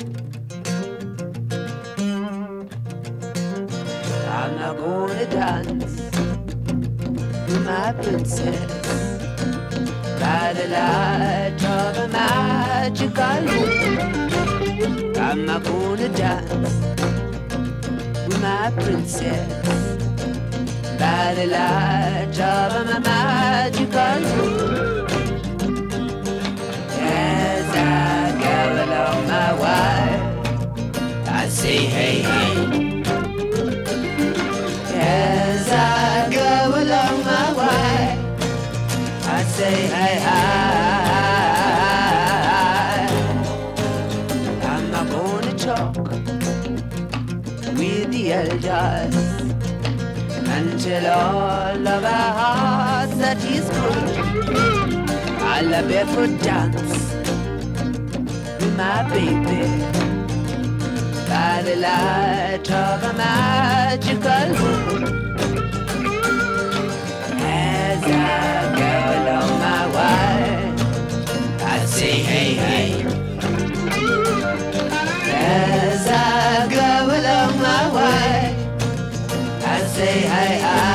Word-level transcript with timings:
I'm 0.00 0.06
not 4.56 4.76
gonna 4.76 5.26
dance 5.26 6.00
with 7.48 7.64
my 7.64 7.92
princess 8.00 9.18
by 10.20 10.52
the 10.52 10.68
light 10.68 11.64
of 11.64 11.96
a 11.98 12.08
magical 12.12 13.40
moon. 13.42 13.98
I'm 15.16 15.44
not 15.44 15.64
gonna 15.64 16.08
dance 16.10 16.74
my 18.40 18.70
princess 18.76 19.52
by 20.96 21.34
the 21.34 21.46
light 21.46 22.38
of 22.38 22.88
a 22.88 23.00
magical 23.00 24.20
moon. 24.20 25.17
Go 28.68 28.74
along 28.74 29.18
my 29.26 29.50
way, 29.62 30.04
I 31.26 31.48
say 31.48 31.78
hey 31.86 32.20
hey. 32.20 33.02
As 34.94 35.68
I 35.72 36.28
go 36.30 36.52
along 36.82 37.24
my 37.24 37.46
way, 37.60 38.18
I 39.24 39.42
say 39.56 39.76
hi 39.94 40.14
hi. 40.26 40.36
I'm 44.72 44.84
not 44.90 45.06
gonna 45.08 45.54
talk 45.54 45.96
with 47.78 48.06
the 48.12 48.32
elders 48.34 49.16
until 50.58 51.06
all 51.06 51.88
of 51.96 52.04
our 52.04 52.32
hearts 52.42 53.16
that 53.16 53.42
is 53.44 53.66
good. 53.78 54.08
I'll 55.40 55.72
barefoot 55.88 56.32
dance 56.42 57.17
my 58.78 59.02
baby 59.10 59.66
by 61.28 61.62
the 61.66 61.74
light 61.88 62.70
of 62.70 63.02
a 63.10 63.12
magical 63.12 64.48
moon. 64.60 65.02
As 67.40 68.04
I 68.04 68.70
go 68.80 68.92
along 69.18 69.50
my 69.66 69.82
way, 69.96 70.74
I 71.60 71.84
say 71.86 72.16
hey 72.30 72.54
hey. 72.54 72.90
As 75.26 76.06
I 76.06 76.68
go 76.78 76.90
along 77.18 77.52
my 77.60 77.82
way, 77.96 78.32
I 79.64 79.86
say 79.86 80.20
hey 80.20 80.60
hi. 80.60 80.87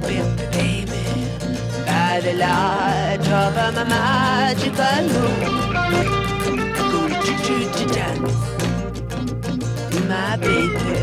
My 0.00 0.46
baby, 0.50 1.04
by 1.86 2.20
the 2.22 2.34
light 2.34 3.28
of 3.28 3.56
a 3.56 3.84
magical 3.84 5.00
moon. 5.12 5.40
Going 6.90 7.14
to 7.22 7.32
to 7.74 7.84
to 9.90 10.00
my 10.08 10.36
baby. 10.36 10.94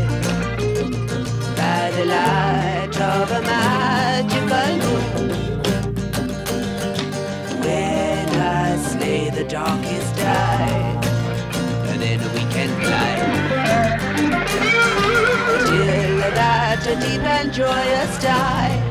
By 1.56 1.90
the 1.96 2.04
light 2.04 3.00
of 3.00 3.30
a 3.30 3.42
magical 3.42 4.70
moon. 4.82 5.04
When 7.60 8.28
I 8.40 8.76
slay 8.76 9.30
the 9.30 9.44
darkest 9.44 10.18
and 11.88 12.02
then 12.02 12.20
we 12.34 12.42
can 12.52 12.70
fly. 12.82 13.12
Till 15.66 16.18
that 16.34 16.82
deep 16.84 17.22
and 17.22 17.52
joyous 17.52 18.22
die 18.22 18.81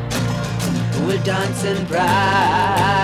will 1.12 1.24
dance 1.24 1.66
and 1.66 1.88
bright. 1.88 3.01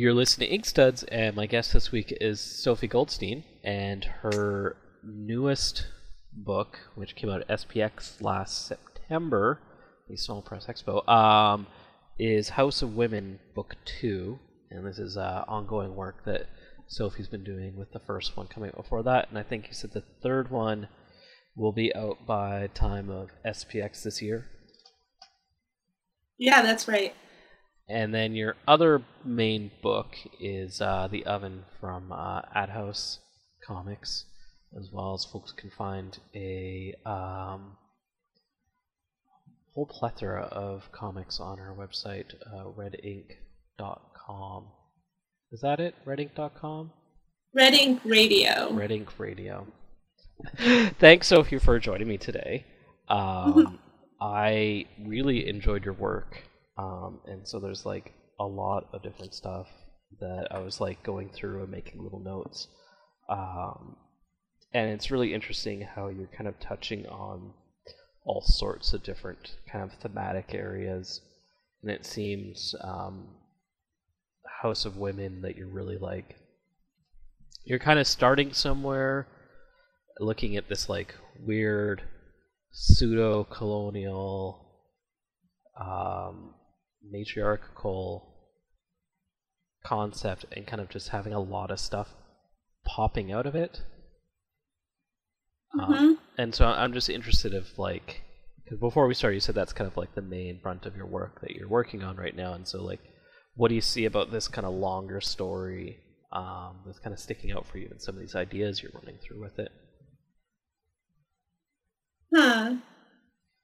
You're 0.00 0.14
listening 0.14 0.48
to 0.48 0.56
Inkstuds, 0.56 1.04
and 1.12 1.36
my 1.36 1.44
guest 1.44 1.74
this 1.74 1.92
week 1.92 2.16
is 2.22 2.40
Sophie 2.40 2.88
Goldstein, 2.88 3.44
and 3.62 4.02
her 4.02 4.78
newest 5.02 5.88
book, 6.32 6.78
which 6.94 7.14
came 7.14 7.28
out 7.28 7.42
at 7.42 7.48
SPX 7.48 8.22
last 8.22 8.66
September, 8.66 9.60
the 10.08 10.16
Small 10.16 10.40
Press 10.40 10.68
Expo, 10.68 11.06
um, 11.06 11.66
is 12.18 12.48
House 12.48 12.80
of 12.80 12.96
Women, 12.96 13.40
Book 13.54 13.76
Two, 13.84 14.38
and 14.70 14.86
this 14.86 14.98
is 14.98 15.18
uh, 15.18 15.44
ongoing 15.46 15.94
work 15.94 16.24
that 16.24 16.46
Sophie's 16.86 17.28
been 17.28 17.44
doing 17.44 17.76
with 17.76 17.92
the 17.92 18.00
first 18.00 18.38
one 18.38 18.46
coming 18.46 18.70
out 18.70 18.82
before 18.82 19.02
that, 19.02 19.28
and 19.28 19.38
I 19.38 19.42
think 19.42 19.68
you 19.68 19.74
said 19.74 19.92
the 19.92 20.04
third 20.22 20.50
one 20.50 20.88
will 21.54 21.72
be 21.72 21.94
out 21.94 22.26
by 22.26 22.68
time 22.68 23.10
of 23.10 23.28
SPX 23.44 24.02
this 24.02 24.22
year. 24.22 24.46
Yeah, 26.38 26.62
that's 26.62 26.88
right. 26.88 27.14
And 27.90 28.14
then 28.14 28.34
your 28.36 28.54
other 28.68 29.02
main 29.24 29.72
book 29.82 30.14
is 30.38 30.80
uh, 30.80 31.08
The 31.10 31.26
Oven 31.26 31.64
from 31.80 32.12
uh, 32.12 32.42
Adhouse 32.54 33.18
Comics, 33.66 34.26
as 34.78 34.90
well 34.92 35.14
as 35.14 35.24
folks 35.24 35.50
can 35.50 35.70
find 35.76 36.16
a 36.32 36.94
um, 37.04 37.76
whole 39.74 39.86
plethora 39.86 40.42
of 40.42 40.92
comics 40.92 41.40
on 41.40 41.58
our 41.58 41.74
website, 41.74 42.34
uh, 42.46 42.66
redink.com. 42.78 43.08
Is 45.50 45.60
that 45.62 45.80
it? 45.80 45.96
Redink.com? 46.06 46.92
Red 47.52 47.74
Ink 47.74 48.00
Radio. 48.04 48.72
Red 48.72 48.92
Ink 48.92 49.18
Radio. 49.18 49.66
Thanks, 51.00 51.26
Sophie, 51.26 51.58
for 51.58 51.80
joining 51.80 52.08
me 52.08 52.18
today. 52.18 52.66
Um, 53.10 53.80
I 54.20 54.86
really 55.04 55.48
enjoyed 55.48 55.84
your 55.84 55.94
work. 55.94 56.44
Um, 56.76 57.20
and 57.26 57.46
so 57.46 57.60
there's 57.60 57.84
like 57.84 58.12
a 58.38 58.44
lot 58.44 58.88
of 58.92 59.02
different 59.02 59.34
stuff 59.34 59.68
that 60.18 60.48
I 60.50 60.58
was 60.58 60.80
like 60.80 61.02
going 61.02 61.30
through 61.30 61.62
and 61.62 61.70
making 61.70 62.02
little 62.02 62.20
notes. 62.20 62.68
Um, 63.28 63.96
and 64.72 64.90
it's 64.90 65.10
really 65.10 65.34
interesting 65.34 65.82
how 65.82 66.08
you're 66.08 66.30
kind 66.36 66.48
of 66.48 66.58
touching 66.58 67.06
on 67.06 67.52
all 68.24 68.42
sorts 68.42 68.92
of 68.92 69.02
different 69.02 69.56
kind 69.70 69.84
of 69.84 69.98
thematic 69.98 70.54
areas. 70.54 71.20
And 71.82 71.90
it 71.90 72.04
seems 72.04 72.74
um, 72.82 73.28
House 74.62 74.84
of 74.84 74.96
Women 74.96 75.42
that 75.42 75.56
you're 75.56 75.68
really 75.68 75.98
like, 75.98 76.36
you're 77.64 77.78
kind 77.78 77.98
of 77.98 78.06
starting 78.06 78.52
somewhere, 78.52 79.28
looking 80.18 80.56
at 80.56 80.68
this 80.68 80.88
like 80.88 81.14
weird 81.38 82.02
pseudo 82.72 83.44
colonial 83.44 84.66
um, 85.80 86.54
matriarchal 87.08 88.26
concept 89.84 90.44
and 90.52 90.66
kind 90.66 90.80
of 90.80 90.88
just 90.88 91.08
having 91.08 91.32
a 91.32 91.40
lot 91.40 91.70
of 91.70 91.80
stuff 91.80 92.14
popping 92.84 93.32
out 93.32 93.46
of 93.46 93.54
it. 93.54 93.82
Mm-hmm. 95.74 95.92
Um, 95.92 96.18
and 96.36 96.54
so 96.54 96.66
I'm 96.66 96.92
just 96.92 97.08
interested 97.08 97.54
if 97.54 97.78
like 97.78 98.22
because 98.70 98.78
before 98.78 99.06
we 99.06 99.14
started, 99.14 99.34
you 99.34 99.40
said 99.40 99.54
that's 99.54 99.72
kind 99.72 99.90
of 99.90 99.96
like 99.96 100.14
the 100.14 100.22
main 100.22 100.60
brunt 100.62 100.86
of 100.86 100.96
your 100.96 101.06
work 101.06 101.40
that 101.40 101.56
you're 101.56 101.68
working 101.68 102.04
on 102.04 102.16
right 102.16 102.36
now, 102.36 102.52
and 102.52 102.66
so 102.68 102.82
like, 102.82 103.00
what 103.54 103.68
do 103.68 103.74
you 103.74 103.80
see 103.80 104.04
about 104.04 104.30
this 104.30 104.46
kind 104.46 104.64
of 104.64 104.72
longer 104.72 105.20
story 105.20 105.98
um, 106.32 106.78
that's 106.86 107.00
kind 107.00 107.12
of 107.12 107.18
sticking 107.18 107.50
out 107.50 107.66
for 107.66 107.78
you, 107.78 107.88
and 107.90 108.00
some 108.00 108.14
of 108.14 108.20
these 108.20 108.36
ideas 108.36 108.80
you're 108.80 108.92
running 108.94 109.18
through 109.20 109.40
with 109.40 109.58
it? 109.58 109.72
Huh. 112.32 112.76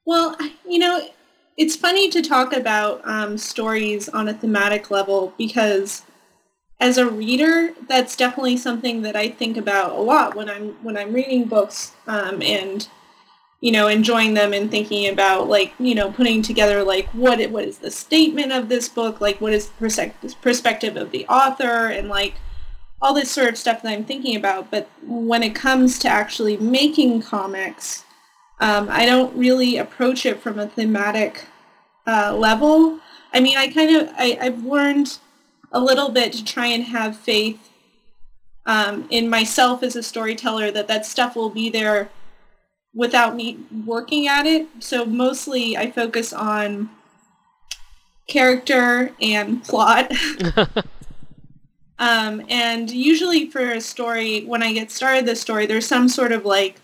Well, 0.05 0.37
you 0.69 0.81
know, 0.81 1.09
it's 1.57 1.77
funny 1.77 2.11
to 2.11 2.23
talk 2.23 2.53
about 2.53 3.01
um, 3.05 3.39
stories 3.39 4.09
on 4.09 4.29
a 4.29 4.35
thematic 4.35 4.91
level 4.91 5.33
because 5.39 6.03
as 6.79 6.99
a 6.99 7.09
reader, 7.09 7.71
that's 7.89 8.17
definitely 8.17 8.57
something 8.59 9.03
that 9.03 9.17
I 9.17 9.29
think 9.29 9.57
about 9.57 9.93
a 9.93 10.01
lot 10.01 10.35
when 10.35 10.51
I'm 10.51 10.73
when 10.83 10.97
I'm 10.97 11.13
reading 11.13 11.45
books. 11.45 11.93
Um, 12.07 12.43
and 12.43 12.87
you 13.61 13.73
know, 13.73 13.89
enjoying 13.89 14.35
them 14.35 14.53
and 14.53 14.71
thinking 14.71 15.09
about 15.09 15.49
like, 15.49 15.73
you 15.79 15.95
know, 15.95 16.13
putting 16.13 16.43
together 16.43 16.85
like 16.85 17.09
what 17.09 17.41
it 17.41 17.51
what 17.51 17.65
is 17.65 17.79
the 17.79 17.91
statement 17.91 18.53
of 18.53 18.69
this 18.69 18.89
book, 18.89 19.21
like 19.21 19.41
what 19.41 19.55
is 19.55 19.69
the 19.69 20.35
perspective 20.43 20.97
of 20.97 21.11
the 21.11 21.27
author 21.27 21.87
and 21.87 22.09
like 22.09 22.35
all 23.01 23.15
this 23.15 23.31
sort 23.31 23.49
of 23.49 23.57
stuff 23.57 23.83
that 23.83 23.93
I'm 23.93 24.05
thinking 24.05 24.37
about. 24.37 24.71
But 24.71 24.89
when 25.03 25.43
it 25.43 25.55
comes 25.55 25.99
to 26.01 26.09
actually 26.09 26.59
making 26.59 27.23
comics, 27.23 28.05
um, 28.59 28.89
I 28.91 29.07
don't 29.07 29.37
really 29.37 29.77
approach 29.77 30.25
it 30.25 30.41
from 30.41 30.59
a 30.59 30.67
thematic 30.67 31.45
uh, 32.07 32.35
level. 32.35 33.01
I 33.33 33.41
mean, 33.41 33.57
I 33.57 33.69
kind 33.69 33.97
of 33.97 34.09
I, 34.17 34.39
I've 34.41 34.65
learned 34.65 35.19
a 35.73 35.81
little 35.81 36.11
bit 36.11 36.33
to 36.35 36.45
try 36.45 36.67
and 36.67 36.85
have 36.85 37.17
faith 37.17 37.71
um, 38.65 39.07
in 39.11 39.29
myself 39.29 39.83
as 39.83 39.95
a 39.95 40.03
storyteller 40.03 40.71
that 40.71 40.89
that 40.89 41.07
stuff 41.07 41.37
will 41.37 41.51
be 41.51 41.69
there 41.69 42.09
without 42.95 43.37
me 43.37 43.59
working 43.85 44.27
at 44.27 44.47
it. 44.47 44.67
So 44.81 45.05
mostly 45.05 45.77
I 45.77 45.91
focus 45.91 46.33
on 46.33 46.89
character 48.27 49.13
and 49.21 49.63
plot. 49.63 50.11
um, 51.99 52.43
and 52.49 52.91
usually 52.91 53.51
for 53.51 53.61
a 53.61 53.81
story, 53.81 54.45
when 54.45 54.63
I 54.63 54.73
get 54.73 54.91
started 54.91 55.27
the 55.27 55.37
story, 55.37 55.67
there's 55.67 55.87
some 55.87 56.09
sort 56.09 56.33
of 56.33 56.45
like 56.45 56.77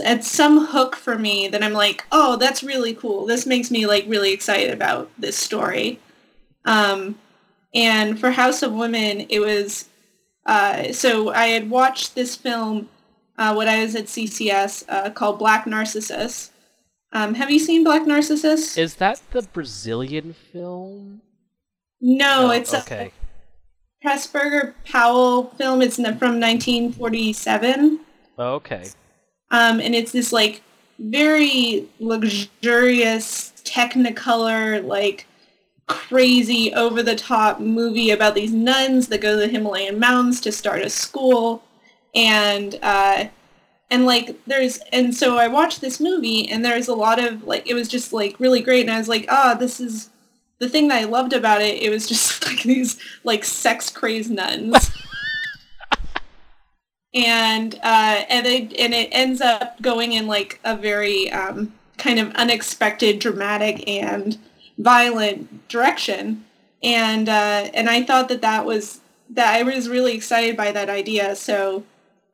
at 0.00 0.24
some 0.24 0.66
hook 0.66 0.96
for 0.96 1.18
me 1.18 1.48
that 1.48 1.62
I'm 1.62 1.72
like, 1.72 2.04
oh, 2.12 2.36
that's 2.36 2.62
really 2.62 2.94
cool. 2.94 3.26
This 3.26 3.46
makes 3.46 3.70
me 3.70 3.86
like 3.86 4.04
really 4.06 4.32
excited 4.32 4.72
about 4.72 5.10
this 5.18 5.36
story. 5.36 5.98
Um, 6.64 7.18
and 7.74 8.18
for 8.18 8.30
House 8.30 8.62
of 8.62 8.72
Women, 8.72 9.26
it 9.28 9.40
was 9.40 9.88
uh, 10.46 10.92
so 10.92 11.30
I 11.30 11.48
had 11.48 11.70
watched 11.70 12.14
this 12.14 12.36
film 12.36 12.88
uh, 13.38 13.54
when 13.54 13.68
I 13.68 13.82
was 13.82 13.94
at 13.94 14.06
CCS 14.06 14.84
uh, 14.88 15.10
called 15.10 15.38
Black 15.38 15.66
Narcissus. 15.66 16.50
Um, 17.12 17.34
have 17.34 17.50
you 17.50 17.58
seen 17.58 17.84
Black 17.84 18.06
Narcissus? 18.06 18.76
Is 18.76 18.96
that 18.96 19.20
the 19.32 19.42
Brazilian 19.42 20.32
film? 20.32 21.20
No, 22.00 22.50
it's 22.50 22.74
okay. 22.74 23.12
a 24.02 24.08
Pressburger 24.08 24.74
Powell 24.84 25.50
film. 25.50 25.82
It's 25.82 25.96
from 25.96 26.40
1947. 26.40 28.00
okay. 28.38 28.90
Um, 29.52 29.80
and 29.80 29.94
it's 29.94 30.12
this 30.12 30.32
like 30.32 30.62
very 30.98 31.86
luxurious 32.00 33.52
Technicolor 33.64 34.84
like 34.84 35.26
crazy 35.86 36.72
over 36.74 37.02
the 37.02 37.14
top 37.14 37.60
movie 37.60 38.10
about 38.10 38.34
these 38.34 38.52
nuns 38.52 39.08
that 39.08 39.20
go 39.20 39.32
to 39.32 39.40
the 39.40 39.48
Himalayan 39.48 39.98
mountains 39.98 40.40
to 40.40 40.52
start 40.52 40.82
a 40.82 40.90
school. 40.90 41.62
And 42.14 42.78
uh 42.82 43.26
and 43.90 44.06
like 44.06 44.38
there's 44.46 44.78
and 44.92 45.14
so 45.14 45.38
I 45.38 45.48
watched 45.48 45.80
this 45.80 46.00
movie 46.00 46.48
and 46.48 46.64
there's 46.64 46.88
a 46.88 46.94
lot 46.94 47.18
of 47.18 47.44
like 47.44 47.68
it 47.68 47.74
was 47.74 47.88
just 47.88 48.12
like 48.12 48.38
really 48.40 48.60
great. 48.60 48.82
And 48.82 48.90
I 48.90 48.98
was 48.98 49.08
like 49.08 49.26
ah 49.28 49.54
oh, 49.54 49.58
this 49.58 49.80
is 49.80 50.10
the 50.58 50.68
thing 50.68 50.88
that 50.88 51.02
I 51.02 51.04
loved 51.04 51.32
about 51.32 51.60
it. 51.60 51.82
It 51.82 51.90
was 51.90 52.08
just 52.08 52.46
like 52.46 52.62
these 52.62 52.98
like 53.24 53.44
sex 53.44 53.90
crazed 53.90 54.30
nuns 54.30 54.90
and 57.14 57.74
uh 57.82 58.24
and 58.28 58.46
it 58.46 58.72
and 58.78 58.94
it 58.94 59.08
ends 59.12 59.40
up 59.40 59.80
going 59.82 60.12
in 60.12 60.26
like 60.26 60.60
a 60.64 60.76
very 60.76 61.30
um 61.30 61.72
kind 61.98 62.18
of 62.18 62.32
unexpected 62.34 63.18
dramatic 63.18 63.86
and 63.86 64.38
violent 64.78 65.68
direction 65.68 66.44
and 66.82 67.28
uh 67.28 67.68
and 67.74 67.88
I 67.90 68.02
thought 68.02 68.28
that 68.28 68.40
that 68.40 68.64
was 68.64 69.00
that 69.30 69.54
I 69.54 69.62
was 69.62 69.88
really 69.88 70.14
excited 70.14 70.56
by 70.56 70.72
that 70.72 70.88
idea 70.88 71.36
so 71.36 71.84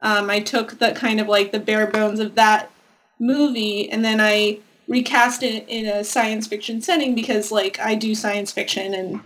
um, 0.01 0.31
I 0.31 0.41
took 0.41 0.79
the 0.79 0.93
kind 0.93 1.21
of 1.21 1.29
like 1.29 1.53
the 1.53 1.59
bare 1.59 1.87
bones 1.87 2.21
of 2.21 2.37
that 2.37 2.71
movie 3.19 3.91
and 3.91 4.05
then 4.05 4.21
I 4.21 4.61
recast 4.87 5.43
it 5.43 5.69
in 5.69 5.87
a 5.87 6.05
science 6.05 6.47
fiction 6.47 6.81
setting 6.81 7.15
because 7.15 7.51
like 7.51 7.79
I 7.81 7.95
do 7.95 8.15
science 8.15 8.53
fiction 8.53 8.95
and 8.95 9.21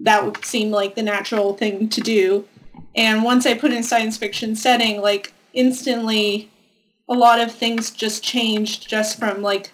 that 0.00 0.24
would 0.24 0.44
seem 0.44 0.70
like 0.70 0.94
the 0.94 1.02
natural 1.02 1.54
thing 1.54 1.88
to 1.88 2.00
do. 2.00 2.46
And 2.96 3.24
once 3.24 3.46
I 3.46 3.54
put 3.54 3.72
in 3.72 3.82
science 3.82 4.16
fiction 4.16 4.54
setting, 4.54 5.00
like 5.00 5.32
instantly 5.52 6.50
a 7.08 7.14
lot 7.14 7.40
of 7.40 7.52
things 7.52 7.90
just 7.90 8.22
changed 8.22 8.88
just 8.88 9.18
from 9.18 9.42
like, 9.42 9.72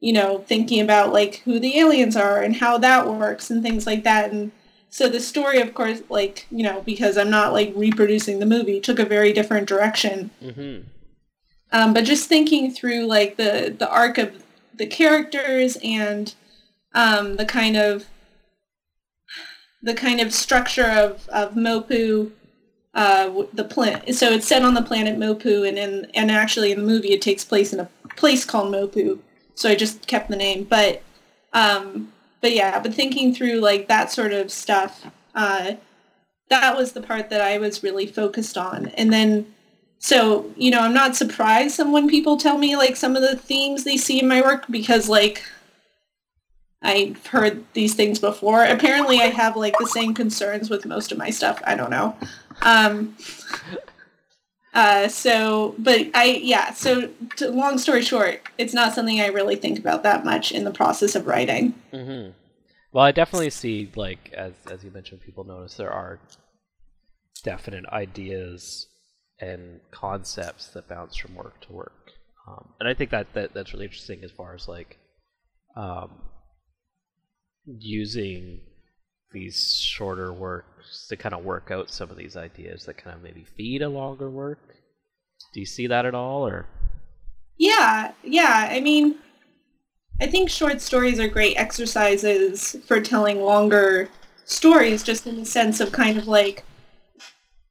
you 0.00 0.12
know, 0.12 0.38
thinking 0.38 0.80
about 0.80 1.12
like 1.12 1.36
who 1.44 1.58
the 1.58 1.78
aliens 1.78 2.16
are 2.16 2.42
and 2.42 2.56
how 2.56 2.78
that 2.78 3.06
works 3.06 3.50
and 3.50 3.62
things 3.62 3.86
like 3.86 4.04
that. 4.04 4.32
And 4.32 4.52
so 4.90 5.08
the 5.08 5.20
story, 5.20 5.60
of 5.60 5.74
course, 5.74 6.02
like, 6.08 6.46
you 6.50 6.62
know, 6.62 6.82
because 6.82 7.16
I'm 7.16 7.30
not 7.30 7.52
like 7.52 7.72
reproducing 7.74 8.38
the 8.38 8.46
movie, 8.46 8.80
took 8.80 8.98
a 8.98 9.04
very 9.04 9.32
different 9.32 9.68
direction. 9.68 10.30
Mm-hmm. 10.42 10.88
Um, 11.72 11.94
but 11.94 12.04
just 12.04 12.28
thinking 12.28 12.70
through 12.70 13.06
like 13.06 13.36
the, 13.36 13.74
the 13.76 13.90
arc 13.90 14.18
of 14.18 14.44
the 14.74 14.86
characters 14.86 15.78
and 15.82 16.34
um, 16.94 17.36
the 17.36 17.46
kind 17.46 17.76
of 17.76 18.06
the 19.82 19.94
kind 19.94 20.20
of 20.20 20.32
structure 20.32 20.86
of, 20.86 21.28
of 21.30 21.54
Mopu, 21.54 22.30
uh, 22.94 23.44
the 23.52 23.64
planet. 23.64 24.14
So 24.14 24.30
it's 24.30 24.46
set 24.46 24.62
on 24.62 24.74
the 24.74 24.82
planet 24.82 25.18
Mopu, 25.18 25.66
and 25.66 25.78
in, 25.78 26.06
and 26.14 26.30
actually 26.30 26.72
in 26.72 26.80
the 26.80 26.86
movie 26.86 27.12
it 27.12 27.22
takes 27.22 27.44
place 27.44 27.72
in 27.72 27.80
a 27.80 27.88
place 28.16 28.44
called 28.44 28.72
Mopu. 28.72 29.18
So 29.54 29.68
I 29.68 29.74
just 29.74 30.06
kept 30.06 30.28
the 30.28 30.36
name, 30.36 30.64
but 30.64 31.02
um, 31.52 32.12
but 32.40 32.52
yeah, 32.52 32.80
but 32.80 32.94
thinking 32.94 33.34
through 33.34 33.60
like 33.60 33.88
that 33.88 34.10
sort 34.10 34.32
of 34.32 34.50
stuff, 34.50 35.06
uh, 35.34 35.74
that 36.48 36.76
was 36.76 36.92
the 36.92 37.00
part 37.00 37.30
that 37.30 37.40
I 37.40 37.58
was 37.58 37.82
really 37.82 38.06
focused 38.06 38.58
on. 38.58 38.88
And 38.88 39.12
then, 39.12 39.54
so, 39.98 40.50
you 40.56 40.70
know, 40.70 40.80
I'm 40.80 40.92
not 40.92 41.16
surprised 41.16 41.76
some 41.76 41.92
when 41.92 42.08
people 42.08 42.36
tell 42.36 42.58
me 42.58 42.76
like 42.76 42.96
some 42.96 43.16
of 43.16 43.22
the 43.22 43.36
themes 43.36 43.84
they 43.84 43.96
see 43.96 44.20
in 44.20 44.28
my 44.28 44.42
work 44.42 44.66
because 44.68 45.08
like 45.08 45.42
I've 46.82 47.24
heard 47.28 47.64
these 47.74 47.94
things 47.94 48.18
before. 48.18 48.64
Apparently 48.64 49.20
I 49.20 49.28
have 49.28 49.56
like 49.56 49.74
the 49.78 49.86
same 49.86 50.14
concerns 50.14 50.68
with 50.68 50.84
most 50.84 51.12
of 51.12 51.18
my 51.18 51.30
stuff. 51.30 51.62
I 51.64 51.76
don't 51.76 51.90
know. 51.90 52.16
Um, 52.60 53.16
uh, 54.74 55.08
so, 55.08 55.74
but 55.78 56.08
I, 56.14 56.40
yeah, 56.42 56.72
so 56.72 57.10
long 57.40 57.78
story 57.78 58.02
short, 58.02 58.42
it's 58.58 58.74
not 58.74 58.92
something 58.92 59.20
I 59.20 59.26
really 59.26 59.56
think 59.56 59.78
about 59.78 60.02
that 60.02 60.24
much 60.24 60.52
in 60.52 60.64
the 60.64 60.70
process 60.70 61.14
of 61.14 61.26
writing. 61.26 61.74
Mm-hmm. 61.92 62.32
Well, 62.92 63.04
I 63.04 63.12
definitely 63.12 63.50
see, 63.50 63.90
like, 63.96 64.32
as, 64.34 64.52
as 64.70 64.84
you 64.84 64.90
mentioned, 64.90 65.22
people 65.22 65.44
notice 65.44 65.76
there 65.76 65.92
are 65.92 66.20
definite 67.42 67.86
ideas 67.86 68.86
and 69.40 69.80
concepts 69.90 70.68
that 70.68 70.88
bounce 70.88 71.16
from 71.16 71.34
work 71.34 71.60
to 71.62 71.72
work. 71.72 72.12
Um, 72.46 72.68
and 72.80 72.88
I 72.88 72.94
think 72.94 73.10
that, 73.10 73.32
that 73.34 73.54
that's 73.54 73.72
really 73.72 73.86
interesting 73.86 74.22
as 74.24 74.30
far 74.30 74.54
as, 74.54 74.68
like, 74.68 74.98
um, 75.76 76.10
using 77.66 78.60
these 79.32 79.80
shorter 79.80 80.32
works 80.32 81.06
to 81.08 81.16
kind 81.16 81.34
of 81.34 81.44
work 81.44 81.70
out 81.70 81.90
some 81.90 82.10
of 82.10 82.16
these 82.16 82.36
ideas 82.36 82.84
that 82.86 82.96
kind 82.96 83.16
of 83.16 83.22
maybe 83.22 83.44
feed 83.56 83.82
a 83.82 83.88
longer 83.88 84.30
work. 84.30 84.58
Do 85.52 85.60
you 85.60 85.66
see 85.66 85.86
that 85.86 86.06
at 86.06 86.14
all, 86.14 86.46
or? 86.46 86.66
Yeah, 87.58 88.12
yeah. 88.22 88.68
I 88.70 88.80
mean, 88.80 89.16
I 90.20 90.26
think 90.26 90.48
short 90.48 90.80
stories 90.80 91.18
are 91.18 91.28
great 91.28 91.56
exercises 91.56 92.76
for 92.86 93.00
telling 93.00 93.42
longer 93.42 94.08
stories, 94.44 95.02
just 95.02 95.26
in 95.26 95.36
the 95.36 95.44
sense 95.44 95.80
of 95.80 95.92
kind 95.92 96.18
of 96.18 96.28
like, 96.28 96.64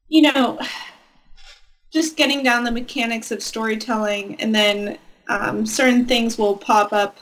you 0.08 0.22
know, 0.22 0.60
just 1.92 2.16
getting 2.16 2.42
down 2.42 2.64
the 2.64 2.70
mechanics 2.70 3.30
of 3.30 3.42
storytelling, 3.42 4.40
and 4.40 4.54
then 4.54 4.98
um, 5.28 5.66
certain 5.66 6.06
things 6.06 6.38
will 6.38 6.56
pop 6.56 6.92
up, 6.92 7.18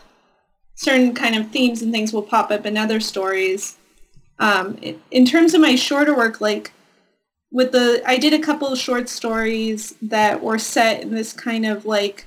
certain 0.75 1.14
kind 1.14 1.37
of 1.37 1.50
themes 1.50 1.82
and 1.82 1.92
things 1.92 2.12
will 2.12 2.23
pop 2.23 2.50
up 2.50 2.66
in 2.66 2.76
other 2.76 3.00
stories 3.00 3.76
um, 4.40 4.78
in 5.11 5.26
terms 5.26 5.54
of 5.54 5.61
my 5.61 5.76
shorter 5.76 6.16
work, 6.16 6.40
like 6.40 6.73
with 7.52 7.73
the, 7.73 8.02
I 8.06 8.16
did 8.16 8.32
a 8.32 8.38
couple 8.38 8.68
of 8.68 8.78
short 8.78 9.09
stories 9.09 9.94
that 10.02 10.42
were 10.42 10.59
set 10.59 11.02
in 11.02 11.11
this 11.14 11.32
kind 11.32 11.66
of 11.66 11.85
like, 11.85 12.25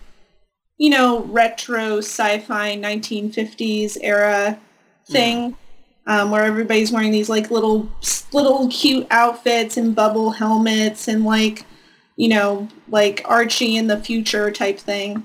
you 0.77 0.91
know, 0.91 1.23
retro 1.23 1.97
sci-fi 1.97 2.77
1950s 2.77 3.97
era 4.01 4.59
thing. 5.07 5.57
Um, 6.05 6.31
where 6.31 6.43
everybody's 6.43 6.91
wearing 6.91 7.13
these 7.13 7.29
like 7.29 7.49
little 7.49 7.89
little 8.33 8.67
cute 8.67 9.07
outfits 9.09 9.77
and 9.77 9.95
bubble 9.95 10.31
helmets 10.31 11.07
and 11.07 11.23
like 11.23 11.65
you 12.17 12.27
know 12.27 12.67
like 12.89 13.21
Archie 13.23 13.77
in 13.77 13.87
the 13.87 13.95
future 13.95 14.51
type 14.51 14.77
thing, 14.77 15.23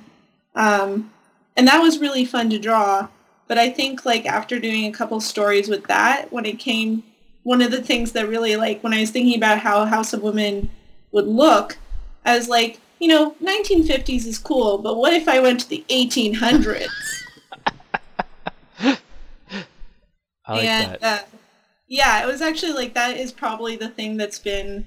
um, 0.54 1.12
and 1.56 1.66
that 1.66 1.80
was 1.82 1.98
really 1.98 2.24
fun 2.24 2.48
to 2.50 2.60
draw. 2.60 3.08
But 3.48 3.58
I 3.58 3.70
think 3.70 4.04
like 4.04 4.26
after 4.26 4.58
doing 4.58 4.84
a 4.84 4.92
couple 4.92 5.20
stories 5.20 5.68
with 5.68 5.86
that, 5.86 6.30
when 6.30 6.44
it 6.44 6.58
came, 6.58 7.02
one 7.42 7.62
of 7.62 7.70
the 7.70 7.82
things 7.82 8.12
that 8.12 8.28
really 8.28 8.56
like 8.56 8.82
when 8.82 8.92
I 8.92 9.00
was 9.00 9.10
thinking 9.10 9.36
about 9.36 9.58
how 9.58 9.86
House 9.86 10.12
of 10.12 10.22
Women 10.22 10.70
would 11.12 11.26
look, 11.26 11.78
I 12.24 12.36
was 12.36 12.48
like, 12.48 12.78
you 13.00 13.08
know, 13.08 13.34
1950s 13.42 14.26
is 14.26 14.38
cool, 14.38 14.78
but 14.78 14.96
what 14.96 15.14
if 15.14 15.28
I 15.28 15.40
went 15.40 15.60
to 15.60 15.68
the 15.68 15.84
1800s? 15.88 16.88
I 20.46 20.52
like 20.52 20.64
and, 20.64 20.98
that. 21.00 21.02
Uh, 21.02 21.24
yeah, 21.88 22.22
it 22.22 22.26
was 22.26 22.42
actually 22.42 22.72
like 22.72 22.94
that 22.94 23.16
is 23.16 23.32
probably 23.32 23.76
the 23.76 23.88
thing 23.88 24.18
that's 24.18 24.38
been 24.38 24.86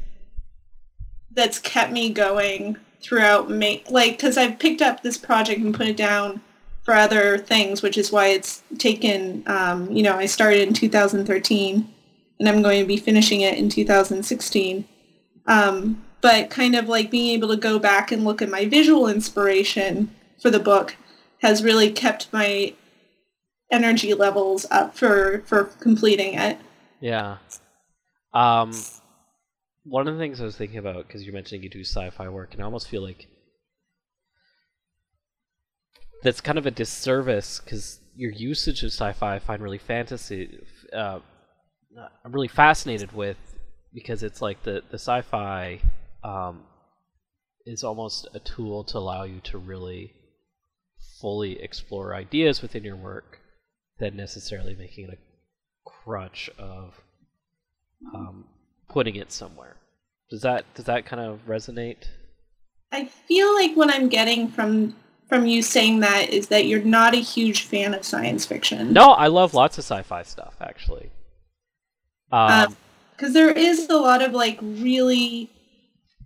that's 1.34 1.58
kept 1.60 1.92
me 1.92 2.12
going 2.12 2.78
throughout 3.02 3.50
make 3.50 3.90
like 3.90 4.18
because 4.18 4.38
I've 4.38 4.60
picked 4.60 4.82
up 4.82 5.02
this 5.02 5.18
project 5.18 5.62
and 5.62 5.74
put 5.74 5.88
it 5.88 5.98
down 5.98 6.42
for 6.84 6.94
other 6.94 7.38
things, 7.38 7.82
which 7.82 7.98
is 7.98 8.12
why 8.12 8.28
it's 8.28 8.64
taken. 8.78 9.44
Um, 9.48 9.92
you 9.92 10.04
know, 10.04 10.16
I 10.18 10.26
started 10.26 10.68
in 10.68 10.74
2013, 10.74 11.94
and 12.40 12.50
I'm 12.50 12.62
going 12.62 12.82
to 12.82 12.88
be 12.88 12.98
finishing 12.98 13.42
it 13.42 13.58
in 13.58 13.70
2016. 13.70 14.88
Um, 15.48 16.04
but 16.22 16.50
kind 16.50 16.76
of 16.76 16.88
like 16.88 17.10
being 17.10 17.34
able 17.34 17.50
to 17.50 17.58
go 17.58 17.80
back 17.80 18.12
and 18.12 18.24
look 18.24 18.42
at 18.42 18.50
my 18.50 18.66
visual 18.66 19.08
inspiration 19.08 20.14
for 20.40 20.50
the 20.50 20.60
book 20.60 20.96
has 21.40 21.64
really 21.64 21.92
kept 21.92 22.32
my 22.32 22.74
energy 23.72 24.14
levels 24.14 24.66
up 24.70 24.96
for 24.96 25.44
for 25.46 25.66
completing 25.66 26.36
it. 26.36 26.58
Yeah. 27.00 27.38
Um, 28.34 28.72
one 29.84 30.08
of 30.08 30.14
the 30.14 30.20
things 30.20 30.40
I 30.40 30.44
was 30.44 30.56
thinking 30.56 30.78
about 30.78 31.08
because 31.08 31.24
you're 31.24 31.34
mentioning 31.34 31.64
you 31.64 31.70
do 31.70 31.82
sci-fi 31.82 32.30
work, 32.30 32.54
and 32.54 32.62
I 32.62 32.66
almost 32.66 32.88
feel 32.88 33.02
like 33.02 33.28
that's 36.24 36.42
kind 36.42 36.58
of 36.58 36.66
a 36.66 36.72
disservice 36.72 37.60
because 37.60 38.00
your 38.16 38.32
usage 38.32 38.84
of 38.84 38.92
sci-fi 38.92 39.36
I 39.36 39.40
find 39.40 39.62
really 39.62 39.78
fantasy. 39.78 40.60
Uh, 40.94 41.20
I'm 42.24 42.32
really 42.32 42.48
fascinated 42.48 43.12
with 43.12 43.38
because 43.94 44.24
it's 44.24 44.42
like 44.42 44.64
the 44.64 44.84
the 44.90 45.00
sci-fi 45.00 45.82
um, 46.24 46.64
is 47.66 47.84
almost 47.84 48.28
a 48.34 48.40
tool 48.40 48.84
to 48.86 48.98
allow 48.98 49.24
you 49.24 49.40
to 49.46 49.58
really 49.58 50.14
fully 51.20 51.62
explore 51.62 52.16
ideas 52.16 52.62
within 52.62 52.84
your 52.84 52.96
work 52.96 53.40
than 54.00 54.16
necessarily 54.16 54.76
making 54.76 55.06
it 55.06 55.14
a 55.14 55.90
crutch 55.90 56.50
of 56.58 57.00
um, 58.14 58.46
putting 58.90 59.16
it 59.16 59.32
somewhere. 59.32 59.78
Does 60.30 60.42
that 60.42 60.66
does 60.76 60.86
that 60.86 61.06
kind 61.06 61.22
of 61.22 61.46
resonate? 61.48 62.08
I 62.92 63.06
feel 63.06 63.54
like 63.54 63.76
what 63.76 63.94
I'm 63.94 64.10
getting 64.10 64.50
from 64.50 64.96
from 65.32 65.46
you 65.46 65.62
saying 65.62 66.02
that 66.02 66.30
is 66.30 66.50
that 66.50 66.66
you're 66.66 66.84
not 66.84 67.14
a 67.14 67.22
huge 67.22 67.64
fan 67.64 67.94
of 67.94 68.04
science 68.04 68.46
fiction. 68.46 68.92
No, 68.92 69.12
I 69.12 69.28
love 69.28 69.54
lots 69.54 69.78
of 69.78 69.86
sci-fi 69.86 70.24
stuff 70.24 70.58
actually. 70.60 71.10
Um, 72.34 72.76
because 73.16 73.30
uh, 73.30 73.34
there 73.40 73.52
is 73.52 73.88
a 73.90 73.96
lot 73.96 74.22
of 74.22 74.34
like 74.34 74.60
really 74.62 75.50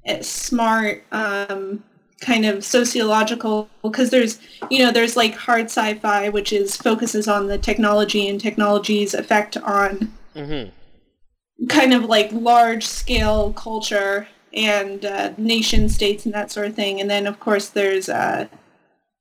eh, 0.06 0.24
smart 0.24 1.04
um, 1.12 1.84
kind 2.20 2.48
of 2.48 2.66
sociological 2.66 3.70
because 3.84 4.10
there's 4.10 4.40
you 4.72 4.80
know 4.80 4.92
there's 4.92 5.16
like 5.16 5.36
hard 5.36 5.66
sci-fi 5.66 6.30
which 6.30 6.52
is 6.52 6.76
focuses 6.76 7.28
on 7.28 7.46
the 7.46 7.60
technology 7.60 8.28
and 8.28 8.42
technology's 8.42 9.14
effect 9.14 9.56
on 9.58 10.12
mm-hmm. 10.36 11.68
kind 11.68 11.94
of 11.94 12.06
like 12.06 12.32
large 12.32 12.84
scale 12.84 13.54
culture 13.54 14.28
and 14.52 15.06
uh, 15.06 15.32
nation 15.38 15.90
states 15.90 16.26
and 16.26 16.34
that 16.34 16.50
sort 16.50 16.66
of 16.66 16.74
thing 16.74 17.00
and 17.00 17.08
then 17.08 17.28
of 17.28 17.40
course 17.40 17.70
there's 17.70 18.10
uh, 18.10 18.48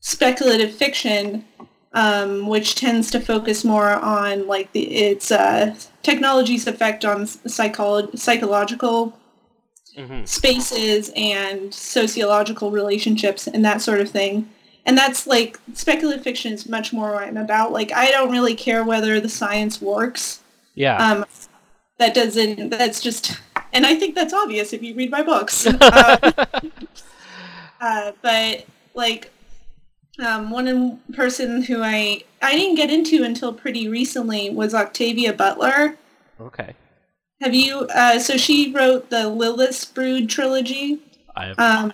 speculative 0.04 0.70
fiction 0.70 1.42
um, 1.94 2.48
which 2.48 2.74
tends 2.74 3.10
to 3.12 3.20
focus 3.20 3.64
more 3.64 3.90
on 3.90 4.46
like 4.46 4.72
the 4.72 4.94
its 4.94 5.30
uh, 5.30 5.74
technology's 6.02 6.66
effect 6.66 7.04
on 7.04 7.22
psycholo- 7.22 8.18
psychological 8.18 9.16
mm-hmm. 9.96 10.24
spaces 10.24 11.10
and 11.16 11.72
sociological 11.72 12.70
relationships 12.72 13.46
and 13.46 13.64
that 13.64 13.80
sort 13.80 14.00
of 14.00 14.10
thing. 14.10 14.50
And 14.84 14.98
that's 14.98 15.26
like 15.26 15.58
speculative 15.72 16.22
fiction 16.22 16.52
is 16.52 16.68
much 16.68 16.92
more 16.92 17.12
what 17.12 17.22
I'm 17.22 17.36
about. 17.36 17.72
Like 17.72 17.92
I 17.92 18.10
don't 18.10 18.32
really 18.32 18.56
care 18.56 18.84
whether 18.84 19.20
the 19.20 19.28
science 19.28 19.80
works. 19.80 20.40
Yeah. 20.74 20.96
Um, 20.96 21.24
that 21.98 22.12
doesn't. 22.12 22.70
That's 22.70 23.00
just, 23.00 23.40
and 23.72 23.86
I 23.86 23.94
think 23.94 24.16
that's 24.16 24.34
obvious 24.34 24.72
if 24.72 24.82
you 24.82 24.96
read 24.96 25.12
my 25.12 25.22
books. 25.22 25.64
um, 25.68 25.78
uh, 27.80 28.12
but 28.20 28.66
like 28.94 29.30
um, 30.18 30.50
one 30.50 31.00
person 31.12 31.62
who 31.62 31.82
I 31.82 32.22
I 32.40 32.52
didn't 32.52 32.76
get 32.76 32.90
into 32.90 33.24
until 33.24 33.52
pretty 33.52 33.88
recently 33.88 34.50
was 34.50 34.74
Octavia 34.74 35.32
Butler. 35.32 35.96
Okay. 36.40 36.74
Have 37.40 37.54
you? 37.54 37.80
Uh, 37.94 38.18
so 38.18 38.36
she 38.36 38.72
wrote 38.72 39.10
the 39.10 39.28
Lilith's 39.28 39.84
Brood 39.84 40.28
trilogy. 40.28 41.00
I 41.34 41.46
have. 41.46 41.58
Um, 41.58 41.92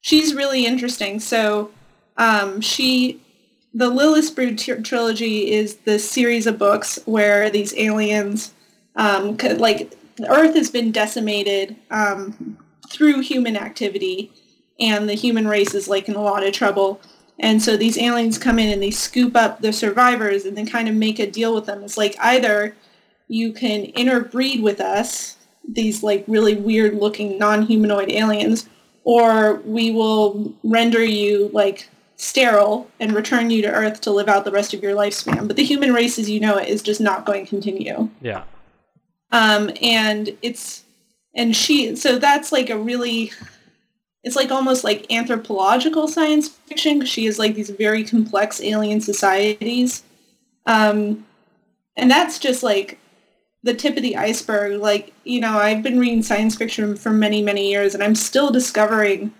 she's 0.00 0.34
really 0.34 0.66
interesting. 0.66 1.20
So 1.20 1.70
um, 2.16 2.60
she, 2.60 3.20
the 3.74 3.90
Lilith's 3.90 4.30
Brood 4.30 4.58
t- 4.58 4.74
trilogy 4.82 5.52
is 5.52 5.76
the 5.78 5.98
series 5.98 6.46
of 6.46 6.58
books 6.58 6.98
where 7.04 7.50
these 7.50 7.76
aliens, 7.76 8.54
um, 8.96 9.36
could, 9.36 9.60
like 9.60 9.94
Earth 10.26 10.54
has 10.54 10.70
been 10.70 10.90
decimated 10.90 11.76
um, 11.90 12.56
through 12.90 13.20
human 13.20 13.56
activity, 13.56 14.32
and 14.80 15.08
the 15.08 15.14
human 15.14 15.46
race 15.46 15.74
is 15.74 15.88
like 15.88 16.08
in 16.08 16.14
a 16.14 16.22
lot 16.22 16.42
of 16.42 16.52
trouble. 16.52 17.00
And 17.38 17.62
so 17.62 17.76
these 17.76 17.98
aliens 17.98 18.38
come 18.38 18.58
in 18.58 18.70
and 18.70 18.82
they 18.82 18.90
scoop 18.90 19.36
up 19.36 19.60
the 19.60 19.72
survivors 19.72 20.44
and 20.44 20.56
then 20.56 20.66
kind 20.66 20.88
of 20.88 20.94
make 20.94 21.18
a 21.18 21.30
deal 21.30 21.54
with 21.54 21.66
them. 21.66 21.82
It's 21.82 21.98
like 21.98 22.16
either 22.20 22.74
you 23.28 23.52
can 23.52 23.84
interbreed 23.84 24.62
with 24.62 24.80
us, 24.80 25.36
these 25.68 26.02
like 26.02 26.24
really 26.26 26.54
weird 26.54 26.94
looking 26.94 27.38
non-humanoid 27.38 28.10
aliens, 28.10 28.68
or 29.04 29.56
we 29.64 29.90
will 29.90 30.54
render 30.62 31.04
you 31.04 31.50
like 31.52 31.88
sterile 32.16 32.90
and 32.98 33.12
return 33.12 33.50
you 33.50 33.62
to 33.62 33.68
Earth 33.68 34.00
to 34.00 34.10
live 34.10 34.28
out 34.28 34.44
the 34.44 34.50
rest 34.50 34.72
of 34.72 34.82
your 34.82 34.94
lifespan. 34.94 35.46
But 35.46 35.56
the 35.56 35.64
human 35.64 35.92
race 35.92 36.18
as 36.18 36.30
you 36.30 36.40
know 36.40 36.56
it 36.56 36.68
is 36.68 36.82
just 36.82 37.00
not 37.00 37.26
going 37.26 37.44
to 37.44 37.50
continue. 37.50 38.08
Yeah. 38.20 38.44
Um, 39.32 39.70
and 39.82 40.36
it's 40.40 40.84
and 41.34 41.54
she 41.54 41.94
so 41.96 42.18
that's 42.18 42.52
like 42.52 42.70
a 42.70 42.78
really 42.78 43.32
it's 44.26 44.34
like 44.34 44.50
almost 44.50 44.82
like 44.82 45.10
anthropological 45.12 46.08
science 46.08 46.48
fiction 46.48 46.98
because 46.98 47.08
she 47.08 47.26
has 47.26 47.38
like 47.38 47.54
these 47.54 47.70
very 47.70 48.02
complex 48.02 48.60
alien 48.60 49.00
societies. 49.00 50.02
Um, 50.66 51.24
and 51.96 52.10
that's 52.10 52.40
just 52.40 52.64
like 52.64 52.98
the 53.62 53.72
tip 53.72 53.96
of 53.96 54.02
the 54.02 54.16
iceberg. 54.16 54.80
Like, 54.80 55.12
you 55.22 55.40
know, 55.40 55.56
I've 55.56 55.80
been 55.80 56.00
reading 56.00 56.24
science 56.24 56.56
fiction 56.56 56.96
for 56.96 57.10
many, 57.10 57.40
many 57.40 57.70
years 57.70 57.94
and 57.94 58.02
I'm 58.02 58.16
still 58.16 58.50
discovering 58.50 59.32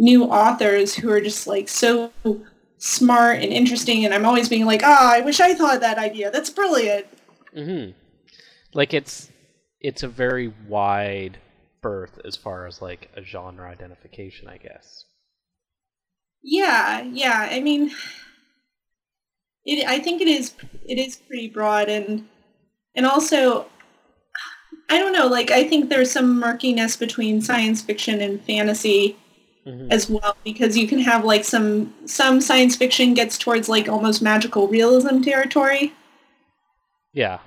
new 0.00 0.24
authors 0.24 0.92
who 0.92 1.08
are 1.12 1.20
just 1.20 1.46
like 1.46 1.68
so 1.68 2.10
smart 2.78 3.36
and 3.36 3.52
interesting 3.52 4.04
and 4.04 4.12
I'm 4.12 4.26
always 4.26 4.48
being 4.48 4.66
like, 4.66 4.82
ah, 4.82 5.12
oh, 5.12 5.18
I 5.18 5.20
wish 5.20 5.38
I 5.38 5.54
thought 5.54 5.82
that 5.82 5.98
idea. 5.98 6.32
That's 6.32 6.50
brilliant. 6.50 7.06
Mm-hmm. 7.56 7.92
Like 8.74 8.92
it's 8.92 9.30
it's 9.80 10.02
a 10.02 10.08
very 10.08 10.52
wide 10.66 11.38
berth 11.82 12.18
as 12.24 12.36
far 12.36 12.66
as 12.66 12.80
like 12.80 13.10
a 13.16 13.22
genre 13.22 13.68
identification, 13.68 14.48
I 14.48 14.58
guess. 14.58 15.04
Yeah, 16.42 17.02
yeah. 17.02 17.48
I 17.50 17.60
mean, 17.60 17.92
it. 19.64 19.86
I 19.86 19.98
think 19.98 20.20
it 20.20 20.28
is. 20.28 20.54
It 20.86 20.98
is 20.98 21.16
pretty 21.16 21.48
broad, 21.48 21.88
and 21.88 22.26
and 22.94 23.06
also 23.06 23.66
I 24.92 24.98
don't 24.98 25.12
know, 25.14 25.26
like 25.26 25.50
I 25.50 25.64
think 25.64 25.88
there's 25.88 26.10
some 26.10 26.38
murkiness 26.38 26.96
between 26.96 27.40
science 27.40 27.80
fiction 27.80 28.20
and 28.20 28.38
fantasy 28.42 29.16
mm-hmm. 29.66 29.90
as 29.90 30.10
well 30.10 30.36
because 30.44 30.76
you 30.76 30.86
can 30.86 30.98
have 30.98 31.24
like 31.24 31.44
some 31.44 31.94
some 32.04 32.42
science 32.42 32.76
fiction 32.76 33.14
gets 33.14 33.38
towards 33.38 33.70
like 33.70 33.88
almost 33.88 34.20
magical 34.20 34.68
realism 34.68 35.22
territory. 35.22 35.94
Yeah. 37.14 37.38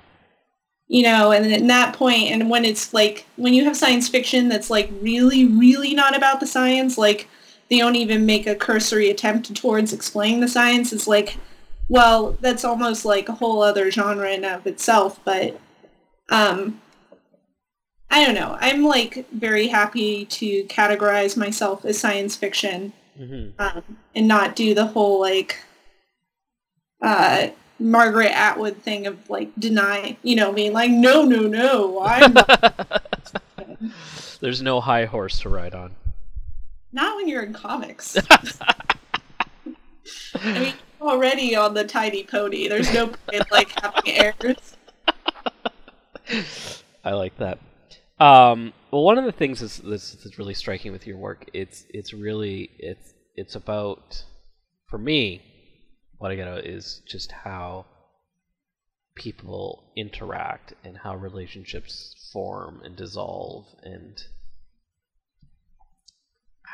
You 0.88 1.02
know, 1.02 1.32
and 1.32 1.52
at 1.52 1.66
that 1.66 1.94
point 1.96 2.30
and 2.30 2.48
when 2.48 2.64
it's 2.64 2.94
like 2.94 3.26
when 3.36 3.54
you 3.54 3.64
have 3.64 3.76
science 3.76 4.08
fiction 4.08 4.48
that's 4.48 4.70
like 4.70 4.88
really 5.00 5.44
really 5.44 5.94
not 5.94 6.16
about 6.16 6.40
the 6.40 6.46
science, 6.46 6.96
like 6.96 7.28
they 7.68 7.78
don't 7.78 7.96
even 7.96 8.24
make 8.24 8.46
a 8.46 8.54
cursory 8.54 9.10
attempt 9.10 9.54
towards 9.56 9.92
explaining 9.92 10.40
the 10.40 10.48
science, 10.48 10.92
it's 10.92 11.08
like 11.08 11.38
well, 11.88 12.36
that's 12.40 12.64
almost 12.64 13.04
like 13.04 13.28
a 13.28 13.32
whole 13.32 13.62
other 13.62 13.90
genre 13.90 14.30
in 14.30 14.44
of 14.44 14.66
itself, 14.66 15.20
but 15.24 15.60
um, 16.28 16.80
I 18.10 18.24
don't 18.24 18.34
know. 18.34 18.56
I'm 18.60 18.84
like 18.84 19.26
very 19.30 19.68
happy 19.68 20.24
to 20.26 20.64
categorize 20.64 21.36
myself 21.36 21.84
as 21.84 21.98
science 21.98 22.36
fiction 22.36 22.92
mm-hmm. 23.18 23.60
um, 23.60 23.82
and 24.14 24.26
not 24.26 24.56
do 24.56 24.74
the 24.74 24.86
whole 24.86 25.20
like 25.20 25.58
uh, 27.02 27.48
Margaret 27.78 28.32
Atwood 28.32 28.76
thing 28.82 29.06
of 29.06 29.28
like 29.28 29.50
deny, 29.58 30.16
you 30.22 30.36
know, 30.36 30.52
being 30.52 30.72
like, 30.72 30.90
no, 30.90 31.24
no, 31.24 31.42
no, 31.42 32.02
I'm. 32.02 32.34
There's 34.40 34.62
no 34.62 34.80
high 34.80 35.04
horse 35.06 35.40
to 35.40 35.48
ride 35.48 35.74
on. 35.74 35.94
Not 36.92 37.16
when 37.16 37.28
you're 37.28 37.42
in 37.42 37.52
comics. 37.52 38.16
I 40.34 40.58
mean, 40.58 40.74
already 41.00 41.56
on 41.56 41.74
the 41.74 41.84
tiny 41.84 42.24
pony. 42.24 42.68
There's 42.68 42.92
no 42.92 43.08
point 43.08 43.50
like 43.50 43.70
having 43.80 44.12
errors. 44.12 44.76
I 47.04 47.12
like 47.12 47.36
that. 47.38 47.58
Um, 48.18 48.72
well, 48.90 49.02
one 49.04 49.18
of 49.18 49.24
the 49.24 49.32
things 49.32 49.60
is, 49.62 49.78
that's, 49.78 50.12
that's 50.12 50.38
really 50.38 50.54
striking 50.54 50.92
with 50.92 51.06
your 51.06 51.18
work. 51.18 51.48
It's 51.52 51.84
it's 51.90 52.12
really 52.12 52.70
it's 52.78 53.12
it's 53.34 53.54
about 53.54 54.24
for 54.88 54.98
me 54.98 55.42
what 56.18 56.30
I 56.30 56.36
get 56.36 56.48
out 56.48 56.64
is 56.64 57.02
just 57.06 57.32
how 57.32 57.86
people 59.14 59.92
interact 59.96 60.74
and 60.84 60.96
how 60.96 61.16
relationships 61.16 62.30
form 62.32 62.82
and 62.84 62.96
dissolve 62.96 63.66
and 63.82 64.22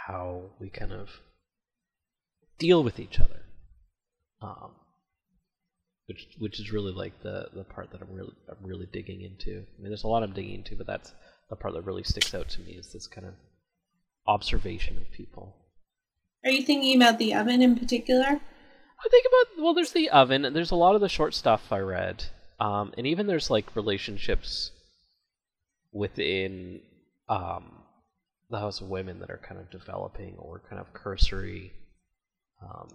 how 0.06 0.50
we 0.60 0.68
kind 0.68 0.92
of 0.92 1.08
deal 2.58 2.82
with 2.82 2.98
each 2.98 3.20
other. 3.20 3.42
Um, 4.40 4.72
which 6.06 6.26
which 6.38 6.60
is 6.60 6.72
really 6.72 6.92
like 6.92 7.22
the 7.22 7.48
the 7.54 7.64
part 7.64 7.90
that 7.92 8.02
I'm 8.02 8.12
really 8.12 8.32
I'm 8.48 8.66
really 8.66 8.86
digging 8.92 9.22
into. 9.22 9.50
I 9.50 9.80
mean, 9.80 9.90
there's 9.90 10.04
a 10.04 10.08
lot 10.08 10.22
I'm 10.22 10.32
digging 10.32 10.56
into, 10.56 10.74
but 10.74 10.86
that's 10.86 11.12
the 11.48 11.56
part 11.56 11.74
that 11.74 11.82
really 11.82 12.02
sticks 12.02 12.34
out 12.34 12.48
to 12.50 12.60
me 12.60 12.72
is 12.72 12.92
this 12.92 13.06
kind 13.06 13.26
of 13.26 13.34
observation 14.26 14.96
of 14.96 15.10
people. 15.12 15.56
Are 16.44 16.50
you 16.50 16.62
thinking 16.62 17.00
about 17.00 17.18
the 17.18 17.34
oven 17.34 17.62
in 17.62 17.76
particular? 17.76 18.40
I 19.04 19.08
think 19.08 19.26
about 19.26 19.62
well, 19.62 19.74
there's 19.74 19.92
the 19.92 20.10
oven. 20.10 20.44
and 20.44 20.54
There's 20.54 20.70
a 20.70 20.76
lot 20.76 20.94
of 20.94 21.00
the 21.00 21.08
short 21.08 21.34
stuff 21.34 21.72
I 21.72 21.78
read, 21.80 22.24
um, 22.60 22.92
and 22.96 23.06
even 23.06 23.26
there's 23.26 23.50
like 23.50 23.74
relationships 23.74 24.70
within 25.92 26.80
um, 27.28 27.82
the 28.48 28.58
House 28.58 28.80
of 28.80 28.88
Women 28.88 29.18
that 29.20 29.30
are 29.30 29.40
kind 29.46 29.60
of 29.60 29.70
developing 29.70 30.36
or 30.38 30.62
kind 30.68 30.80
of 30.80 30.92
cursory, 30.92 31.72
um, 32.62 32.88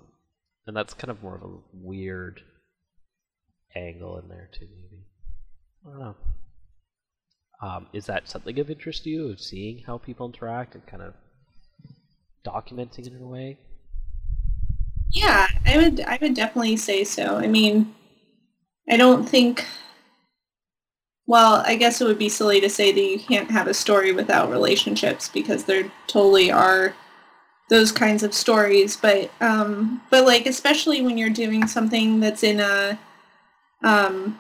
and 0.66 0.76
that's 0.76 0.94
kind 0.94 1.12
of 1.12 1.22
more 1.22 1.36
of 1.36 1.44
a 1.44 1.58
weird 1.74 2.42
angle 3.76 4.18
in 4.20 4.30
there 4.30 4.50
too. 4.54 4.68
Maybe 4.76 5.04
I 5.86 5.90
don't 5.90 6.00
know. 6.00 6.16
Um, 7.60 7.88
is 7.92 8.06
that 8.06 8.30
something 8.30 8.58
of 8.60 8.70
interest 8.70 9.04
to 9.04 9.10
you, 9.10 9.30
of 9.30 9.42
seeing 9.42 9.84
how 9.86 9.98
people 9.98 10.28
interact 10.28 10.76
and 10.76 10.86
kind 10.86 11.02
of 11.04 11.16
documenting 12.46 13.08
it 13.08 13.14
in 13.14 13.22
a 13.22 13.28
way? 13.28 13.58
Yeah, 15.12 15.48
I 15.66 15.78
would 15.78 16.02
I 16.02 16.18
would 16.22 16.34
definitely 16.34 16.78
say 16.78 17.04
so. 17.04 17.38
I 17.38 17.48
mean, 17.48 17.94
I 18.90 18.98
don't 18.98 19.28
think 19.28 19.66
well, 21.28 21.62
I 21.66 21.76
guess 21.76 22.00
it 22.00 22.06
would 22.06 22.18
be 22.18 22.30
silly 22.30 22.62
to 22.62 22.70
say 22.70 22.94
that 22.94 23.02
you 23.02 23.20
can't 23.20 23.52
have 23.52 23.68
a 23.68 23.74
story 23.74 24.14
without 24.14 24.50
relationships 24.50 25.28
because 25.28 25.66
there 25.66 25.92
totally 26.08 26.50
are 26.50 26.96
those 27.70 27.92
kinds 27.92 28.24
of 28.24 28.34
stories, 28.34 28.96
but 28.96 29.30
um 29.42 30.02
but 30.10 30.26
like 30.26 30.46
especially 30.46 31.02
when 31.02 31.18
you're 31.18 31.30
doing 31.30 31.68
something 31.68 32.20
that's 32.20 32.44
in 32.44 32.60
a 32.60 32.98
um 33.84 34.40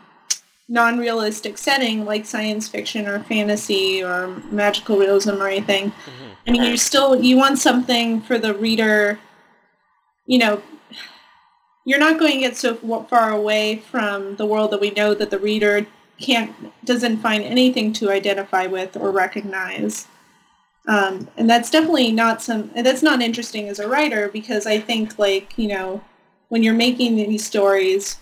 non-realistic 0.70 1.58
setting 1.58 2.04
like 2.04 2.26
science 2.26 2.68
fiction 2.68 3.08
or 3.08 3.20
fantasy 3.24 4.04
or 4.04 4.28
magical 4.52 4.98
realism 4.98 5.42
or 5.42 5.48
anything. 5.48 5.92
Mm-hmm. 5.92 6.24
I 6.48 6.52
mean, 6.52 6.64
you 6.64 6.78
still 6.78 7.22
you 7.22 7.38
want 7.38 7.60
something 7.60 8.22
for 8.22 8.38
the 8.38 8.54
reader 8.54 9.20
you 10.28 10.38
know, 10.38 10.62
you're 11.86 12.00
not 12.00 12.20
going 12.20 12.34
to 12.34 12.40
get 12.40 12.58
so 12.58 12.76
far 13.10 13.32
away 13.32 13.78
from 13.78 14.36
the 14.36 14.46
world 14.46 14.72
that 14.72 14.82
we 14.82 14.92
know 14.92 15.14
that 15.14 15.32
the 15.32 15.40
reader 15.40 15.88
can't 16.20 16.54
doesn't 16.84 17.18
find 17.18 17.44
anything 17.44 17.94
to 17.94 18.12
identify 18.12 18.68
with 18.68 18.98
or 18.98 19.12
recognize. 19.12 20.08
Um, 20.88 21.30
and 21.38 21.50
that's 21.50 21.70
definitely 21.70 22.12
not 22.12 22.42
some 22.42 22.72
that's 22.76 23.04
not 23.04 23.22
interesting 23.22 23.70
as 23.70 23.80
a 23.80 23.88
writer 23.88 24.28
because 24.28 24.66
I 24.66 24.80
think 24.80 25.18
like 25.18 25.58
you 25.58 25.70
know 25.70 26.04
when 26.50 26.62
you're 26.64 26.74
making 26.74 27.16
these 27.16 27.46
stories, 27.46 28.20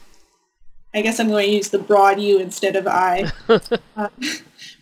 I 0.93 1.01
guess 1.01 1.19
I'm 1.19 1.29
going 1.29 1.47
to 1.47 1.51
use 1.51 1.69
the 1.69 1.79
broad 1.79 2.19
you 2.19 2.39
instead 2.39 2.75
of 2.75 2.87
I. 2.87 3.31
uh, 3.97 4.09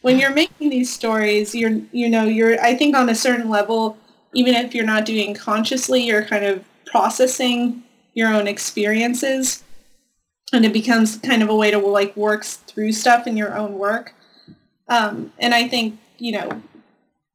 when 0.02 0.20
you're 0.20 0.34
making 0.34 0.70
these 0.70 0.94
stories, 0.94 1.56
you're 1.56 1.80
you 1.94 2.10
know 2.10 2.26
you're 2.26 2.60
I 2.62 2.76
think 2.76 2.96
on 2.98 3.08
a 3.08 3.16
certain 3.16 3.50
level, 3.50 3.98
even 4.34 4.56
if 4.56 4.76
you're 4.76 4.86
not 4.86 5.06
doing 5.06 5.34
consciously, 5.34 6.04
you're 6.04 6.26
kind 6.26 6.44
of 6.44 6.66
processing 6.94 7.82
your 8.14 8.32
own 8.32 8.48
experiences 8.48 9.64
and 10.54 10.64
it 10.64 10.72
becomes 10.72 11.18
kind 11.18 11.42
of 11.42 11.50
a 11.50 11.56
way 11.56 11.72
to 11.72 11.80
like 11.80 12.16
work 12.16 12.46
through 12.46 12.92
stuff 12.92 13.26
in 13.26 13.36
your 13.36 13.58
own 13.58 13.80
work. 13.80 14.14
Um, 14.88 15.34
and 15.40 15.56
i 15.56 15.68
think 15.68 15.98
you 16.20 16.34
know 16.34 16.62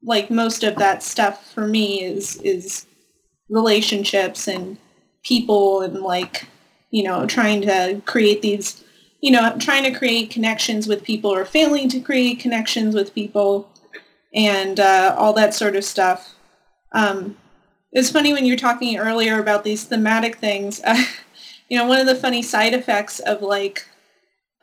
like 0.04 0.30
most 0.30 0.62
of 0.62 0.76
that 0.76 1.02
stuff 1.02 1.52
for 1.52 1.66
me 1.66 2.04
is 2.04 2.36
is 2.42 2.86
relationships 3.48 4.46
and 4.46 4.76
people 5.24 5.80
and 5.80 6.02
like 6.02 6.46
you 6.90 7.02
know 7.02 7.26
trying 7.26 7.60
to 7.62 8.00
create 8.04 8.42
these 8.42 8.84
you 9.22 9.32
know 9.32 9.56
trying 9.58 9.82
to 9.82 9.98
create 9.98 10.30
connections 10.30 10.86
with 10.86 11.02
people 11.02 11.34
or 11.34 11.44
failing 11.44 11.88
to 11.88 11.98
create 11.98 12.38
connections 12.38 12.94
with 12.94 13.12
people 13.12 13.68
and 14.34 14.78
uh, 14.78 15.14
all 15.18 15.32
that 15.32 15.54
sort 15.54 15.76
of 15.76 15.84
stuff. 15.84 16.34
Um, 16.92 17.36
it's 17.92 18.10
funny 18.10 18.32
when 18.32 18.44
you 18.44 18.52
were 18.52 18.58
talking 18.58 18.98
earlier 18.98 19.38
about 19.40 19.64
these 19.64 19.84
thematic 19.84 20.36
things. 20.36 20.80
Uh, 20.84 21.02
you 21.68 21.78
know, 21.78 21.86
one 21.86 22.00
of 22.00 22.06
the 22.06 22.14
funny 22.14 22.42
side 22.42 22.74
effects 22.74 23.18
of 23.20 23.42
like 23.42 23.86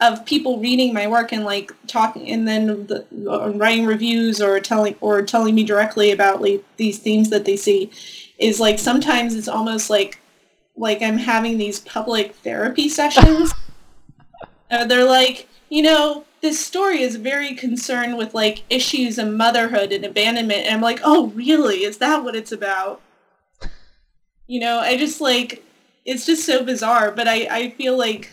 of 0.02 0.26
people 0.26 0.60
reading 0.60 0.94
my 0.94 1.08
work 1.08 1.32
and 1.32 1.46
like 1.46 1.72
talking 1.88 2.30
and 2.30 2.46
then 2.46 2.86
the, 2.88 3.06
uh, 3.32 3.50
writing 3.52 3.86
reviews 3.86 4.42
or 4.42 4.60
telling 4.60 4.96
or 5.00 5.22
telling 5.22 5.56
me 5.56 5.64
directly 5.64 6.12
about 6.12 6.42
like 6.42 6.64
these 6.76 7.00
themes 7.00 7.30
that 7.30 7.46
they 7.46 7.56
see 7.56 7.90
is 8.38 8.60
like 8.60 8.78
sometimes 8.78 9.36
it's 9.36 9.48
almost 9.48 9.90
like 9.90 10.20
like 10.76 11.02
I'm 11.02 11.18
having 11.18 11.58
these 11.58 11.80
public 11.80 12.36
therapy 12.36 12.90
sessions. 12.90 13.54
uh, 14.70 14.86
they're 14.86 15.08
like, 15.08 15.48
you 15.70 15.82
know, 15.82 16.26
this 16.42 16.64
story 16.64 17.02
is 17.02 17.16
very 17.16 17.56
concerned 17.56 18.18
with 18.18 18.34
like 18.34 18.64
issues 18.70 19.18
of 19.18 19.30
motherhood 19.30 19.92
and 19.92 20.04
abandonment. 20.04 20.66
And 20.66 20.76
I'm 20.76 20.82
like, 20.82 21.00
oh, 21.04 21.28
really? 21.28 21.84
Is 21.84 21.98
that 22.00 22.24
what 22.24 22.36
it's 22.36 22.52
about? 22.52 23.02
You 24.48 24.60
know, 24.60 24.80
I 24.80 24.98
just 24.98 25.22
like 25.22 25.64
it's 26.06 26.26
just 26.26 26.46
so 26.46 26.64
bizarre, 26.64 27.12
but 27.12 27.28
I, 27.28 27.48
I 27.50 27.70
feel 27.72 27.98
like 27.98 28.32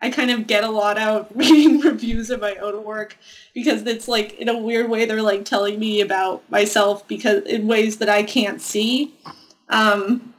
I 0.00 0.10
kind 0.10 0.30
of 0.30 0.46
get 0.46 0.64
a 0.64 0.70
lot 0.70 0.98
out 0.98 1.30
reading 1.36 1.80
reviews 1.80 2.30
of 2.30 2.40
my 2.40 2.56
own 2.56 2.84
work 2.84 3.16
because 3.54 3.82
it's 3.82 4.08
like 4.08 4.32
in 4.34 4.48
a 4.48 4.58
weird 4.58 4.90
way 4.90 5.04
they're 5.04 5.22
like 5.22 5.44
telling 5.44 5.78
me 5.78 6.00
about 6.00 6.48
myself 6.50 7.06
because 7.06 7.44
in 7.44 7.66
ways 7.66 7.98
that 7.98 8.08
I 8.08 8.22
can't 8.22 8.60
see. 8.60 9.14
Um, 9.68 10.34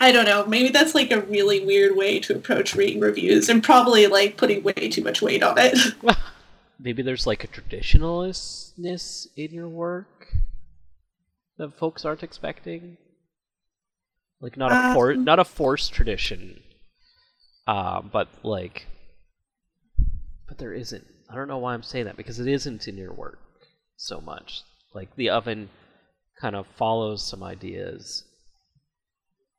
I 0.00 0.10
don't 0.10 0.24
know. 0.24 0.44
Maybe 0.46 0.68
that's 0.70 0.94
like 0.94 1.12
a 1.12 1.20
really 1.22 1.64
weird 1.64 1.96
way 1.96 2.18
to 2.20 2.34
approach 2.34 2.74
reading 2.74 3.00
reviews 3.00 3.48
and 3.48 3.62
probably 3.62 4.06
like 4.08 4.36
putting 4.36 4.62
way 4.62 4.72
too 4.72 5.02
much 5.02 5.22
weight 5.22 5.42
on 5.42 5.56
it. 5.58 5.78
Maybe 6.80 7.02
there's 7.02 7.26
like 7.26 7.44
a 7.44 7.48
traditionalistness 7.48 9.28
in 9.36 9.52
your 9.52 9.68
work 9.68 10.34
that 11.58 11.78
folks 11.78 12.04
aren't 12.04 12.24
expecting. 12.24 12.96
Like 14.42 14.56
not 14.56 14.72
a 14.72 14.74
uh, 14.74 14.94
for 14.94 15.14
not 15.14 15.38
a 15.38 15.44
forced 15.44 15.92
tradition, 15.92 16.60
uh, 17.68 18.02
but 18.02 18.28
like, 18.42 18.86
but 20.48 20.58
there 20.58 20.72
isn't. 20.72 21.06
I 21.30 21.36
don't 21.36 21.46
know 21.46 21.58
why 21.58 21.74
I'm 21.74 21.84
saying 21.84 22.06
that 22.06 22.16
because 22.16 22.40
it 22.40 22.48
isn't 22.48 22.88
in 22.88 22.96
your 22.96 23.12
work 23.12 23.38
so 23.96 24.20
much. 24.20 24.62
Like 24.94 25.14
the 25.14 25.30
oven 25.30 25.70
kind 26.40 26.56
of 26.56 26.66
follows 26.76 27.24
some 27.24 27.44
ideas. 27.44 28.24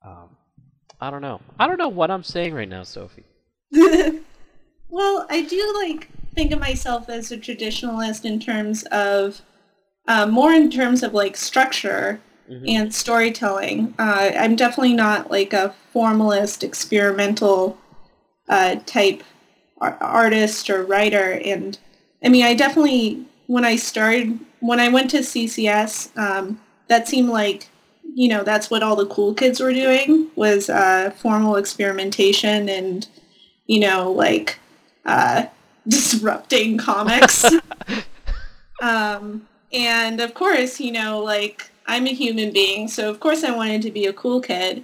Um, 0.05 0.35
I 0.99 1.09
don't 1.09 1.21
know. 1.21 1.39
I 1.57 1.65
don't 1.67 1.79
know 1.79 1.87
what 1.87 2.11
I'm 2.11 2.23
saying 2.23 2.53
right 2.53 2.67
now, 2.67 2.83
Sophie. 2.83 3.23
well, 4.89 5.25
I 5.29 5.43
do 5.43 5.73
like 5.81 6.09
think 6.35 6.51
of 6.51 6.59
myself 6.59 7.07
as 7.07 7.31
a 7.31 7.37
traditionalist 7.37 8.25
in 8.25 8.37
terms 8.37 8.83
of 8.91 9.41
uh, 10.09 10.27
more 10.27 10.51
in 10.51 10.69
terms 10.69 11.03
of 11.03 11.13
like 11.13 11.37
structure 11.37 12.19
mm-hmm. 12.49 12.65
and 12.67 12.93
storytelling. 12.93 13.93
Uh, 13.97 14.31
I'm 14.35 14.55
definitely 14.55 14.93
not 14.93 15.31
like 15.31 15.53
a 15.53 15.73
formalist, 15.91 16.63
experimental 16.63 17.77
uh, 18.49 18.77
type 18.85 19.23
ar- 19.79 19.97
artist 20.01 20.69
or 20.69 20.83
writer. 20.83 21.39
And 21.43 21.77
I 22.23 22.29
mean, 22.29 22.45
I 22.45 22.53
definitely, 22.53 23.25
when 23.47 23.65
I 23.65 23.75
started, 23.75 24.39
when 24.59 24.79
I 24.79 24.89
went 24.89 25.11
to 25.11 25.19
CCS, 25.19 26.17
um, 26.17 26.59
that 26.87 27.07
seemed 27.07 27.29
like, 27.29 27.67
you 28.15 28.27
know, 28.27 28.43
that's 28.43 28.69
what 28.69 28.83
all 28.83 28.95
the 28.95 29.07
cool 29.07 29.33
kids 29.33 29.59
were 29.59 29.73
doing 29.73 30.29
was 30.35 30.69
uh, 30.69 31.11
formal 31.17 31.55
experimentation 31.55 32.69
and, 32.69 33.07
you 33.65 33.79
know, 33.79 34.11
like 34.11 34.59
uh, 35.05 35.45
disrupting 35.87 36.77
comics. 36.77 37.45
um, 38.81 39.47
and 39.71 40.21
of 40.21 40.33
course, 40.33 40.79
you 40.79 40.91
know, 40.91 41.19
like 41.19 41.71
I'm 41.85 42.07
a 42.07 42.13
human 42.13 42.51
being, 42.51 42.87
so 42.87 43.09
of 43.09 43.19
course 43.19 43.43
I 43.43 43.51
wanted 43.51 43.81
to 43.83 43.91
be 43.91 44.05
a 44.05 44.13
cool 44.13 44.41
kid. 44.41 44.83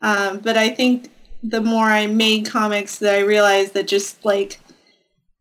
Um, 0.00 0.38
but 0.38 0.56
I 0.56 0.70
think 0.70 1.10
the 1.42 1.60
more 1.60 1.86
I 1.86 2.06
made 2.06 2.46
comics, 2.46 2.98
that 2.98 3.14
I 3.14 3.20
realized 3.20 3.74
that 3.74 3.88
just 3.88 4.24
like, 4.24 4.60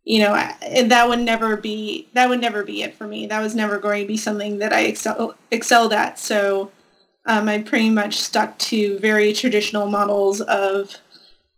you 0.04 0.20
know, 0.20 0.34
that 0.34 1.06
would 1.08 1.20
never 1.20 1.58
be 1.58 2.08
that 2.13 2.30
would 2.30 2.41
never 2.41 2.63
be 2.63 2.84
it 2.84 2.96
for 2.96 3.08
me. 3.08 3.26
That 3.28 3.41
was 3.41 3.56
never 3.56 3.78
going 3.78 4.04
to 4.04 4.08
be 4.08 4.17
something 4.17 4.60
that 4.60 4.74
I 4.74 4.82
excel, 4.82 5.36
excelled 5.52 5.93
at. 5.93 6.17
So 6.20 6.72
um, 7.26 7.50
I 7.50 7.62
pretty 7.62 7.89
much 7.89 8.17
stuck 8.17 8.58
to 8.60 8.98
very 9.00 9.34
traditional 9.34 9.88
models 9.88 10.41
of 10.41 10.96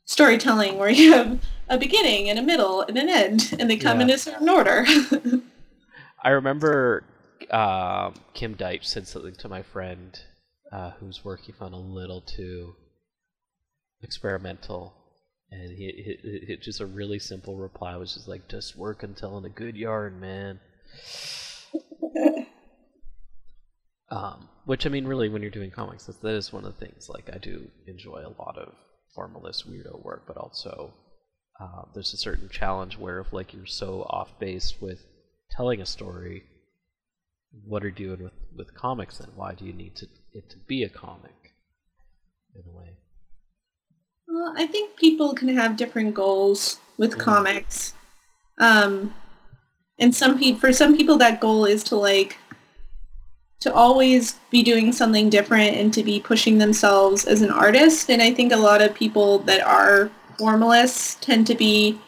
storytelling, 0.05 0.77
where 0.77 0.89
you 0.89 1.13
have 1.13 1.39
a 1.69 1.77
beginning 1.77 2.29
and 2.29 2.39
a 2.39 2.41
middle 2.41 2.81
and 2.81 2.97
an 2.97 3.09
end, 3.09 3.55
and 3.59 3.69
they 3.69 3.77
come 3.77 3.99
yeah. 3.99 4.05
in 4.05 4.09
a 4.11 4.17
certain 4.17 4.49
order. 4.49 4.85
I 6.23 6.29
remember 6.29 7.03
uh, 7.51 8.11
Kim 8.33 8.55
Deitch 8.55 8.85
said 8.85 9.07
something 9.07 9.35
to 9.35 9.49
my 9.49 9.61
friend 9.61 10.19
uh, 10.71 10.91
whose 10.99 11.25
work 11.25 11.41
he 11.41 11.51
found 11.51 11.73
a 11.73 11.77
little 11.77 12.21
too 12.21 12.75
experimental, 14.01 14.93
and 15.51 15.71
he, 15.71 16.17
he, 16.21 16.45
he, 16.47 16.57
just 16.57 16.79
a 16.79 16.85
really 16.85 17.19
simple 17.19 17.57
reply 17.57 17.95
was 17.97 18.13
just 18.13 18.27
like, 18.27 18.47
"Just 18.47 18.77
work 18.77 19.03
until 19.03 19.37
in 19.37 19.45
a 19.45 19.49
good 19.49 19.75
yarn, 19.75 20.19
man." 20.19 20.59
Um, 24.11 24.49
which 24.65 24.85
I 24.85 24.89
mean, 24.89 25.05
really, 25.05 25.29
when 25.29 25.41
you're 25.41 25.51
doing 25.51 25.71
comics, 25.71 26.05
that 26.05 26.21
that 26.21 26.33
is 26.33 26.51
one 26.51 26.65
of 26.65 26.77
the 26.77 26.85
things. 26.85 27.09
Like, 27.09 27.29
I 27.33 27.37
do 27.37 27.69
enjoy 27.87 28.23
a 28.25 28.41
lot 28.41 28.57
of 28.57 28.73
formalist 29.13 29.69
weirdo 29.69 30.03
work, 30.03 30.23
but 30.27 30.37
also 30.37 30.93
uh, 31.59 31.83
there's 31.93 32.13
a 32.13 32.17
certain 32.17 32.49
challenge 32.49 32.97
where 32.97 33.19
if 33.19 33.33
like 33.33 33.53
you're 33.53 33.65
so 33.65 34.03
off 34.09 34.39
base 34.39 34.75
with 34.81 35.05
telling 35.51 35.81
a 35.81 35.85
story, 35.85 36.43
what 37.65 37.83
are 37.83 37.89
you 37.89 37.95
doing 37.95 38.23
with 38.23 38.33
with 38.55 38.73
comics 38.73 39.17
then? 39.17 39.29
Why 39.35 39.53
do 39.53 39.65
you 39.65 39.73
need 39.73 39.95
to 39.97 40.07
it 40.33 40.49
to 40.49 40.57
be 40.57 40.83
a 40.83 40.89
comic 40.89 41.53
in 42.55 42.63
a 42.67 42.77
way? 42.77 42.97
Well, 44.27 44.53
I 44.57 44.67
think 44.67 44.95
people 44.95 45.33
can 45.33 45.49
have 45.49 45.75
different 45.75 46.13
goals 46.13 46.79
with 46.97 47.17
comics. 47.17 47.93
Um, 48.59 49.15
and 49.97 50.13
some 50.13 50.37
people, 50.37 50.59
for 50.59 50.71
some 50.71 50.95
people, 50.95 51.17
that 51.17 51.39
goal 51.39 51.65
is 51.65 51.83
to 51.85 51.95
like 51.95 52.37
to 53.61 53.73
always 53.73 54.39
be 54.49 54.63
doing 54.63 54.93
something 54.93 55.29
different 55.29 55.75
and 55.75 55.93
to 55.93 56.03
be 56.03 56.19
pushing 56.19 56.59
themselves 56.59 57.25
as 57.25 57.41
an 57.41 57.51
artist. 57.51 58.09
And 58.09 58.21
I 58.21 58.33
think 58.33 58.53
a 58.53 58.57
lot 58.57 58.81
of 58.81 58.93
people 58.93 59.39
that 59.39 59.61
are 59.61 60.09
formalists 60.37 61.15
tend 61.15 61.45
to 61.47 61.55
be, 61.55 61.99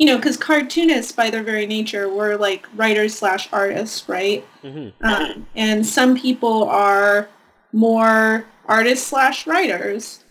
you 0.00 0.06
know, 0.06 0.16
because 0.16 0.38
cartoonists 0.38 1.12
by 1.12 1.28
their 1.28 1.42
very 1.42 1.66
nature 1.66 2.08
were 2.08 2.34
like 2.38 2.66
writers 2.74 3.14
slash 3.14 3.50
artists, 3.52 4.08
right? 4.08 4.46
Mm-hmm. 4.64 5.04
Um, 5.04 5.46
and 5.54 5.86
some 5.86 6.16
people 6.16 6.64
are 6.64 7.28
more 7.74 8.46
artists 8.64 9.06
slash 9.06 9.46
writers. 9.46 10.24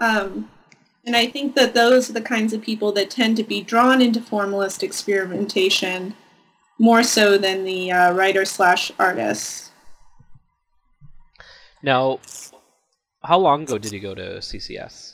Um, 0.00 0.50
and 1.06 1.14
I 1.14 1.28
think 1.28 1.54
that 1.54 1.74
those 1.74 2.10
are 2.10 2.12
the 2.12 2.20
kinds 2.20 2.52
of 2.52 2.60
people 2.60 2.90
that 2.92 3.08
tend 3.08 3.36
to 3.36 3.44
be 3.44 3.62
drawn 3.62 4.02
into 4.02 4.20
formalist 4.20 4.82
experimentation 4.82 6.14
more 6.80 7.04
so 7.04 7.38
than 7.38 7.62
the 7.62 7.92
uh, 7.92 8.12
writer 8.14 8.44
slash 8.44 8.90
artists. 8.98 9.70
Now, 11.84 12.18
how 13.22 13.38
long 13.38 13.62
ago 13.62 13.78
did 13.78 13.92
you 13.92 14.00
go 14.00 14.16
to 14.16 14.38
CCS? 14.38 15.13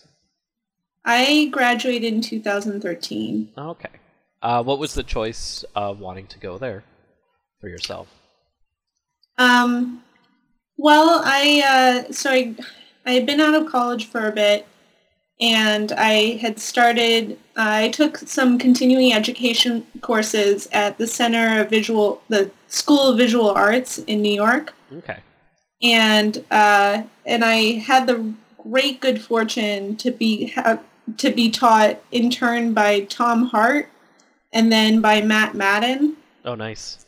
I 1.13 1.47
graduated 1.47 2.13
in 2.15 2.21
2013. 2.21 3.49
Okay. 3.59 3.89
Uh, 4.43 4.63
what 4.63 4.79
was 4.79 4.95
the 4.95 5.03
choice 5.03 5.65
of 5.75 5.99
wanting 6.01 6.27
to 6.29 6.39
go 6.39 6.57
there 6.57 6.85
for 7.61 7.69
yourself? 7.69 8.07
Um, 9.37 10.03
well, 10.77 11.21
I 11.25 12.05
uh, 12.09 12.13
so 12.13 12.31
I 12.31 12.55
I 13.05 13.13
had 13.13 13.27
been 13.27 13.41
out 13.41 13.55
of 13.55 13.71
college 13.71 14.07
for 14.07 14.29
a 14.29 14.33
bit, 14.33 14.67
and 15.41 15.93
I 15.93 16.37
had 16.37 16.59
started. 16.59 17.39
I 17.57 17.89
took 17.89 18.19
some 18.19 18.57
continuing 18.59 19.13
education 19.13 19.87
courses 20.03 20.69
at 20.73 20.97
the 20.99 21.07
Center 21.07 21.61
of 21.61 21.71
Visual, 21.71 22.23
the 22.29 22.51
School 22.69 23.09
of 23.11 23.17
Visual 23.19 23.51
Arts 23.51 23.99
in 23.99 24.23
New 24.23 24.33
York, 24.33 24.73
Okay. 24.97 25.19
and 25.83 26.45
uh, 26.51 27.03
and 27.27 27.45
I 27.45 27.73
had 27.81 28.07
the 28.07 28.33
great 28.63 29.01
good 29.01 29.21
fortune 29.23 29.97
to 29.97 30.11
be 30.11 30.49
ha- 30.49 30.79
to 31.19 31.31
be 31.31 31.51
taught 31.51 32.01
in 32.11 32.31
turn 32.31 32.73
by 32.75 33.01
Tom 33.01 33.47
Hart, 33.47 33.89
and 34.53 34.73
then 34.73 35.01
by 35.01 35.21
Matt 35.21 35.55
Madden. 35.55 36.17
Oh, 36.45 36.55
nice. 36.55 37.05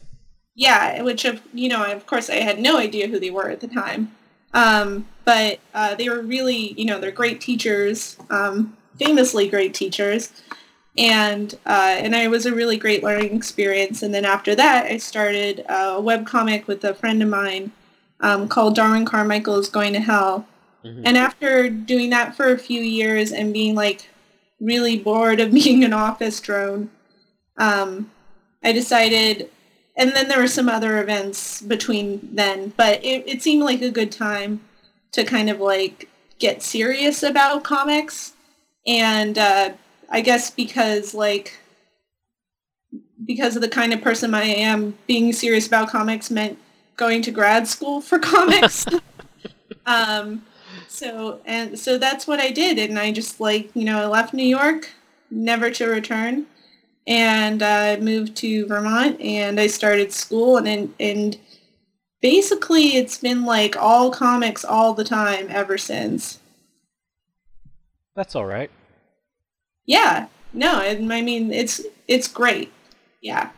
Yeah, 0.54 1.02
which 1.02 1.24
of 1.24 1.40
you 1.54 1.68
know, 1.68 1.84
of 1.84 2.06
course, 2.06 2.28
I 2.28 2.36
had 2.36 2.58
no 2.58 2.78
idea 2.78 3.08
who 3.08 3.18
they 3.18 3.30
were 3.30 3.48
at 3.48 3.60
the 3.60 3.68
time, 3.68 4.14
um, 4.52 5.06
but 5.24 5.60
uh, 5.74 5.94
they 5.94 6.08
were 6.08 6.20
really, 6.20 6.74
you 6.74 6.84
know, 6.84 7.00
they're 7.00 7.10
great 7.10 7.40
teachers, 7.40 8.18
um, 8.28 8.76
famously 8.98 9.48
great 9.48 9.72
teachers, 9.72 10.42
and 10.98 11.54
uh, 11.64 11.96
and 11.98 12.14
I 12.14 12.28
was 12.28 12.44
a 12.44 12.54
really 12.54 12.76
great 12.76 13.02
learning 13.02 13.34
experience. 13.34 14.02
And 14.02 14.12
then 14.12 14.26
after 14.26 14.54
that, 14.54 14.86
I 14.86 14.98
started 14.98 15.64
a 15.68 16.00
web 16.00 16.26
comic 16.26 16.68
with 16.68 16.84
a 16.84 16.94
friend 16.94 17.22
of 17.22 17.30
mine 17.30 17.72
um, 18.20 18.46
called 18.46 18.74
Darwin 18.74 19.06
Carmichael's 19.06 19.70
Going 19.70 19.94
to 19.94 20.00
Hell. 20.00 20.46
Mhm. 20.84 21.02
And 21.04 21.16
after 21.16 21.68
doing 21.68 22.10
that 22.10 22.34
for 22.34 22.52
a 22.52 22.58
few 22.58 22.80
years 22.80 23.32
and 23.32 23.52
being 23.52 23.74
like 23.74 24.08
really 24.60 24.98
bored 24.98 25.40
of 25.40 25.52
being 25.62 25.84
an 25.84 25.92
office 25.92 26.40
drone, 26.40 26.90
um, 27.56 28.10
I 28.64 28.72
decided, 28.72 29.50
and 29.96 30.12
then 30.12 30.28
there 30.28 30.40
were 30.40 30.48
some 30.48 30.68
other 30.68 31.00
events 31.00 31.60
between 31.60 32.28
then, 32.34 32.72
but 32.76 33.04
it, 33.04 33.24
it 33.26 33.42
seemed 33.42 33.64
like 33.64 33.82
a 33.82 33.90
good 33.90 34.12
time 34.12 34.60
to 35.12 35.24
kind 35.24 35.50
of 35.50 35.60
like 35.60 36.08
get 36.38 36.62
serious 36.62 37.22
about 37.22 37.64
comics. 37.64 38.32
And 38.86 39.38
uh, 39.38 39.72
I 40.08 40.20
guess 40.20 40.50
because 40.50 41.14
like 41.14 41.58
because 43.24 43.54
of 43.54 43.62
the 43.62 43.68
kind 43.68 43.92
of 43.92 44.00
person 44.00 44.34
I 44.34 44.44
am, 44.44 44.98
being 45.06 45.32
serious 45.32 45.66
about 45.66 45.88
comics 45.88 46.30
meant 46.30 46.58
going 46.96 47.22
to 47.22 47.30
grad 47.30 47.68
school 47.68 48.00
for 48.00 48.18
comics. 48.18 48.86
um, 49.86 50.44
so 50.92 51.40
and 51.44 51.78
so 51.78 51.98
that's 51.98 52.26
what 52.26 52.40
I 52.40 52.50
did, 52.50 52.78
and 52.78 52.98
I 52.98 53.12
just 53.12 53.40
like 53.40 53.70
you 53.74 53.84
know 53.84 54.02
I 54.02 54.06
left 54.06 54.34
New 54.34 54.46
York, 54.46 54.90
never 55.30 55.70
to 55.70 55.86
return, 55.86 56.46
and 57.06 57.62
I 57.62 57.96
moved 57.96 58.36
to 58.36 58.66
Vermont, 58.66 59.20
and 59.20 59.58
I 59.58 59.66
started 59.66 60.12
school, 60.12 60.56
and 60.56 60.68
and, 60.68 60.94
and 61.00 61.38
basically 62.20 62.96
it's 62.96 63.18
been 63.18 63.44
like 63.44 63.76
all 63.76 64.10
comics 64.10 64.64
all 64.64 64.94
the 64.94 65.04
time 65.04 65.46
ever 65.50 65.78
since. 65.78 66.38
That's 68.14 68.36
all 68.36 68.46
right. 68.46 68.70
Yeah, 69.86 70.28
no, 70.52 70.72
I, 70.74 70.90
I 70.90 71.22
mean 71.22 71.52
it's 71.52 71.80
it's 72.06 72.28
great. 72.28 72.72
Yeah. 73.20 73.50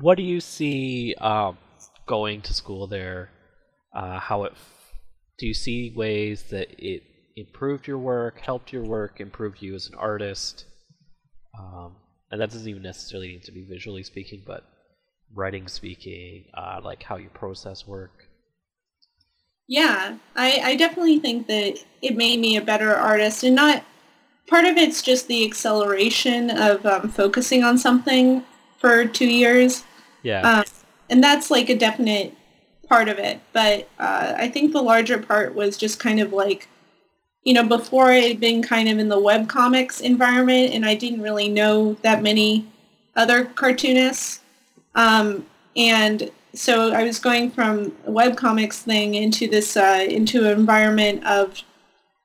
What 0.00 0.16
do 0.16 0.22
you 0.22 0.40
see 0.40 1.14
um, 1.20 1.58
going 2.06 2.40
to 2.42 2.54
school 2.54 2.86
there? 2.86 3.30
Uh, 3.94 4.18
how 4.18 4.44
it? 4.44 4.52
Do 5.38 5.46
you 5.46 5.54
see 5.54 5.92
ways 5.94 6.44
that 6.50 6.68
it 6.78 7.02
improved 7.36 7.86
your 7.86 7.98
work, 7.98 8.40
helped 8.40 8.72
your 8.72 8.84
work, 8.84 9.20
improved 9.20 9.60
you 9.60 9.74
as 9.74 9.88
an 9.88 9.94
artist? 9.94 10.64
Um, 11.58 11.96
and 12.30 12.40
that 12.40 12.50
doesn't 12.50 12.68
even 12.68 12.82
necessarily 12.82 13.28
need 13.28 13.44
to 13.44 13.52
be 13.52 13.64
visually 13.64 14.02
speaking, 14.02 14.42
but 14.46 14.64
writing 15.34 15.68
speaking, 15.68 16.46
uh, 16.54 16.80
like 16.82 17.02
how 17.02 17.16
you 17.16 17.28
process 17.28 17.86
work. 17.86 18.28
Yeah, 19.68 20.16
I, 20.36 20.60
I 20.62 20.76
definitely 20.76 21.18
think 21.18 21.48
that 21.48 21.78
it 22.00 22.16
made 22.16 22.38
me 22.38 22.56
a 22.56 22.62
better 22.62 22.94
artist, 22.94 23.42
and 23.42 23.56
not 23.56 23.84
part 24.46 24.64
of 24.64 24.76
it's 24.76 25.02
just 25.02 25.26
the 25.26 25.44
acceleration 25.44 26.50
of 26.50 26.86
um, 26.86 27.08
focusing 27.08 27.64
on 27.64 27.76
something 27.76 28.44
for 28.78 29.06
two 29.06 29.28
years, 29.28 29.84
Yeah. 30.22 30.58
um, 30.60 30.64
and 31.10 31.22
that's 31.22 31.50
like 31.50 31.68
a 31.68 31.76
definite 31.76 32.34
part 32.88 33.08
of 33.08 33.18
it. 33.18 33.40
But 33.52 33.88
uh, 33.98 34.34
I 34.36 34.48
think 34.48 34.72
the 34.72 34.82
larger 34.82 35.18
part 35.18 35.54
was 35.54 35.76
just 35.76 35.98
kind 35.98 36.20
of 36.20 36.32
like, 36.32 36.68
you 37.44 37.54
know, 37.54 37.64
before 37.64 38.06
I 38.06 38.20
had 38.20 38.40
been 38.40 38.62
kind 38.62 38.88
of 38.88 38.98
in 38.98 39.08
the 39.08 39.20
web 39.20 39.48
comics 39.48 40.00
environment, 40.00 40.74
and 40.74 40.84
I 40.84 40.94
didn't 40.94 41.22
really 41.22 41.48
know 41.48 41.94
that 42.02 42.22
many 42.22 42.66
other 43.14 43.44
cartoonists, 43.44 44.40
um, 44.94 45.46
and 45.76 46.30
so 46.54 46.92
I 46.92 47.04
was 47.04 47.18
going 47.18 47.50
from 47.50 47.92
a 48.06 48.10
webcomics 48.10 48.80
thing 48.80 49.14
into 49.14 49.46
this 49.46 49.76
uh, 49.76 50.06
into 50.08 50.44
an 50.44 50.58
environment 50.58 51.24
of, 51.24 51.62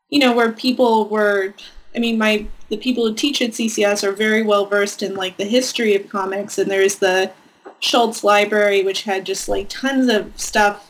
you 0.10 0.20
know, 0.20 0.34
where 0.34 0.52
people 0.52 1.08
were. 1.08 1.54
I 1.94 2.00
mean, 2.00 2.18
my 2.18 2.48
the 2.70 2.78
people 2.78 3.06
who 3.06 3.14
teach 3.14 3.42
at 3.42 3.52
CCS 3.52 4.04
are 4.04 4.14
very 4.14 4.42
well 4.42 4.66
versed 4.66 5.04
in 5.04 5.16
like 5.16 5.38
the 5.38 5.46
history 5.46 5.94
of 5.96 6.10
comics, 6.10 6.58
and 6.58 6.72
there's 6.72 6.96
the 6.96 7.32
Schulz 7.82 8.24
Library, 8.24 8.84
which 8.84 9.04
had 9.04 9.26
just 9.26 9.50
like 9.50 9.68
tons 9.70 10.08
of 10.10 10.40
stuff, 10.40 10.90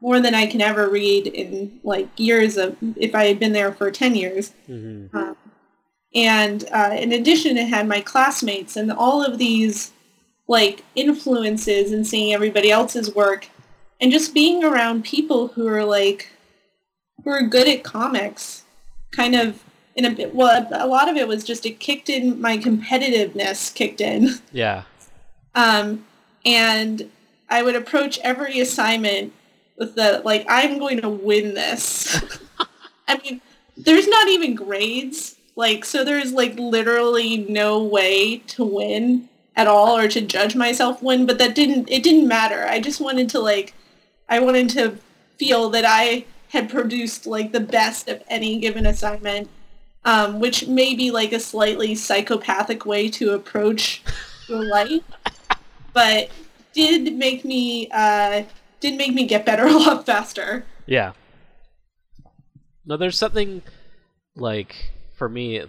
more 0.00 0.20
than 0.20 0.34
I 0.34 0.46
can 0.46 0.60
ever 0.62 0.88
read 0.88 1.26
in 1.26 1.80
like 1.84 2.08
years 2.16 2.56
of 2.56 2.76
if 2.96 3.14
I 3.14 3.24
had 3.26 3.38
been 3.38 3.52
there 3.52 3.72
for 3.72 3.90
ten 3.90 4.14
years. 4.14 4.52
hmm 4.66 5.06
Um, 5.12 5.36
and 6.14 6.64
uh, 6.72 6.96
in 6.98 7.12
addition, 7.12 7.56
it 7.56 7.68
had 7.68 7.86
my 7.86 8.00
classmates 8.00 8.76
and 8.76 8.90
all 8.90 9.22
of 9.24 9.38
these 9.38 9.92
like 10.48 10.82
influences 10.96 11.92
and 11.92 12.04
seeing 12.06 12.32
everybody 12.32 12.70
else's 12.70 13.14
work 13.14 13.48
and 14.00 14.10
just 14.10 14.34
being 14.34 14.64
around 14.64 15.04
people 15.04 15.48
who 15.48 15.68
are 15.68 15.84
like 15.84 16.30
who 17.22 17.30
are 17.30 17.42
good 17.42 17.68
at 17.68 17.84
comics 17.84 18.64
kind 19.12 19.36
of 19.36 19.62
in 19.94 20.04
a 20.04 20.10
bit 20.10 20.34
well 20.34 20.66
a 20.72 20.86
lot 20.88 21.08
of 21.08 21.14
it 21.14 21.28
was 21.28 21.44
just 21.44 21.64
it 21.66 21.78
kicked 21.78 22.08
in 22.08 22.40
my 22.40 22.58
competitiveness 22.58 23.72
kicked 23.72 24.00
in 24.00 24.30
Yeah. 24.52 24.82
um, 25.54 26.04
and 26.44 27.10
I 27.48 27.62
would 27.62 27.74
approach 27.74 28.18
every 28.20 28.60
assignment 28.60 29.32
with 29.76 29.94
the 29.96 30.22
like, 30.24 30.46
I'm 30.48 30.78
going 30.78 31.00
to 31.00 31.08
win 31.08 31.54
this. 31.54 32.22
I 33.08 33.18
mean, 33.18 33.40
there's 33.76 34.06
not 34.06 34.28
even 34.28 34.54
grades, 34.54 35.36
like, 35.56 35.84
so 35.84 36.04
there's 36.04 36.32
like 36.32 36.56
literally 36.58 37.38
no 37.48 37.82
way 37.82 38.38
to 38.38 38.64
win 38.64 39.28
at 39.56 39.66
all 39.66 39.96
or 39.96 40.08
to 40.08 40.20
judge 40.20 40.54
myself 40.54 41.02
win. 41.02 41.26
But 41.26 41.38
that 41.38 41.54
didn't 41.54 41.90
it 41.90 42.02
didn't 42.02 42.28
matter. 42.28 42.66
I 42.68 42.78
just 42.78 43.00
wanted 43.00 43.28
to 43.30 43.40
like, 43.40 43.74
I 44.28 44.38
wanted 44.38 44.68
to 44.70 44.96
feel 45.38 45.70
that 45.70 45.84
I 45.84 46.24
had 46.50 46.70
produced 46.70 47.26
like 47.26 47.52
the 47.52 47.60
best 47.60 48.08
of 48.08 48.22
any 48.28 48.58
given 48.60 48.86
assignment. 48.86 49.48
Um, 50.02 50.40
which 50.40 50.66
may 50.66 50.94
be 50.94 51.10
like 51.10 51.30
a 51.32 51.38
slightly 51.38 51.94
psychopathic 51.94 52.86
way 52.86 53.10
to 53.10 53.32
approach 53.32 54.02
your 54.48 54.64
life 54.64 55.02
but 55.92 56.30
did 56.72 57.14
make 57.14 57.44
me 57.44 57.88
uh, 57.90 58.44
did 58.80 58.96
make 58.96 59.14
me 59.14 59.26
get 59.26 59.44
better 59.44 59.64
a 59.66 59.72
lot 59.72 60.06
faster. 60.06 60.64
Yeah. 60.86 61.12
No, 62.84 62.96
there's 62.96 63.18
something 63.18 63.62
like 64.36 64.92
for 65.16 65.28
me. 65.28 65.62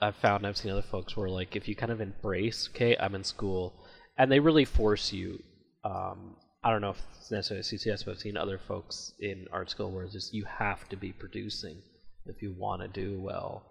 I've 0.00 0.16
found 0.16 0.46
I've 0.46 0.56
seen 0.56 0.70
other 0.70 0.82
folks 0.82 1.16
where 1.16 1.28
like 1.28 1.56
if 1.56 1.66
you 1.68 1.74
kind 1.74 1.90
of 1.90 2.00
embrace, 2.00 2.68
okay, 2.72 2.96
I'm 2.98 3.14
in 3.14 3.24
school, 3.24 3.74
and 4.16 4.30
they 4.30 4.40
really 4.40 4.64
force 4.64 5.12
you. 5.12 5.42
Um, 5.84 6.36
I 6.62 6.70
don't 6.70 6.80
know 6.80 6.90
if 6.90 7.02
it's 7.18 7.30
necessarily 7.30 7.62
CCS, 7.62 8.04
but 8.04 8.12
I've 8.12 8.18
seen 8.18 8.36
other 8.36 8.58
folks 8.58 9.12
in 9.20 9.46
art 9.52 9.70
school 9.70 9.90
where 9.90 10.04
it's 10.04 10.12
just 10.12 10.34
you 10.34 10.44
have 10.44 10.88
to 10.90 10.96
be 10.96 11.12
producing 11.12 11.82
if 12.26 12.42
you 12.42 12.54
want 12.56 12.82
to 12.82 12.88
do 12.88 13.20
well 13.20 13.64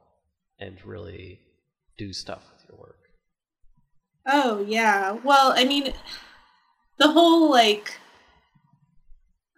and 0.59 0.77
really 0.85 1.39
do 1.97 2.13
stuff. 2.13 2.43
Oh 4.27 4.63
yeah. 4.67 5.11
Well, 5.23 5.53
I 5.55 5.63
mean, 5.63 5.93
the 6.97 7.11
whole 7.11 7.49
like 7.49 7.97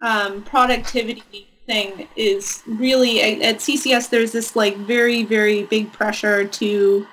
um, 0.00 0.42
productivity 0.44 1.48
thing 1.66 2.08
is 2.16 2.62
really 2.66 3.42
at, 3.42 3.56
CCS. 3.56 4.10
There's 4.10 4.32
this 4.32 4.56
like 4.56 4.76
very 4.76 5.24
very 5.24 5.64
big 5.64 5.92
pressure 5.92 6.44
to 6.46 7.06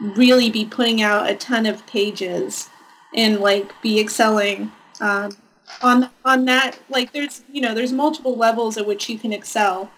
really 0.00 0.50
be 0.50 0.64
putting 0.64 1.02
out 1.02 1.30
a 1.30 1.36
ton 1.36 1.66
of 1.66 1.86
pages 1.86 2.68
and 3.14 3.40
like 3.40 3.80
be 3.82 4.00
excelling 4.00 4.72
um, 5.00 5.36
on 5.82 6.10
on 6.24 6.46
that. 6.46 6.78
Like 6.88 7.12
there's 7.12 7.42
you 7.52 7.60
know 7.60 7.74
there's 7.74 7.92
multiple 7.92 8.36
levels 8.36 8.76
at 8.78 8.86
which 8.86 9.08
you 9.08 9.18
can 9.18 9.32
excel, 9.32 9.90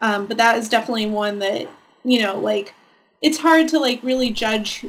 um, 0.00 0.26
but 0.26 0.36
that 0.36 0.58
is 0.58 0.68
definitely 0.68 1.06
one 1.06 1.38
that 1.40 1.68
you 2.04 2.22
know 2.22 2.38
like 2.38 2.74
it's 3.22 3.38
hard 3.38 3.68
to 3.68 3.78
like 3.78 4.02
really 4.02 4.30
judge 4.30 4.86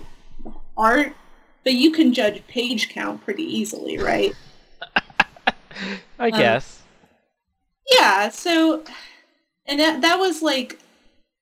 art, 0.78 1.14
but 1.63 1.74
you 1.74 1.91
can 1.91 2.13
judge 2.13 2.45
page 2.47 2.89
count 2.89 3.24
pretty 3.24 3.43
easily, 3.43 3.97
right? 3.97 4.34
I 6.19 6.30
guess. 6.30 6.82
Yeah, 7.89 8.30
so 8.30 8.84
and 9.65 9.80
that 9.80 10.02
that 10.02 10.19
was 10.19 10.41
like 10.41 10.80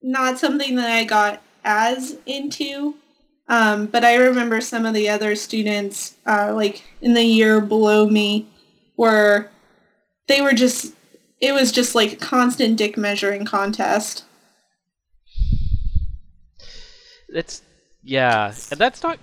not 0.01 0.39
something 0.39 0.75
that 0.75 0.89
I 0.89 1.03
got 1.03 1.41
as 1.63 2.17
into. 2.25 2.95
Um, 3.47 3.87
but 3.87 4.05
I 4.05 4.15
remember 4.15 4.61
some 4.61 4.85
of 4.85 4.93
the 4.93 5.09
other 5.09 5.35
students, 5.35 6.15
uh, 6.27 6.53
like 6.53 6.83
in 7.01 7.15
the 7.15 7.23
year 7.23 7.59
below 7.59 8.07
me, 8.07 8.47
were 8.95 9.49
they 10.27 10.41
were 10.41 10.53
just 10.53 10.93
it 11.41 11.53
was 11.53 11.71
just 11.71 11.95
like 11.95 12.13
a 12.13 12.17
constant 12.17 12.77
dick 12.77 12.97
measuring 12.97 13.45
contest. 13.45 14.23
It's 17.29 17.61
yeah, 18.03 18.53
and 18.71 18.79
that's 18.79 19.03
not 19.03 19.19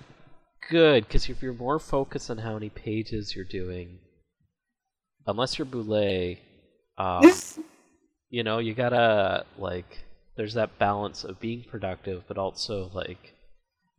good 0.69 1.07
because 1.07 1.29
if 1.29 1.41
you're 1.41 1.53
more 1.53 1.79
focused 1.79 2.29
on 2.29 2.39
how 2.39 2.53
many 2.53 2.69
pages 2.69 3.35
you're 3.35 3.45
doing, 3.45 3.99
unless 5.25 5.57
you're 5.57 5.65
Boulet, 5.65 6.39
um, 6.97 7.31
you 8.29 8.43
know, 8.43 8.59
you 8.59 8.73
gotta 8.73 9.45
like. 9.57 10.03
There's 10.35 10.53
that 10.53 10.77
balance 10.77 11.23
of 11.23 11.39
being 11.39 11.63
productive, 11.63 12.23
but 12.27 12.37
also 12.37 12.91
like 12.93 13.33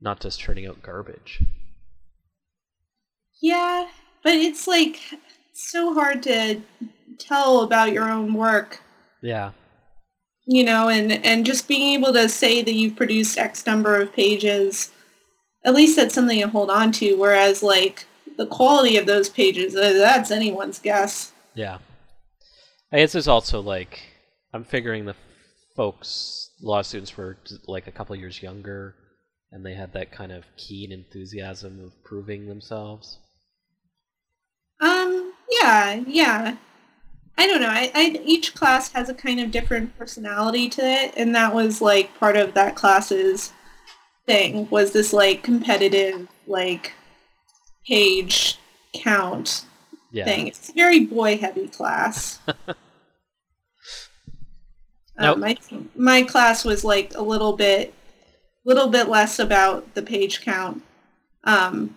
not 0.01 0.21
just 0.21 0.41
turning 0.41 0.69
out 0.69 0.83
garbage. 0.83 1.43
Yeah, 3.41 3.89
but 4.23 4.35
it's 4.35 4.69
like 4.69 5.01
so 5.53 5.95
hard 5.95 6.23
to 6.25 6.61
tell 7.19 7.63
about 7.63 7.93
your 7.93 8.09
own 8.09 8.35
work. 8.35 8.81
Yeah. 9.21 9.51
You 10.47 10.65
know, 10.65 10.89
and 10.89 11.13
and 11.25 11.45
just 11.45 11.69
being 11.69 12.01
able 12.01 12.13
to 12.13 12.29
say 12.29 12.63
that 12.63 12.73
you've 12.73 12.97
produced 12.97 13.37
X 13.37 13.67
number 13.67 14.01
of 14.01 14.13
pages, 14.13 14.93
at 15.69 15.75
least 15.75 15.97
that's 15.97 16.15
something 16.15 16.41
to 16.41 16.49
hold 16.49 16.71
on 16.71 16.91
to. 16.93 17.15
Whereas 17.15 17.63
like 17.63 18.07
the 18.39 18.47
quality 18.47 18.97
of 18.97 19.07
those 19.07 19.29
pages, 19.29 19.77
uh, 19.77 19.93
that's 19.93 20.31
anyone's 20.31 20.79
guess. 20.79 21.33
Yeah. 21.55 21.79
I 22.91 22.99
guess 22.99 23.13
there's 23.13 23.29
also 23.29 23.61
like 23.61 24.01
I'm 24.55 24.65
figuring 24.65 25.05
the 25.05 25.15
folks, 25.77 26.51
law 26.63 26.81
students 26.81 27.17
were 27.17 27.37
like 27.67 27.87
a 27.87 27.93
couple 27.93 28.17
years 28.17 28.43
younger, 28.43 28.95
and 29.53 29.65
they 29.65 29.75
had 29.75 29.93
that 29.93 30.11
kind 30.11 30.33
of 30.33 30.45
keen 30.57 30.91
enthusiasm 30.91 31.85
of 31.85 31.93
proving 32.03 32.49
themselves. 32.49 33.19
Um. 34.81 35.35
Yeah. 35.51 36.03
Yeah. 36.07 36.57
I 37.37 37.47
don't 37.47 37.61
know. 37.61 37.69
I, 37.69 37.93
I 37.95 38.21
each 38.25 38.55
class 38.55 38.91
has 38.93 39.09
a 39.09 39.15
kind 39.15 39.39
of 39.39 39.51
different 39.51 39.97
personality 39.99 40.69
to 40.71 40.83
it, 40.83 41.13
and 41.17 41.35
that 41.35 41.55
was 41.55 41.83
like 41.83 42.19
part 42.19 42.37
of 42.37 42.55
that 42.55 42.75
class's 42.75 43.53
thing 44.29 44.69
was 44.71 44.93
this 44.93 45.13
like 45.13 45.43
competitive 45.43 46.29
like 46.47 46.93
page 47.87 48.59
count 48.95 49.65
Yeah. 50.13 50.25
thing. 50.27 50.47
It's 50.49 50.69
a 50.69 50.73
very 50.73 51.01
boy 51.01 51.39
heavy 51.39 51.67
class. 51.69 52.39
Now- 55.19 55.33
Uh, 55.33 55.37
my 55.37 55.57
my 55.97 56.23
class 56.23 56.65
was 56.65 56.85
like 56.85 57.13
a 57.17 57.23
little 57.23 57.55
bit 57.57 57.93
little 58.65 58.89
bit 58.89 59.09
less 59.09 59.39
about 59.41 59.95
the 59.95 60.03
page 60.03 60.43
count. 60.43 60.83
Um, 61.45 61.97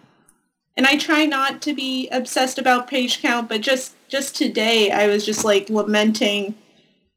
and 0.77 0.87
I 0.87 0.97
try 0.97 1.25
not 1.25 1.61
to 1.63 1.73
be 1.73 2.07
obsessed 2.09 2.57
about 2.57 2.87
page 2.87 3.21
count, 3.21 3.47
but 3.49 3.61
just 3.61 3.93
just 4.07 4.35
today 4.35 4.89
I 4.89 5.05
was 5.07 5.23
just 5.25 5.45
like 5.45 5.69
lamenting 5.69 6.55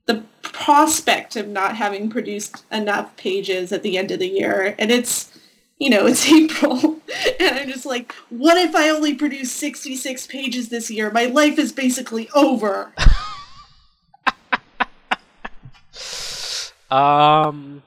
the 0.07 0.25
prospect 0.43 1.37
of 1.37 1.49
not 1.49 1.77
having 1.77 2.11
produced 2.11 2.65
enough 2.71 3.17
pages 3.17 3.73
at 3.73 3.83
the 3.83 3.99
end 3.99 4.11
of 4.11 4.19
the 4.19 4.29
year. 4.29 4.75
And 4.79 4.91
it's 4.91 5.31
you 5.79 5.91
know, 5.91 6.07
it's 6.11 6.31
April. 6.31 7.01
And 7.41 7.59
I'm 7.59 7.69
just 7.69 7.87
like, 7.87 8.13
what 8.31 8.57
if 8.57 8.75
I 8.75 8.91
only 8.91 9.15
produce 9.15 9.51
66 9.53 10.27
pages 10.29 10.69
this 10.69 10.91
year? 10.91 11.11
My 11.11 11.27
life 11.27 11.59
is 11.59 11.73
basically 11.73 12.29
over. 12.35 12.93
Um. 16.95 17.83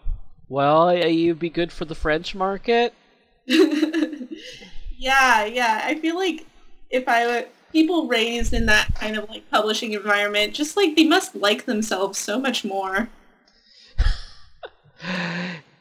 Well, 0.49 0.89
uh, 0.89 0.93
you'd 0.93 1.39
be 1.39 1.49
good 1.49 1.71
for 1.71 1.85
the 1.85 1.95
French 1.95 2.35
market. 2.35 2.93
yeah, 3.45 5.45
yeah. 5.45 5.81
I 5.83 5.97
feel 6.01 6.17
like 6.17 6.45
if 6.89 7.07
I 7.07 7.25
were 7.25 7.45
people 7.77 8.07
raised 8.07 8.53
in 8.53 8.65
that 8.65 8.95
kind 8.95 9.15
of 9.15 9.29
like 9.29 9.47
publishing 9.51 9.93
environment, 9.93 10.51
just 10.51 10.75
like 10.75 10.95
they 10.95 11.03
must 11.03 11.35
like 11.35 11.65
themselves 11.65 12.17
so 12.17 12.39
much 12.39 12.65
more. 12.65 13.07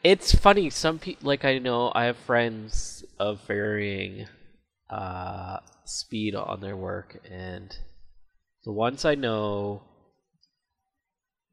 It's 0.03 0.33
funny. 0.33 0.69
Some 0.69 0.99
people, 0.99 1.27
like 1.27 1.43
I 1.43 1.57
know, 1.57 1.91
I 1.93 2.05
have 2.05 2.17
friends 2.17 3.03
of 3.19 3.41
varying 3.47 4.27
uh, 4.91 5.57
speed 5.85 6.35
on 6.35 6.61
their 6.61 6.77
work, 6.77 7.19
and 7.29 7.75
the 8.63 8.71
ones 8.71 9.03
I 9.03 9.15
know 9.15 9.81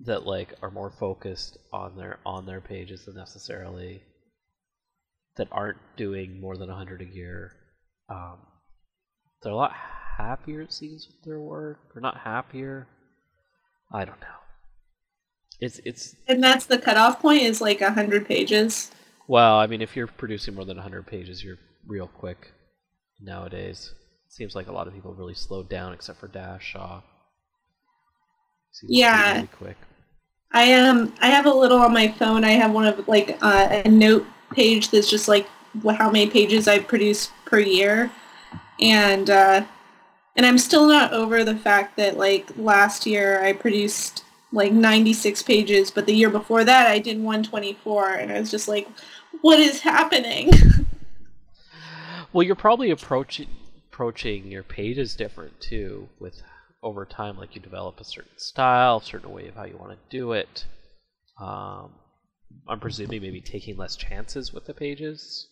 that 0.01 0.27
like 0.27 0.55
are 0.61 0.71
more 0.71 0.91
focused 0.91 1.57
on 1.73 1.97
their 1.97 2.19
on 2.27 2.45
their 2.45 2.61
pages 2.61 3.07
than 3.07 3.17
necessarily 3.17 4.03
that 5.37 5.49
aren't 5.51 5.79
doing 5.97 6.39
more 6.41 6.57
than 6.57 6.69
100 6.69 7.01
a 7.01 7.05
year 7.05 7.53
um, 8.09 8.39
they're 9.43 9.53
a 9.53 9.57
lot 9.57 9.73
happier 10.17 10.61
it 10.61 10.73
seems 10.73 11.07
with 11.07 11.23
their 11.25 11.41
work 11.41 11.79
or 11.95 12.01
not 12.01 12.19
happier 12.19 12.87
i 13.93 14.05
don't 14.05 14.21
know 14.21 14.27
it's 15.61 15.79
it's 15.85 16.17
And 16.29 16.43
that's 16.43 16.67
the 16.67 16.79
cutoff 16.79 17.21
point 17.21 17.43
is 17.43 17.61
like 17.61 17.81
a 17.81 17.93
hundred 17.93 18.27
pages. 18.27 18.91
well 19.29 19.57
i 19.57 19.67
mean 19.67 19.81
if 19.83 19.97
you're 19.97 20.07
producing 20.07 20.55
more 20.55 20.65
than 20.65 20.77
100 20.77 21.07
pages 21.07 21.43
you're 21.45 21.59
real 21.87 22.09
quick 22.09 22.53
nowadays 23.21 23.95
seems 24.29 24.55
like 24.55 24.67
a 24.67 24.73
lot 24.73 24.87
of 24.89 24.95
people 24.95 25.15
really 25.15 25.35
slowed 25.35 25.69
down 25.69 25.93
except 25.93 26.19
for 26.19 26.29
dash 26.29 26.65
shaw 26.73 27.01
Seems 28.73 28.93
Yeah. 28.93 29.35
really 29.35 29.47
quick 29.49 29.77
I 30.53 30.73
um 30.75 31.13
I 31.21 31.29
have 31.29 31.47
a 31.47 31.51
little 31.53 31.79
on 31.79 31.93
my 31.93 32.09
phone. 32.09 32.45
I 32.45 32.53
have 32.53 32.73
one 32.73 32.87
of 32.87 33.07
like 33.09 33.39
uh, 33.43 33.83
a 33.85 33.89
note 33.89 34.25
page 34.53 34.91
that's 34.91 35.11
just 35.11 35.27
like 35.29 35.49
how 35.99 36.11
many 36.11 36.29
pages 36.31 36.69
I 36.69 36.79
produce 36.79 37.31
per 37.45 37.59
year, 37.59 38.11
and 38.79 39.29
uh, 39.31 39.65
and 40.37 40.45
I'm 40.47 40.59
still 40.59 40.87
not 40.87 41.13
over 41.13 41.45
the 41.45 41.57
fact 41.57 41.97
that 41.97 42.17
like 42.17 42.51
last 42.57 43.07
year 43.07 43.43
I 43.43 43.53
produced 43.53 44.25
like 44.53 44.73
96 44.73 45.43
pages, 45.43 45.91
but 45.91 46.07
the 46.07 46.15
year 46.15 46.31
before 46.31 46.65
that 46.65 46.87
I 46.87 46.99
did 46.99 47.17
124, 47.17 48.15
and 48.15 48.33
I 48.33 48.39
was 48.39 48.51
just 48.51 48.69
like, 48.69 48.89
what 49.41 49.59
is 49.59 49.81
happening? 49.81 50.51
Well, 52.33 52.43
you're 52.43 52.57
probably 52.57 52.91
approaching 52.91 53.47
approaching 53.93 54.51
your 54.51 54.65
pages 54.65 55.15
different 55.15 55.61
too, 55.61 56.09
with 56.19 56.43
over 56.83 57.05
time, 57.05 57.39
like 57.39 57.55
you 57.55 57.61
develop 57.61 58.01
a 58.01 58.05
certain 58.05 58.37
style, 58.39 58.99
certain 58.99 59.31
way 59.31 59.47
of 59.47 59.55
how 59.55 59.65
you 59.65 59.77
want 59.77 59.93
to 59.93 59.99
do 60.11 60.33
it. 60.33 60.65
Um, 61.41 61.93
I'm 62.69 62.81
presuming 62.81 63.23
maybe 63.23 63.41
taking 63.41 63.77
less 63.77 63.95
chances 63.95 64.53
with 64.53 64.67
the 64.67 64.75
pages. 64.75 65.49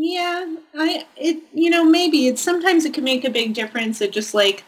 Yeah, 0.00 0.54
I 0.76 1.06
it 1.16 1.42
you 1.52 1.70
know 1.70 1.84
maybe 1.84 2.28
it's 2.28 2.40
sometimes 2.40 2.84
it 2.84 2.94
can 2.94 3.02
make 3.02 3.24
a 3.24 3.30
big 3.30 3.52
difference. 3.52 4.00
It 4.00 4.12
just 4.12 4.32
like 4.32 4.62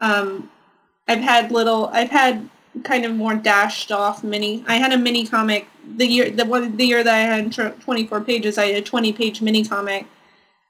um, 0.00 0.48
I've 1.08 1.22
had 1.22 1.50
little 1.50 1.88
I've 1.88 2.10
had 2.10 2.48
kind 2.84 3.04
of 3.04 3.16
more 3.16 3.34
dashed 3.34 3.90
off 3.90 4.22
mini. 4.22 4.62
I 4.68 4.76
had 4.76 4.92
a 4.92 4.96
mini 4.96 5.26
comic 5.26 5.66
the 5.96 6.06
year 6.06 6.30
the 6.30 6.44
one 6.44 6.76
the 6.76 6.86
year 6.86 7.02
that 7.02 7.12
I 7.12 7.18
had 7.18 7.52
24 7.52 8.20
pages. 8.20 8.56
I 8.56 8.66
had 8.66 8.76
a 8.76 8.82
20 8.82 9.12
page 9.12 9.42
mini 9.42 9.64
comic 9.64 10.06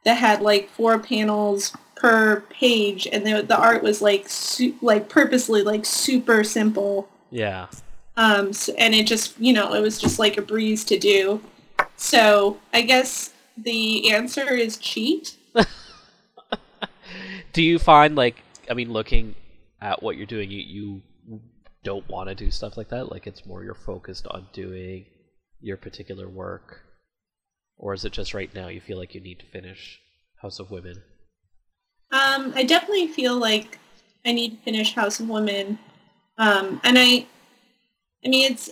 that 0.05 0.15
had 0.15 0.41
like 0.41 0.71
four 0.71 0.99
panels 0.99 1.77
per 1.95 2.41
page, 2.49 3.07
and 3.13 3.27
the 3.27 3.43
the 3.43 3.59
art 3.59 3.83
was 3.83 4.01
like 4.01 4.31
su- 4.31 4.77
like 4.81 5.11
purposely 5.11 5.61
like 5.61 5.85
super 5.85 6.43
simple. 6.43 7.07
Yeah. 7.31 7.67
Um, 8.17 8.49
s 8.49 8.71
and 8.79 8.95
it 8.95 9.07
just 9.07 9.39
you 9.39 9.53
know 9.53 9.75
it 9.75 9.83
was 9.83 9.99
just 9.99 10.19
like 10.19 10.39
a 10.39 10.43
breeze 10.43 10.85
to 10.85 10.99
do. 10.99 11.43
So 11.97 12.57
I 12.73 12.81
guess 12.81 13.34
the 13.57 14.11
answer 14.13 14.53
is 14.55 14.77
cheat. 14.77 15.37
Do 17.53 17.63
you 17.63 17.79
find 17.79 18.17
like 18.17 18.43
I 18.71 18.75
mean 18.75 18.93
looking 18.93 19.35
at 19.81 20.03
what 20.03 20.17
you're 20.17 20.27
doing 20.27 20.51
you, 20.51 20.61
you 20.61 21.41
don't 21.83 22.09
want 22.09 22.29
to 22.31 22.35
do 22.35 22.51
stuff 22.51 22.79
like 22.79 22.89
that 22.89 23.13
like 23.13 23.27
it's 23.27 23.45
more 23.45 23.63
you're 23.63 23.75
focused 23.75 24.27
on 24.29 24.47
doing 24.55 25.05
your 25.61 25.77
particular 25.77 26.27
work 26.27 26.81
or 27.77 27.93
is 27.93 28.05
it 28.05 28.13
just 28.13 28.35
right 28.35 28.55
now 28.55 28.69
you 28.69 28.81
feel 28.81 28.99
like 28.99 29.15
you 29.15 29.21
need 29.21 29.39
to 29.41 29.47
finish 29.47 30.01
House 30.41 30.59
of 30.59 30.71
Women? 30.71 31.03
Um, 32.13 32.53
I 32.55 32.65
definitely 32.65 33.09
feel 33.09 33.37
like 33.37 33.79
I 34.25 34.33
need 34.33 34.51
to 34.51 34.57
finish 34.65 34.95
House 34.95 35.21
of 35.21 35.29
Women, 35.29 35.79
um, 36.39 36.81
and 36.85 36.99
I, 36.99 37.27
I 38.25 38.29
mean, 38.29 38.53
it's 38.53 38.71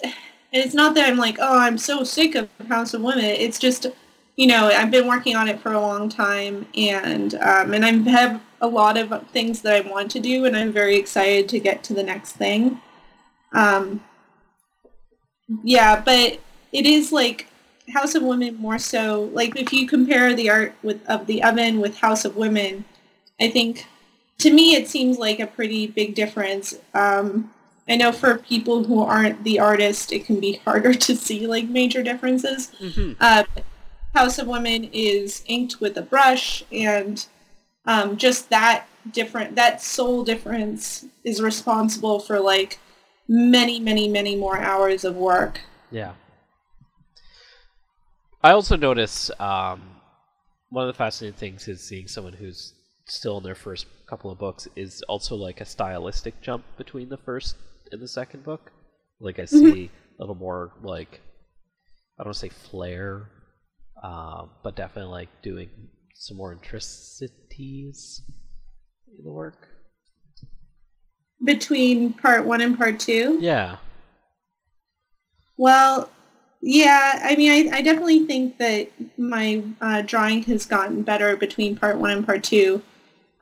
it's 0.53 0.75
not 0.75 0.95
that 0.95 1.09
I'm 1.09 1.17
like, 1.17 1.39
oh, 1.41 1.59
I'm 1.59 1.79
so 1.79 2.05
sick 2.05 2.35
of 2.35 2.49
House 2.69 2.95
of 2.95 3.03
Women. 3.03 3.25
It's 3.25 3.59
just, 3.59 3.87
you 4.37 4.47
know, 4.47 4.69
I've 4.69 4.91
been 4.91 5.07
working 5.07 5.37
on 5.37 5.49
it 5.49 5.61
for 5.61 5.73
a 5.73 5.81
long 5.81 6.09
time, 6.09 6.67
and 6.77 7.35
um, 7.35 7.75
and 7.75 7.85
I 7.85 7.93
have 8.11 8.41
a 8.61 8.67
lot 8.67 8.97
of 8.97 9.29
things 9.29 9.63
that 9.63 9.75
I 9.85 9.89
want 9.89 10.11
to 10.13 10.21
do, 10.21 10.45
and 10.45 10.57
I'm 10.57 10.73
very 10.73 10.97
excited 10.97 11.49
to 11.51 11.61
get 11.61 11.83
to 11.85 11.95
the 11.95 12.03
next 12.03 12.33
thing. 12.33 12.81
Um, 13.53 14.03
yeah, 15.63 16.01
but 16.01 16.41
it 16.73 16.87
is 16.87 17.13
like 17.13 17.49
House 17.93 18.15
of 18.15 18.23
Women 18.23 18.57
more 18.57 18.79
so 18.79 19.31
like 19.35 19.57
if 19.57 19.73
you 19.73 19.87
compare 19.87 20.35
the 20.35 20.49
art 20.49 20.75
with 20.83 21.07
of 21.09 21.27
the 21.27 21.43
oven 21.43 21.81
with 21.81 21.99
House 21.99 22.25
of 22.25 22.37
Women, 22.37 22.85
I 23.41 23.51
think 23.51 23.87
to 24.39 24.51
me 24.51 24.75
it 24.75 24.89
seems 24.89 25.19
like 25.19 25.41
a 25.41 25.47
pretty 25.47 25.87
big 25.87 26.15
difference. 26.15 26.75
Um, 26.95 27.53
I 27.89 27.97
know 27.97 28.13
for 28.13 28.39
people 28.39 28.85
who 28.85 29.03
aren't 29.03 29.45
the 29.45 29.59
artist, 29.59 30.13
it 30.13 30.25
can 30.25 30.41
be 30.41 30.55
harder 30.65 30.95
to 31.07 31.17
see 31.17 31.47
like 31.47 31.69
major 31.69 32.03
differences. 32.03 32.71
Mm-hmm. 32.81 33.13
Uh, 33.21 33.45
House 34.15 34.39
of 34.39 34.47
Women 34.47 34.91
is 34.93 35.43
inked 35.47 35.81
with 35.81 35.97
a 35.97 36.03
brush, 36.03 36.65
and 36.71 37.25
um, 37.87 38.17
just 38.17 38.51
that 38.51 38.87
different 39.11 39.57
that 39.57 39.83
sole 39.83 40.23
difference 40.23 41.05
is 41.25 41.41
responsible 41.41 42.21
for 42.21 42.39
like 42.39 42.79
many, 43.29 43.81
many, 43.81 44.09
many 44.09 44.37
more 44.37 44.59
hours 44.59 45.05
of 45.05 45.17
work. 45.17 45.61
Yeah. 45.91 46.13
I 48.43 48.53
also 48.53 48.77
notice 48.77 49.31
um, 49.39 49.83
one 50.71 50.89
of 50.89 50.93
the 50.93 50.99
fascinating 50.99 51.39
things 51.39 51.69
is 51.69 51.81
seeing 51.81 52.09
someone 52.09 52.33
who's 52.33 52.75
still 53.07 53.39
in 53.39 53.45
their 53.45 53.55
first 53.55 53.87
couple 54.09 54.31
of 54.31 54.39
books 54.39 54.69
is 54.77 55.03
also 55.09 55.37
like 55.37 55.61
a 55.61 55.65
stylistic 55.65 56.41
jump 56.41 56.65
between 56.77 57.09
the 57.09 57.17
first 57.17 57.57
and 57.93 58.01
the 58.01 58.09
second 58.09 58.45
book. 58.45 58.73
Like 59.21 59.39
I 59.39 59.45
see 59.45 59.91
a 60.19 60.23
little 60.23 60.35
more 60.35 60.73
like 60.83 61.21
I 62.19 62.25
don't 62.25 62.29
want 62.29 62.35
to 62.35 62.41
say 62.41 62.49
flair, 62.49 63.29
uh, 64.03 64.47
but 64.63 64.77
definitely 64.77 65.13
like 65.13 65.43
doing 65.43 65.71
some 66.15 66.37
more 66.37 66.53
intricacies 66.53 68.23
in 69.19 69.25
the 69.25 69.33
work. 69.33 69.69
Between 71.45 72.13
part 72.13 72.45
one 72.45 72.61
and 72.61 72.77
part 72.77 73.01
two? 73.01 73.39
Yeah. 73.41 73.77
Well, 75.57 76.11
yeah, 76.61 77.21
I 77.25 77.35
mean, 77.37 77.73
I, 77.73 77.79
I 77.79 77.83
definitely 77.83 78.25
think 78.27 78.59
that 78.59 78.89
my 79.19 79.63
uh, 79.81 80.03
drawing 80.03 80.45
has 80.45 80.65
gotten 80.65 81.03
better 81.03 81.37
between 81.37 81.77
part 81.77 81.99
one 81.99 82.11
and 82.11 82.25
part 82.27 82.45
two. 82.45 82.83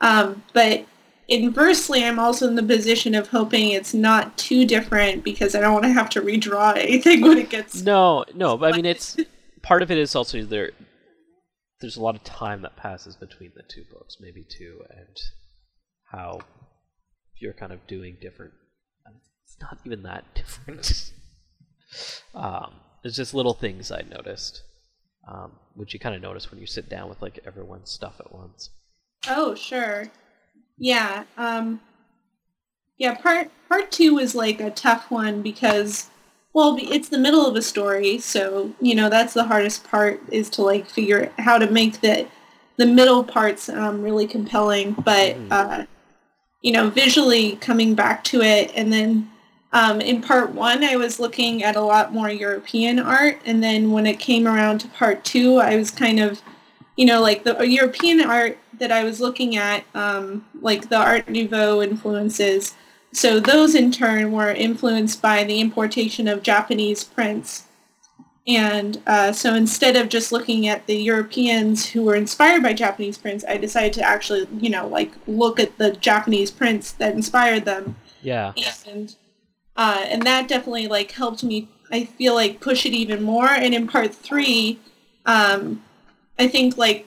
Um, 0.00 0.42
but 0.54 0.86
inversely, 1.28 2.04
I'm 2.04 2.18
also 2.18 2.48
in 2.48 2.54
the 2.54 2.62
position 2.62 3.14
of 3.14 3.28
hoping 3.28 3.70
it's 3.70 3.92
not 3.92 4.36
too 4.38 4.66
different 4.66 5.22
because 5.22 5.54
I 5.54 5.60
don't 5.60 5.74
want 5.74 5.84
to 5.84 5.92
have 5.92 6.08
to 6.10 6.22
redraw 6.22 6.76
anything 6.76 7.20
when 7.20 7.38
it 7.38 7.50
gets. 7.50 7.82
No, 7.82 8.24
no, 8.34 8.56
but 8.56 8.72
I 8.72 8.76
mean, 8.76 8.86
it's 8.86 9.16
part 9.62 9.82
of 9.82 9.90
it 9.90 9.98
is 9.98 10.14
also 10.14 10.42
there. 10.42 10.70
There's 11.80 11.96
a 11.96 12.02
lot 12.02 12.14
of 12.14 12.24
time 12.24 12.62
that 12.62 12.76
passes 12.76 13.16
between 13.16 13.52
the 13.56 13.62
two 13.62 13.84
books, 13.90 14.18
maybe 14.20 14.44
two, 14.48 14.80
and 14.90 15.16
how 16.10 16.40
you're 17.38 17.54
kind 17.54 17.72
of 17.72 17.86
doing 17.86 18.16
different. 18.20 18.52
It's 19.44 19.56
not 19.60 19.78
even 19.84 20.02
that 20.02 20.24
different. 20.34 21.12
um, 22.34 22.74
it's 23.02 23.16
just 23.16 23.34
little 23.34 23.54
things 23.54 23.90
I 23.90 24.02
noticed, 24.02 24.62
um, 25.26 25.52
which 25.74 25.94
you 25.94 26.00
kind 26.00 26.14
of 26.14 26.22
notice 26.22 26.50
when 26.50 26.60
you 26.60 26.66
sit 26.66 26.88
down 26.88 27.08
with 27.08 27.22
like 27.22 27.40
everyone's 27.46 27.90
stuff 27.90 28.20
at 28.20 28.32
once. 28.32 28.70
Oh, 29.28 29.54
sure. 29.54 30.10
Yeah. 30.78 31.24
Um, 31.36 31.80
yeah. 32.98 33.14
Part 33.14 33.50
part 33.68 33.90
two 33.90 34.14
was 34.14 34.34
like 34.34 34.60
a 34.60 34.70
tough 34.70 35.10
one 35.10 35.42
because, 35.42 36.10
well, 36.52 36.76
it's 36.80 37.08
the 37.08 37.18
middle 37.18 37.46
of 37.46 37.56
a 37.56 37.62
story, 37.62 38.18
so 38.18 38.72
you 38.80 38.94
know 38.94 39.08
that's 39.08 39.34
the 39.34 39.44
hardest 39.44 39.84
part 39.84 40.20
is 40.30 40.50
to 40.50 40.62
like 40.62 40.88
figure 40.88 41.30
how 41.38 41.58
to 41.58 41.70
make 41.70 42.00
the 42.00 42.26
the 42.76 42.86
middle 42.86 43.22
parts 43.24 43.68
um, 43.68 44.02
really 44.02 44.26
compelling. 44.26 44.92
But 44.92 45.36
Mhm. 45.36 45.46
uh, 45.50 45.84
you 46.62 46.72
know, 46.72 46.90
visually 46.90 47.56
coming 47.56 47.94
back 47.94 48.24
to 48.24 48.42
it, 48.42 48.72
and 48.74 48.92
then 48.92 49.30
um, 49.72 50.00
in 50.00 50.20
part 50.20 50.52
one, 50.52 50.82
I 50.82 50.96
was 50.96 51.20
looking 51.20 51.62
at 51.62 51.76
a 51.76 51.80
lot 51.80 52.12
more 52.12 52.28
European 52.28 52.98
art, 52.98 53.40
and 53.44 53.62
then 53.62 53.92
when 53.92 54.06
it 54.06 54.18
came 54.18 54.48
around 54.48 54.80
to 54.80 54.88
part 54.88 55.24
two, 55.24 55.58
I 55.58 55.76
was 55.76 55.90
kind 55.92 56.18
of, 56.18 56.42
you 56.96 57.06
know, 57.06 57.20
like 57.20 57.44
the 57.44 57.56
European 57.66 58.20
art 58.20 58.58
that 58.80 58.90
I 58.90 59.04
was 59.04 59.20
looking 59.20 59.56
at, 59.56 59.84
um, 59.94 60.44
like 60.60 60.88
the 60.88 60.96
Art 60.96 61.28
Nouveau 61.28 61.82
influences. 61.82 62.74
So 63.12 63.40
those 63.40 63.74
in 63.74 63.90
turn 63.90 64.32
were 64.32 64.50
influenced 64.50 65.20
by 65.20 65.44
the 65.44 65.60
importation 65.60 66.28
of 66.28 66.42
Japanese 66.42 67.02
prints. 67.04 67.64
And 68.46 69.02
uh, 69.06 69.32
so 69.32 69.54
instead 69.54 69.96
of 69.96 70.08
just 70.08 70.32
looking 70.32 70.66
at 70.66 70.86
the 70.86 70.96
Europeans 70.96 71.90
who 71.90 72.02
were 72.02 72.14
inspired 72.14 72.62
by 72.62 72.72
Japanese 72.72 73.18
prints, 73.18 73.44
I 73.46 73.56
decided 73.58 73.92
to 73.94 74.02
actually, 74.02 74.48
you 74.60 74.70
know, 74.70 74.86
like 74.88 75.12
look 75.26 75.60
at 75.60 75.76
the 75.78 75.92
Japanese 75.92 76.50
prints 76.50 76.92
that 76.92 77.14
inspired 77.14 77.64
them 77.64 77.96
Yeah. 78.22 78.52
and 78.86 79.14
uh, 79.76 80.02
and 80.06 80.22
that 80.22 80.48
definitely 80.48 80.88
like 80.88 81.12
helped 81.12 81.42
me 81.42 81.68
i 81.92 82.04
feel 82.04 82.34
like 82.34 82.60
push 82.60 82.84
it 82.84 82.92
even 82.92 83.22
more 83.22 83.46
and 83.48 83.72
in 83.74 83.86
part 83.86 84.14
three 84.14 84.78
um, 85.26 85.82
i 86.38 86.46
think 86.46 86.76
like 86.76 87.06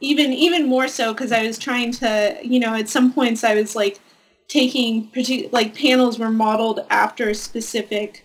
even 0.00 0.32
even 0.32 0.66
more 0.68 0.86
so 0.88 1.12
because 1.14 1.32
i 1.32 1.46
was 1.46 1.56
trying 1.58 1.92
to 1.92 2.36
you 2.42 2.58
know 2.60 2.74
at 2.74 2.88
some 2.88 3.12
points 3.12 3.42
i 3.44 3.54
was 3.54 3.74
like 3.74 4.00
taking 4.48 5.10
like 5.52 5.74
panels 5.74 6.18
were 6.18 6.30
modeled 6.30 6.80
after 6.90 7.32
specific 7.34 8.24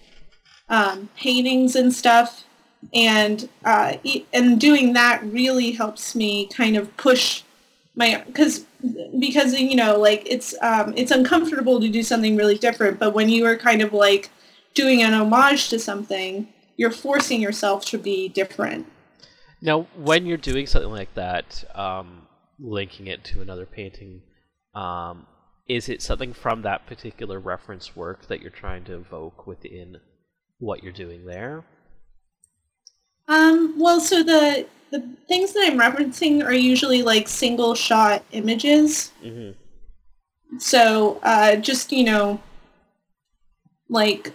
um, 0.70 1.10
paintings 1.16 1.76
and 1.76 1.94
stuff. 1.94 2.44
And 2.94 3.50
uh, 3.66 3.98
and 4.34 4.60
doing 4.60 4.94
that 4.94 5.22
really 5.24 5.72
helps 5.72 6.16
me 6.16 6.48
kind 6.48 6.78
of 6.78 6.96
push 6.96 7.44
my 7.96 8.24
because 8.28 8.66
because 9.20 9.54
you 9.54 9.76
know 9.76 10.00
like 10.00 10.24
it's 10.26 10.56
um 10.62 10.94
it's 10.96 11.12
uncomfortable 11.12 11.82
to 11.82 11.90
do 11.90 12.02
something 12.02 12.38
really 12.38 12.58
different 12.58 12.98
but 12.98 13.14
when 13.14 13.28
you 13.28 13.46
are 13.46 13.58
kind 13.58 13.82
of 13.82 13.92
like 13.92 14.30
doing 14.74 15.02
an 15.04 15.14
homage 15.14 15.68
to 15.68 15.78
something 15.78 16.48
you're 16.80 16.92
forcing 16.92 17.42
yourself 17.42 17.84
to 17.84 17.98
be 17.98 18.30
different. 18.30 18.88
Now, 19.62 19.88
when 19.98 20.26
you're 20.26 20.38
doing 20.38 20.66
something 20.66 20.90
like 20.90 21.14
that, 21.16 21.66
um, 21.76 22.22
linking 22.58 23.08
it 23.08 23.26
to 23.26 23.42
another 23.42 23.66
painting, 23.66 24.22
um, 24.74 25.28
is 25.70 25.88
it 25.88 26.02
something 26.02 26.34
from 26.34 26.64
that 26.64 26.86
particular 26.88 27.40
reference 27.40 27.96
work 27.96 28.28
that 28.28 28.42
you're 28.42 28.50
trying 28.50 28.84
to 28.84 28.96
evoke 28.96 29.48
within 29.48 29.98
what 30.58 30.84
you're 30.84 30.92
doing 30.92 31.26
there? 31.26 31.64
um 33.28 33.76
well 33.78 34.02
so 34.02 34.24
the 34.24 34.66
the 34.90 35.00
things 35.28 35.54
that 35.54 35.64
i'm 35.72 35.80
referencing 35.80 36.44
are 36.44 36.52
usually 36.52 37.04
like 37.04 37.28
single 37.28 37.76
shot 37.76 38.24
images. 38.32 39.12
Hmm 39.22 39.52
so 40.58 41.20
uh 41.22 41.56
just 41.56 41.92
you 41.92 42.04
know 42.04 42.42
like 43.88 44.34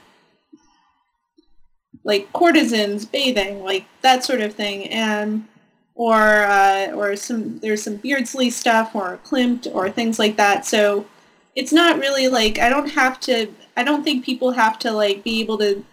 like 2.05 2.33
courtesans 2.33 3.05
bathing 3.07 3.63
like 3.63 3.87
that 4.03 4.23
sort 4.23 4.41
of 4.41 4.55
thing. 4.55 4.89
And 4.91 5.49
or 5.95 6.15
uh, 6.15 6.91
or 6.95 7.17
some 7.17 7.59
there's 7.61 7.83
some 7.83 7.97
beardsley 7.97 8.51
stuff 8.51 8.95
or 8.95 9.19
klimt 9.25 9.67
or 9.75 9.91
things 9.91 10.19
like 10.19 10.37
that. 10.37 10.67
So 10.67 11.07
it's 11.55 11.73
not 11.73 11.99
really 11.99 12.29
like 12.29 12.59
i 12.59 12.69
don't 12.69 12.91
have 12.91 13.19
to 13.21 13.49
i 13.77 13.83
don't 13.85 14.05
think 14.05 14.25
people 14.25 14.53
have 14.53 14.79
to 14.79 14.91
like 14.91 15.23
be 15.23 15.41
able 15.41 15.59
to 15.59 15.85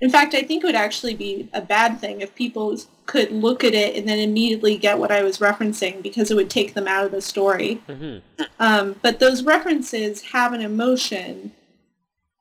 in 0.00 0.10
fact 0.10 0.34
i 0.34 0.42
think 0.42 0.62
it 0.62 0.66
would 0.66 0.74
actually 0.74 1.14
be 1.14 1.48
a 1.52 1.60
bad 1.60 2.00
thing 2.00 2.20
if 2.20 2.34
people 2.34 2.76
could 3.06 3.30
look 3.30 3.62
at 3.62 3.74
it 3.74 3.96
and 3.96 4.08
then 4.08 4.18
immediately 4.18 4.76
get 4.76 4.98
what 4.98 5.12
i 5.12 5.22
was 5.22 5.38
referencing 5.38 6.02
because 6.02 6.30
it 6.30 6.34
would 6.34 6.50
take 6.50 6.74
them 6.74 6.88
out 6.88 7.04
of 7.04 7.12
the 7.12 7.22
story 7.22 7.82
hmm 7.86 8.18
um, 8.58 8.96
but 9.02 9.18
those 9.18 9.42
references 9.42 10.22
have 10.22 10.52
an 10.52 10.60
emotion 10.60 11.52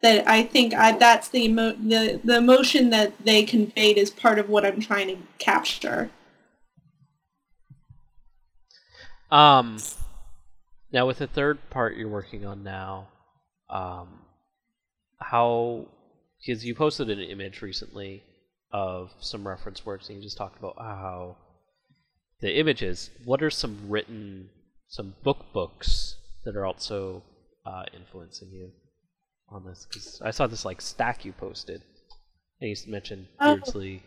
that 0.01 0.27
I 0.27 0.43
think 0.43 0.73
I, 0.73 0.91
that's 0.97 1.29
the, 1.29 1.45
emo- 1.45 1.73
the 1.73 2.19
the 2.23 2.37
emotion 2.37 2.89
that 2.91 3.13
they 3.25 3.43
conveyed 3.43 3.97
is 3.97 4.11
part 4.11 4.37
of 4.37 4.49
what 4.49 4.65
I'm 4.65 4.79
trying 4.79 5.07
to 5.07 5.17
capture. 5.39 6.11
Um, 9.31 9.77
Now, 10.95 11.05
with 11.05 11.17
the 11.17 11.27
third 11.27 11.59
part 11.69 11.97
you're 11.97 12.07
working 12.07 12.45
on 12.45 12.63
now, 12.63 13.09
um, 13.69 14.21
how 15.19 15.87
because 16.39 16.63
you 16.63 16.73
posted 16.73 17.09
an 17.09 17.19
image 17.19 17.61
recently 17.61 18.23
of 18.71 19.11
some 19.19 19.45
reference 19.45 19.85
works, 19.85 20.07
and 20.07 20.15
you 20.17 20.23
just 20.23 20.37
talked 20.37 20.57
about 20.57 20.75
how 20.77 21.35
the 22.39 22.57
images. 22.57 23.09
What 23.25 23.43
are 23.43 23.49
some 23.49 23.77
written, 23.89 24.47
some 24.87 25.15
book 25.21 25.51
books 25.51 26.15
that 26.45 26.55
are 26.55 26.65
also 26.65 27.23
uh, 27.65 27.83
influencing 27.93 28.51
you 28.53 28.71
on 29.49 29.65
this? 29.65 29.85
Because 29.89 30.21
I 30.23 30.31
saw 30.31 30.47
this 30.47 30.63
like 30.63 30.79
stack 30.79 31.25
you 31.25 31.33
posted, 31.33 31.81
and 32.61 32.69
you 32.69 32.75
mentioned 32.89 33.27
Oh. 33.41 33.55
Beardsley. 33.55 34.01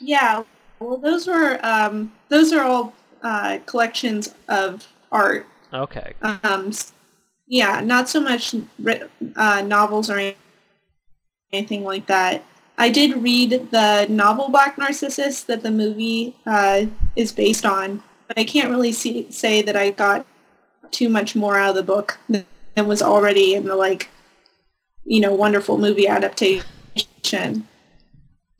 Yeah, 0.00 0.42
well, 0.80 0.96
those 0.96 1.28
were 1.28 1.60
um, 1.64 2.14
those 2.30 2.52
are 2.52 2.64
all 2.64 2.94
uh, 3.22 3.60
collections 3.64 4.34
of 4.48 4.88
art. 5.12 5.46
Okay, 5.72 6.12
Um, 6.22 6.72
yeah, 7.46 7.80
not 7.80 8.08
so 8.08 8.20
much 8.20 8.54
uh, 9.36 9.62
novels 9.62 10.10
or 10.10 10.32
anything 11.52 11.84
like 11.84 12.06
that. 12.06 12.44
I 12.78 12.90
did 12.90 13.22
read 13.22 13.70
the 13.70 14.06
novel 14.08 14.48
Black 14.48 14.76
Narcissus 14.76 15.42
that 15.44 15.62
the 15.62 15.70
movie 15.70 16.36
uh, 16.46 16.86
is 17.14 17.32
based 17.32 17.64
on, 17.64 18.02
but 18.28 18.38
I 18.38 18.44
can't 18.44 18.70
really 18.70 18.92
see, 18.92 19.30
say 19.30 19.62
that 19.62 19.76
I 19.76 19.90
got 19.90 20.26
too 20.90 21.08
much 21.08 21.34
more 21.34 21.58
out 21.58 21.70
of 21.70 21.76
the 21.76 21.82
book 21.82 22.18
than 22.28 22.44
was 22.86 23.02
already 23.02 23.54
in 23.54 23.64
the 23.64 23.76
like, 23.76 24.10
you 25.04 25.20
know, 25.20 25.34
wonderful 25.34 25.78
movie 25.78 26.06
adaptation. 26.06 27.66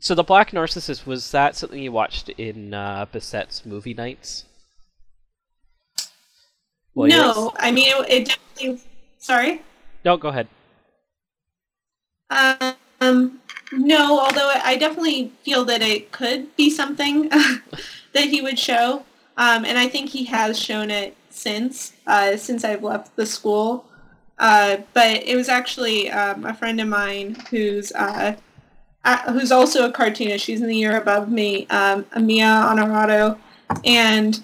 so 0.01 0.15
the 0.15 0.25
Black 0.25 0.53
Narcissus 0.53 1.05
was 1.05 1.31
that 1.33 1.57
something 1.57 1.83
you 1.83 1.93
watched 1.93 2.29
in 2.31 2.73
uh, 2.73 3.07
Bissette's 3.13 3.67
movie 3.67 3.95
nights? 3.95 4.45
Well, 6.97 7.09
no, 7.09 7.53
I 7.57 7.71
mean 7.73 7.89
it, 7.89 8.11
it 8.11 8.29
definitely. 8.29 8.81
Sorry. 9.19 9.63
No, 10.03 10.17
go 10.17 10.29
ahead. 10.29 10.49
Um, 12.31 13.41
no, 13.71 14.19
although 14.19 14.51
I 14.65 14.77
definitely 14.77 15.31
feel 15.43 15.65
that 15.67 15.83
it 15.83 16.11
could 16.11 16.57
be 16.57 16.71
something 16.71 17.29
that 18.13 18.25
he 18.31 18.41
would 18.41 18.59
show, 18.59 19.05
um, 19.37 19.67
and 19.67 19.77
I 19.77 19.89
think 19.89 20.09
he 20.11 20.25
has 20.25 20.59
shown 20.59 20.91
it 20.91 21.15
since 21.29 21.93
uh, 22.07 22.39
since 22.39 22.65
I've 22.65 22.83
left 22.83 23.15
the 23.15 23.27
school. 23.27 23.85
Uh, 24.39 24.79
but 24.95 25.23
it 25.23 25.37
was 25.37 25.51
actually 25.51 26.11
um, 26.11 26.47
a 26.47 26.55
friend 26.55 26.81
of 26.81 26.89
mine 26.89 27.37
who's 27.51 27.93
uh, 27.93 28.37
uh, 29.05 29.33
who's 29.33 29.53
also 29.53 29.87
a 29.87 29.93
cartoonist. 29.93 30.47
She's 30.47 30.63
in 30.63 30.69
the 30.69 30.77
year 30.77 30.97
above 30.97 31.31
me, 31.31 31.67
um, 31.69 32.07
Amelia 32.13 32.47
Onorato, 32.47 33.39
and 33.85 34.43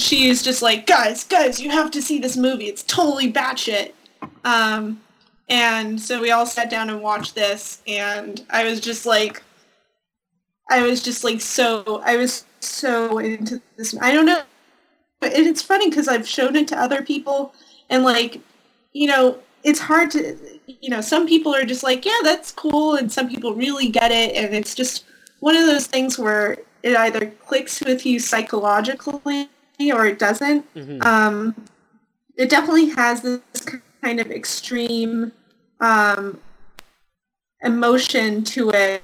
she's 0.00 0.42
just 0.42 0.62
like, 0.62 0.86
guys, 0.86 1.24
guys, 1.24 1.60
you 1.60 1.70
have 1.70 1.90
to 1.92 2.02
see 2.02 2.18
this 2.18 2.36
movie. 2.36 2.66
It's 2.66 2.82
totally 2.82 3.32
batshit. 3.32 3.92
Um, 4.44 5.00
and 5.48 6.00
so 6.00 6.20
we 6.20 6.30
all 6.30 6.46
sat 6.46 6.70
down 6.70 6.90
and 6.90 7.00
watched 7.00 7.34
this, 7.34 7.82
and 7.86 8.44
I 8.50 8.64
was 8.64 8.80
just 8.80 9.06
like, 9.06 9.42
I 10.70 10.82
was 10.82 11.02
just 11.02 11.24
like 11.24 11.40
so, 11.40 12.02
I 12.04 12.16
was 12.16 12.44
so 12.60 13.18
into 13.18 13.62
this. 13.76 13.96
I 14.00 14.12
don't 14.12 14.26
know, 14.26 14.42
but 15.20 15.32
it's 15.32 15.62
funny 15.62 15.88
because 15.88 16.08
I've 16.08 16.28
shown 16.28 16.54
it 16.56 16.68
to 16.68 16.78
other 16.78 17.02
people, 17.02 17.54
and 17.88 18.04
like, 18.04 18.40
you 18.92 19.08
know, 19.08 19.38
it's 19.64 19.80
hard 19.80 20.10
to, 20.10 20.36
you 20.66 20.90
know, 20.90 21.00
some 21.00 21.26
people 21.26 21.54
are 21.54 21.64
just 21.64 21.82
like, 21.82 22.04
yeah, 22.04 22.20
that's 22.22 22.52
cool, 22.52 22.96
and 22.96 23.10
some 23.10 23.28
people 23.28 23.54
really 23.54 23.88
get 23.88 24.10
it, 24.10 24.36
and 24.36 24.54
it's 24.54 24.74
just 24.74 25.06
one 25.40 25.56
of 25.56 25.64
those 25.66 25.86
things 25.86 26.18
where 26.18 26.58
it 26.82 26.94
either 26.94 27.26
clicks 27.46 27.80
with 27.80 28.04
you 28.04 28.20
psychologically 28.20 29.48
or 29.80 30.06
it 30.06 30.18
doesn't 30.18 30.66
Mhm. 30.74 31.04
um, 31.04 31.54
it 32.36 32.50
definitely 32.50 32.90
has 32.90 33.22
this 33.22 33.40
kind 34.02 34.20
of 34.20 34.30
extreme 34.30 35.32
um, 35.80 36.40
emotion 37.62 38.42
to 38.44 38.70
it 38.70 39.02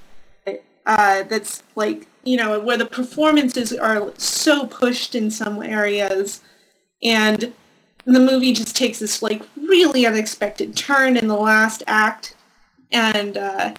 uh, 0.85 1.23
that's 1.23 1.63
like 1.75 2.07
you 2.23 2.37
know 2.37 2.59
where 2.59 2.77
the 2.77 2.85
performances 2.85 3.73
are 3.73 4.11
so 4.17 4.65
pushed 4.67 5.15
in 5.15 5.31
some 5.31 5.61
areas 5.63 6.41
and 7.01 7.53
the 8.05 8.19
movie 8.19 8.53
just 8.53 8.75
takes 8.75 8.99
this 8.99 9.21
like 9.23 9.41
really 9.55 10.05
unexpected 10.05 10.75
turn 10.75 11.17
in 11.17 11.27
the 11.27 11.35
last 11.35 11.81
act 11.87 12.35
and 12.91 13.37
uh, 13.37 13.73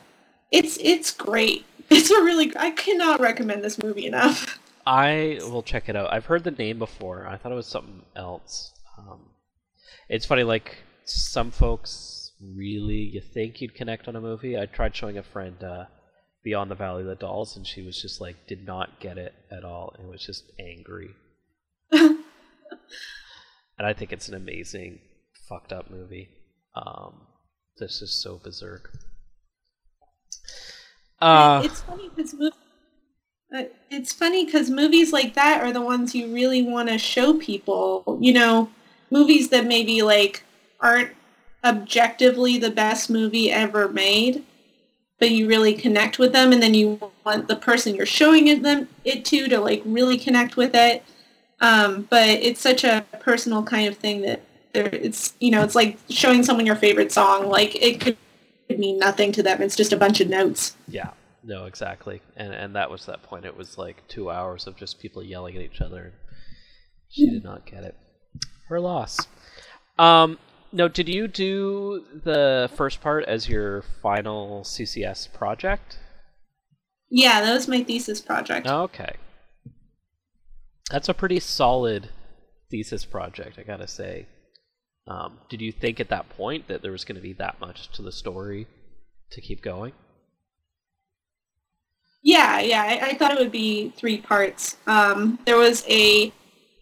it's 0.51 0.79
it's 0.81 1.11
great 1.13 1.65
it's 1.91 2.11
a 2.11 2.23
really 2.23 2.53
i 2.57 2.71
cannot 2.71 3.21
recommend 3.21 3.63
this 3.63 3.81
movie 3.83 4.07
enough 4.07 4.59
I 4.87 5.41
will 5.43 5.63
check 5.63 5.89
it 5.89 5.97
out. 5.97 6.13
I've 6.13 6.27
heard 6.27 6.45
the 6.45 6.53
name 6.53 6.79
before. 6.79 7.27
I 7.27 7.37
thought 7.37 7.53
it 7.53 7.57
was 7.57 7.67
something 7.67 8.03
else. 8.15 8.73
Um, 8.97 9.21
it's 10.09 10.27
funny, 10.27 10.45
like 10.45 10.77
some 11.05 11.51
folks 11.51 12.33
really 12.41 13.11
you 13.13 13.21
think 13.21 13.61
you'd 13.61 13.75
connect 13.75 14.09
on 14.09 14.17
a 14.17 14.21
movie. 14.21 14.59
I 14.59 14.67
tried 14.67 14.95
showing 14.95 15.19
a 15.19 15.23
friend 15.23 15.63
uh, 15.63 15.85
Beyond 16.45 16.71
the 16.71 16.77
Valley 16.77 17.03
of 17.03 17.09
the 17.09 17.15
Dolls, 17.15 17.57
and 17.57 17.67
she 17.67 17.83
was 17.83 18.01
just 18.01 18.21
like 18.21 18.47
did 18.47 18.65
not 18.65 19.01
get 19.01 19.19
it 19.19 19.35
at 19.51 19.65
all, 19.65 19.95
and 19.99 20.09
was 20.09 20.25
just 20.25 20.45
angry. 20.61 21.11
and 21.93 22.19
I 23.79 23.93
think 23.93 24.13
it's 24.13 24.29
an 24.29 24.35
amazing, 24.35 25.01
fucked 25.49 25.73
up 25.73 25.91
movie. 25.91 26.29
Um, 26.75 27.27
that's 27.79 28.01
just 28.01 28.23
so 28.23 28.41
berserk. 28.43 28.91
Uh, 31.21 31.63
it's 31.65 31.81
funny 31.81 32.11
because 32.15 32.35
uh, 32.35 32.51
it's 33.91 34.13
funny 34.13 34.45
because 34.45 34.71
movies 34.71 35.13
like 35.13 35.35
that 35.35 35.63
are 35.63 35.73
the 35.73 35.81
ones 35.81 36.15
you 36.15 36.33
really 36.33 36.63
want 36.63 36.89
to 36.89 36.99
show 36.99 37.35
people. 37.35 38.19
You 38.21 38.33
know, 38.33 38.71
movies 39.11 39.49
that 39.51 39.67
maybe 39.67 40.03
like 40.03 40.43
aren't 40.81 41.11
objectively 41.65 42.59
the 42.59 42.71
best 42.71 43.11
movie 43.11 43.51
ever 43.51 43.89
made, 43.89 44.45
but 45.19 45.31
you 45.31 45.49
really 45.49 45.75
connect 45.75 46.19
with 46.19 46.33
them, 46.33 46.53
and 46.53 46.63
then 46.63 46.75
you 46.75 47.01
want 47.25 47.49
the 47.49 47.57
person 47.57 47.95
you're 47.95 48.07
showing 48.07 48.49
it 48.49 48.63
them 48.63 48.89
it 49.05 49.25
to 49.27 49.49
to 49.49 49.61
like 49.61 49.83
really 49.85 50.19
connect 50.19 50.57
with 50.57 50.75
it. 50.75 51.05
Um, 51.61 52.07
but 52.11 52.29
it's 52.29 52.61
such 52.61 52.85
a 52.85 53.05
personal 53.21 53.63
kind 53.63 53.89
of 53.89 53.97
thing 53.97 54.21
that 54.23 54.43
there, 54.73 54.89
it's 54.93 55.35
you 55.41 55.51
know 55.51 55.63
it's 55.63 55.75
like 55.75 55.99
showing 56.11 56.43
someone 56.43 56.67
your 56.67 56.77
favorite 56.77 57.13
song. 57.13 57.49
Like 57.49 57.75
it 57.77 58.01
could 58.01 58.17
mean 58.69 58.99
nothing 58.99 59.33
to 59.33 59.43
them. 59.43 59.63
It's 59.63 59.77
just 59.77 59.93
a 59.93 59.97
bunch 59.97 60.21
of 60.21 60.29
notes. 60.29 60.77
Yeah, 60.89 61.11
no, 61.47 61.67
exactly, 61.67 62.21
and 62.37 62.53
and 62.53 62.75
that 62.75 62.91
was 62.91 63.07
that 63.07 63.23
point. 63.23 63.45
It 63.45 63.57
was 63.57 63.79
like 63.79 64.07
two 64.09 64.31
hours 64.31 64.67
of 64.67 64.77
just 64.77 65.01
people 65.01 65.23
yelling 65.23 65.55
at 65.57 65.63
each 65.63 65.81
other. 65.81 66.13
She 67.09 67.31
did 67.31 67.45
not 67.45 67.65
get 67.65 67.85
it. 67.85 67.95
Her 68.69 68.81
loss. 68.81 69.17
Um, 69.97 70.39
no, 70.73 70.89
did 70.89 71.09
you 71.09 71.29
do 71.29 72.05
the 72.25 72.69
first 72.75 73.01
part 73.01 73.25
as 73.25 73.49
your 73.49 73.83
final 74.03 74.63
CCS 74.63 75.33
project? 75.33 75.99
Yeah, 77.09 77.41
that 77.41 77.55
was 77.55 77.69
my 77.69 77.85
thesis 77.85 78.21
project. 78.21 78.67
Okay, 78.67 79.15
that's 80.91 81.09
a 81.09 81.15
pretty 81.15 81.39
solid 81.39 82.11
thesis 82.73 83.05
project, 83.05 83.57
I 83.57 83.63
gotta 83.63 83.87
say. 83.87 84.27
Um, 85.07 85.39
did 85.49 85.61
you 85.61 85.71
think 85.71 86.01
at 86.01 86.09
that 86.09 86.29
point 86.31 86.67
that 86.67 86.83
there 86.83 86.91
was 86.91 87.05
going 87.05 87.15
to 87.15 87.23
be 87.23 87.33
that 87.35 87.61
much 87.61 87.93
to 87.93 88.03
the 88.03 88.11
story 88.11 88.67
to 89.31 89.41
keep 89.41 89.63
going? 89.63 89.93
Yeah, 92.27 92.59
yeah, 92.59 92.83
I, 92.83 93.11
I 93.11 93.15
thought 93.15 93.31
it 93.31 93.39
would 93.39 93.53
be 93.53 93.91
three 93.91 94.19
parts. 94.19 94.79
Um, 94.89 95.39
there 95.47 95.57
was 95.57 95.85
a, 95.89 96.33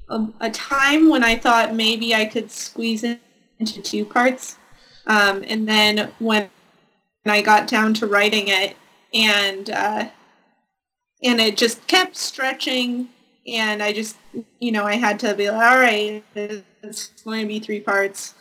a 0.08 0.26
a 0.40 0.50
time 0.50 1.10
when 1.10 1.22
I 1.22 1.36
thought 1.36 1.74
maybe 1.74 2.14
I 2.14 2.24
could 2.24 2.50
squeeze 2.50 3.04
it 3.04 3.20
into 3.58 3.82
two 3.82 4.06
parts, 4.06 4.56
um, 5.06 5.44
and 5.46 5.68
then 5.68 6.10
when 6.18 6.48
I 7.26 7.42
got 7.42 7.68
down 7.68 7.92
to 7.92 8.06
writing 8.06 8.48
it, 8.48 8.74
and 9.12 9.68
uh, 9.68 10.08
and 11.22 11.40
it 11.42 11.58
just 11.58 11.86
kept 11.88 12.16
stretching, 12.16 13.10
and 13.46 13.82
I 13.82 13.92
just 13.92 14.16
you 14.60 14.72
know 14.72 14.84
I 14.84 14.94
had 14.94 15.18
to 15.20 15.34
be 15.34 15.50
like, 15.50 15.62
all 15.62 15.78
right, 15.78 16.24
it's 16.34 17.08
going 17.22 17.42
to 17.42 17.46
be 17.46 17.60
three 17.60 17.80
parts. 17.80 18.32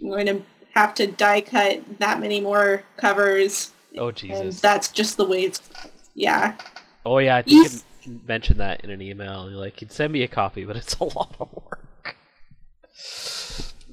I'm 0.00 0.08
going 0.08 0.26
to 0.26 0.42
have 0.76 0.94
to 0.94 1.08
die 1.08 1.40
cut 1.40 1.98
that 1.98 2.20
many 2.20 2.40
more 2.40 2.84
covers, 2.96 3.72
Oh 3.98 4.06
and 4.10 4.16
Jesus! 4.16 4.60
that's 4.60 4.92
just 4.92 5.16
the 5.16 5.24
way 5.24 5.42
it's. 5.42 5.60
Yeah. 6.14 6.56
Oh 7.04 7.18
yeah, 7.18 7.36
I 7.36 7.42
think 7.42 7.70
you 8.02 8.20
mentioned 8.26 8.60
that 8.60 8.84
in 8.84 8.90
an 8.90 9.02
email. 9.02 9.50
You're 9.50 9.58
like, 9.58 9.80
you'd 9.80 9.92
send 9.92 10.12
me 10.12 10.22
a 10.22 10.28
copy, 10.28 10.64
but 10.64 10.76
it's 10.76 10.94
a 11.00 11.04
lot 11.04 11.36
of 11.40 11.52
work. 11.52 12.16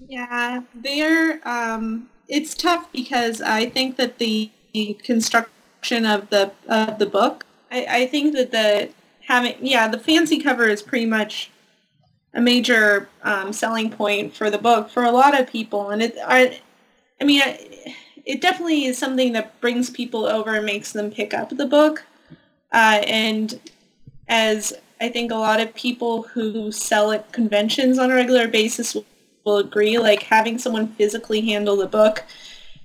Yeah, 0.08 0.62
they're 0.76 1.40
um 1.48 2.10
it's 2.28 2.54
tough 2.54 2.92
because 2.92 3.42
I 3.42 3.70
think 3.70 3.98
that 3.98 4.18
the 4.20 4.52
construction 5.04 6.06
of 6.06 6.30
the 6.30 6.52
of 6.68 7.00
the 7.00 7.06
book 7.06 7.46
I, 7.72 7.86
I 7.90 8.08
think 8.08 8.36
that 8.36 8.52
the 8.52 8.90
having 9.28 9.56
yeah, 9.62 9.88
the 9.88 10.00
fancy 10.00 10.40
cover 10.40 10.68
is 10.68 10.82
pretty 10.82 11.06
much 11.06 11.50
a 12.34 12.42
major 12.42 13.10
um, 13.24 13.52
selling 13.52 13.90
point 13.90 14.34
for 14.36 14.50
the 14.50 14.58
book 14.58 14.90
for 14.90 15.04
a 15.04 15.12
lot 15.12 15.38
of 15.40 15.48
people 15.48 15.90
and 15.90 16.02
it 16.02 16.16
I 16.26 16.62
I 17.20 17.24
mean 17.24 17.42
I, 17.42 17.96
it 18.26 18.42
definitely 18.42 18.86
is 18.86 18.98
something 18.98 19.34
that 19.34 19.60
brings 19.62 19.90
people 19.90 20.26
over 20.26 20.56
and 20.56 20.66
makes 20.66 20.92
them 20.92 21.12
pick 21.12 21.34
up 21.34 21.50
the 21.50 21.66
book. 21.66 22.06
Uh, 22.72 23.02
and 23.06 23.60
as 24.28 24.74
I 25.00 25.10
think 25.10 25.32
a 25.32 25.36
lot 25.36 25.60
of 25.60 25.74
people 25.74 26.24
who 26.24 26.72
sell 26.72 27.12
at 27.12 27.32
conventions 27.32 27.98
on 27.98 28.12
a 28.12 28.16
regular 28.16 28.48
basis 28.48 28.94
will 28.96 29.06
will 29.44 29.58
agree. 29.58 29.98
Like 29.98 30.24
having 30.24 30.58
someone 30.58 30.90
physically 30.90 31.42
handle 31.42 31.76
the 31.76 31.88
book 31.88 32.24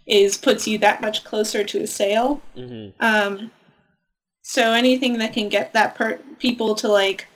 is 0.07 0.39
puts 0.39 0.67
you 0.67 0.79
that 0.79 1.01
much 1.01 1.25
closer 1.25 1.65
to 1.65 1.83
a 1.83 1.87
sale. 1.87 2.41
hmm 2.55 2.89
Um, 3.01 3.51
so 4.43 4.73
anything 4.73 5.19
that 5.19 5.33
can 5.33 5.49
get 5.49 5.73
that 5.73 5.97
per- 5.97 6.21
people 6.39 6.77
to 6.77 6.89
like, 6.89 7.27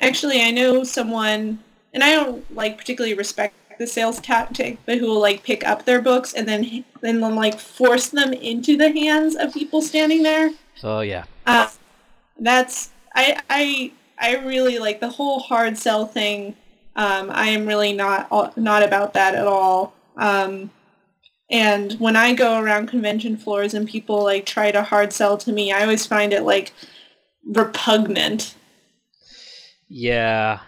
actually, 0.00 0.42
I 0.42 0.50
know 0.50 0.84
someone, 0.84 1.60
and 1.94 2.04
I 2.04 2.12
don't 2.12 2.54
like 2.54 2.76
particularly 2.76 3.14
respect 3.14 3.54
the 3.78 3.86
sales 3.86 4.20
tactic, 4.20 4.78
but 4.86 4.98
who 4.98 5.06
will 5.06 5.20
like 5.20 5.42
pick 5.42 5.66
up 5.66 5.84
their 5.84 6.00
books 6.00 6.32
and 6.34 6.46
then 6.46 6.84
then 7.00 7.20
like 7.20 7.58
force 7.58 8.10
them 8.10 8.32
into 8.32 8.76
the 8.76 8.92
hands 8.92 9.34
of 9.34 9.52
people 9.52 9.82
standing 9.82 10.22
there. 10.22 10.50
Oh 10.82 11.00
yeah, 11.00 11.24
Uh, 11.46 11.68
that's 12.38 12.90
I 13.14 13.40
I 13.50 13.92
I 14.18 14.36
really 14.44 14.78
like 14.78 15.00
the 15.00 15.08
whole 15.08 15.40
hard 15.40 15.78
sell 15.78 16.06
thing. 16.06 16.56
Um, 16.96 17.30
I 17.30 17.48
am 17.48 17.66
really 17.66 17.92
not 17.92 18.56
not 18.56 18.82
about 18.82 19.14
that 19.14 19.34
at 19.34 19.46
all. 19.46 19.94
Um, 20.16 20.70
and 21.50 21.92
when 21.94 22.16
I 22.16 22.34
go 22.34 22.60
around 22.60 22.88
convention 22.88 23.36
floors 23.36 23.74
and 23.74 23.88
people 23.88 24.22
like 24.24 24.46
try 24.46 24.70
to 24.72 24.82
hard 24.82 25.12
sell 25.12 25.36
to 25.38 25.52
me, 25.52 25.72
I 25.72 25.82
always 25.82 26.06
find 26.06 26.32
it 26.32 26.42
like 26.42 26.72
repugnant. 27.44 28.54
yeah. 29.88 30.60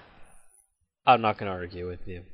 I'm 1.06 1.20
not 1.22 1.38
gonna 1.38 1.52
argue 1.52 1.86
with 1.86 2.06
you. 2.08 2.24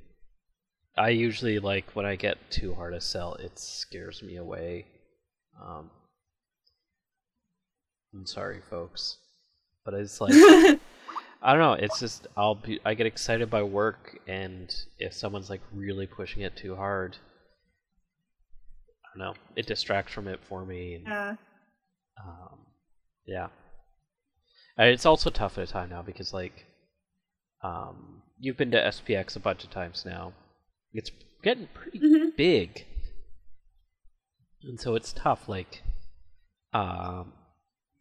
I 0.97 1.11
usually 1.11 1.59
like 1.59 1.95
when 1.95 2.07
I 2.07 2.17
get 2.17 2.51
too 2.51 2.75
hard 2.75 2.95
to 2.95 3.01
sell, 3.01 3.35
it 3.35 3.59
scares 3.59 4.23
me 4.23 4.37
away. 4.37 4.87
Um, 5.63 5.91
I'm 8.15 8.27
sorry, 8.27 8.61
folks, 8.69 9.19
but 9.85 9.95
it's 9.95 10.21
like 10.21 10.33
I 10.35 11.53
don't 11.53 11.59
know. 11.61 11.73
It's 11.73 11.99
just 11.99 12.27
I'll 12.37 12.55
be 12.55 12.81
I 12.85 12.95
get 12.95 13.07
excited 13.07 13.51
by 13.51 13.63
work, 13.63 14.19
and 14.27 14.75
if 14.99 15.13
someone's 15.15 15.51
like 15.51 15.61
really 15.73 16.07
pushing 16.07 16.43
it 16.43 16.57
too 16.57 16.77
hard, 16.77 17.17
I 19.05 19.19
don't 19.19 19.27
know. 19.27 19.35
It 19.57 19.67
distracts 19.67 20.13
from 20.13 20.29
it 20.29 20.41
for 20.49 20.65
me. 20.65 20.95
And, 20.97 21.09
Uh, 21.13 21.37
um, 22.23 22.59
yeah. 23.27 23.49
And 24.77 24.89
it's 24.89 25.07
also 25.07 25.31
tough 25.31 25.59
at 25.59 25.69
a 25.69 25.73
time 25.73 25.91
now 25.91 26.03
because 26.03 26.33
like, 26.33 26.67
um, 27.63 28.23
you've 28.39 28.57
been 28.57 28.71
to 28.71 28.79
SPX 28.79 29.37
a 29.37 29.41
bunch 29.41 29.65
of 29.65 29.71
times 29.71 30.05
now. 30.07 30.33
It's 30.93 31.11
getting 31.43 31.69
pretty 31.75 31.99
Mhm. 31.99 32.37
big, 32.37 32.87
and 34.63 34.79
so 34.81 34.95
it's 34.95 35.13
tough. 35.13 35.49
Like, 35.49 35.83
um, 36.73 37.33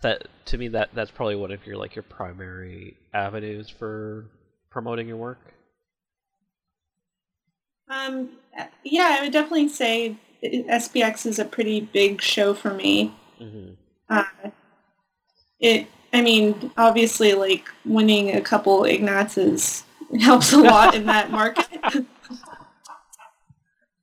that 0.02 0.28
to 0.46 0.58
me 0.58 0.68
that 0.70 0.90
that's 0.94 1.12
probably 1.12 1.36
one 1.36 1.52
of 1.52 1.66
your 1.66 1.78
like 1.78 1.96
your 1.96 2.04
primary 2.04 2.96
avenues 3.14 3.70
for 3.70 4.26
promoting 4.70 5.08
your 5.08 5.18
work. 5.18 5.40
um, 7.90 8.30
yeah, 8.84 9.18
I 9.20 9.24
would 9.24 9.34
definitely 9.34 9.70
say 9.70 10.16
SPX 10.44 11.26
is 11.26 11.40
a 11.40 11.46
pretty 11.46 11.82
big 11.82 12.22
show 12.22 12.54
for 12.54 12.74
me. 12.74 13.14
hmm 13.38 13.72
Uh, 14.10 14.24
it, 15.60 15.88
I 16.14 16.22
mean, 16.22 16.72
obviously, 16.78 17.34
like 17.34 17.70
winning 17.86 18.36
a 18.36 18.42
couple 18.42 18.82
Ignatses 18.82 19.84
helps 20.22 20.52
a 20.54 20.58
lot 20.58 20.96
in 20.96 21.06
that 21.06 21.32
market. 21.32 21.68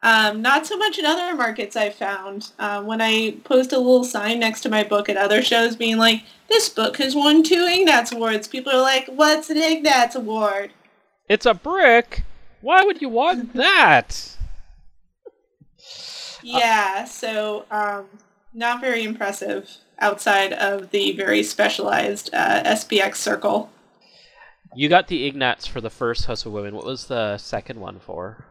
um, 0.02 0.42
not 0.42 0.66
so 0.66 0.76
much 0.76 0.98
in 0.98 1.04
other 1.04 1.34
markets. 1.34 1.76
I 1.76 1.90
found 1.90 2.52
uh, 2.58 2.82
when 2.82 3.00
I 3.00 3.36
post 3.44 3.72
a 3.72 3.78
little 3.78 4.04
sign 4.04 4.38
next 4.38 4.60
to 4.62 4.68
my 4.68 4.84
book 4.84 5.08
at 5.08 5.16
other 5.16 5.42
shows, 5.42 5.74
being 5.74 5.98
like, 5.98 6.22
"This 6.48 6.68
book 6.68 6.98
has 6.98 7.14
won 7.16 7.42
two 7.42 7.66
Ignatz 7.68 8.12
awards." 8.12 8.46
People 8.46 8.72
are 8.72 8.80
like, 8.80 9.06
"What's 9.06 9.50
an 9.50 9.56
Ignatz 9.56 10.14
award?" 10.14 10.72
It's 11.28 11.46
a 11.46 11.54
brick. 11.54 12.22
Why 12.60 12.82
would 12.84 13.02
you 13.02 13.08
want 13.08 13.52
that? 13.54 14.36
Yeah, 16.42 17.04
so 17.04 17.64
um, 17.70 18.06
not 18.54 18.80
very 18.80 19.02
impressive 19.02 19.68
outside 19.98 20.52
of 20.52 20.90
the 20.90 21.12
very 21.12 21.42
specialized 21.42 22.30
uh, 22.32 22.62
SPX 22.62 23.16
circle. 23.16 23.70
You 24.74 24.88
got 24.88 25.08
the 25.08 25.26
Ignatz 25.26 25.66
for 25.66 25.80
the 25.80 25.90
first 25.90 26.26
House 26.26 26.46
of 26.46 26.52
Women. 26.52 26.76
What 26.76 26.84
was 26.84 27.06
the 27.06 27.36
second 27.38 27.80
one 27.80 27.98
for? 27.98 28.44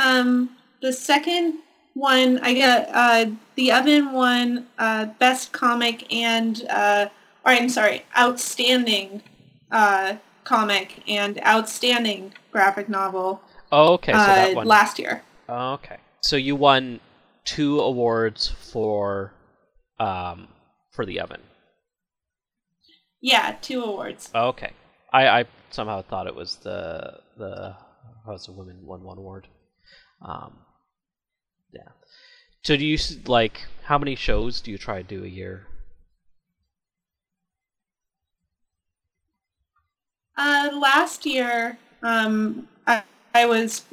Um, 0.00 0.50
the 0.80 0.92
second 0.92 1.58
one, 1.94 2.38
I 2.42 2.54
got 2.54 2.88
uh, 2.92 3.30
the 3.54 3.72
oven 3.72 4.12
one, 4.12 4.66
uh, 4.78 5.06
best 5.18 5.52
comic 5.52 6.12
and, 6.12 6.64
uh, 6.70 7.08
or 7.44 7.52
I'm 7.52 7.68
sorry, 7.68 8.04
outstanding 8.16 9.22
uh, 9.70 10.16
comic 10.44 11.02
and 11.06 11.38
outstanding 11.44 12.32
graphic 12.50 12.88
novel 12.88 13.42
Oh, 13.72 13.94
okay, 13.94 14.12
so 14.12 14.18
uh, 14.18 14.34
that 14.34 14.54
one. 14.56 14.66
last 14.66 14.98
year. 14.98 15.22
Oh, 15.48 15.74
okay, 15.74 15.98
so 16.22 16.36
you 16.36 16.56
won 16.56 17.00
two 17.44 17.80
awards 17.80 18.48
for, 18.48 19.32
um, 19.98 20.48
for 20.92 21.04
the 21.06 21.20
oven. 21.20 21.40
Yeah, 23.20 23.56
two 23.60 23.82
awards. 23.82 24.30
Oh, 24.34 24.48
okay, 24.48 24.72
I, 25.12 25.28
I 25.28 25.44
somehow 25.70 26.02
thought 26.02 26.26
it 26.26 26.34
was 26.34 26.56
the 26.56 27.20
the 27.36 27.76
House 28.26 28.48
of 28.48 28.54
Women 28.56 28.80
won 28.82 29.02
one 29.02 29.18
award. 29.18 29.46
Um, 30.22 30.58
yeah. 31.72 31.88
So 32.62 32.76
do 32.76 32.84
you 32.84 32.98
like 33.26 33.62
how 33.84 33.98
many 33.98 34.14
shows 34.14 34.60
do 34.60 34.70
you 34.70 34.78
try 34.78 35.02
to 35.02 35.02
do 35.02 35.24
a 35.24 35.28
year? 35.28 35.66
Uh, 40.36 40.70
last 40.74 41.26
year, 41.26 41.78
um, 42.02 42.68
I, 42.86 43.02
I 43.34 43.46
was 43.46 43.84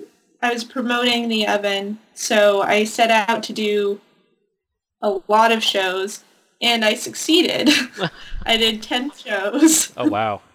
I 0.41 0.53
was 0.53 0.63
promoting 0.63 1.27
the 1.27 1.47
oven, 1.47 1.99
so 2.13 2.61
I 2.61 2.83
set 2.83 3.11
out 3.11 3.43
to 3.43 3.53
do 3.53 3.99
a 5.01 5.19
lot 5.27 5.51
of 5.51 5.63
shows, 5.63 6.23
and 6.61 6.85
I 6.85 6.93
succeeded. 6.93 7.69
I 8.45 8.57
did 8.57 8.81
ten 8.81 9.11
shows. 9.11 9.93
Oh 9.97 10.07
wow. 10.07 10.41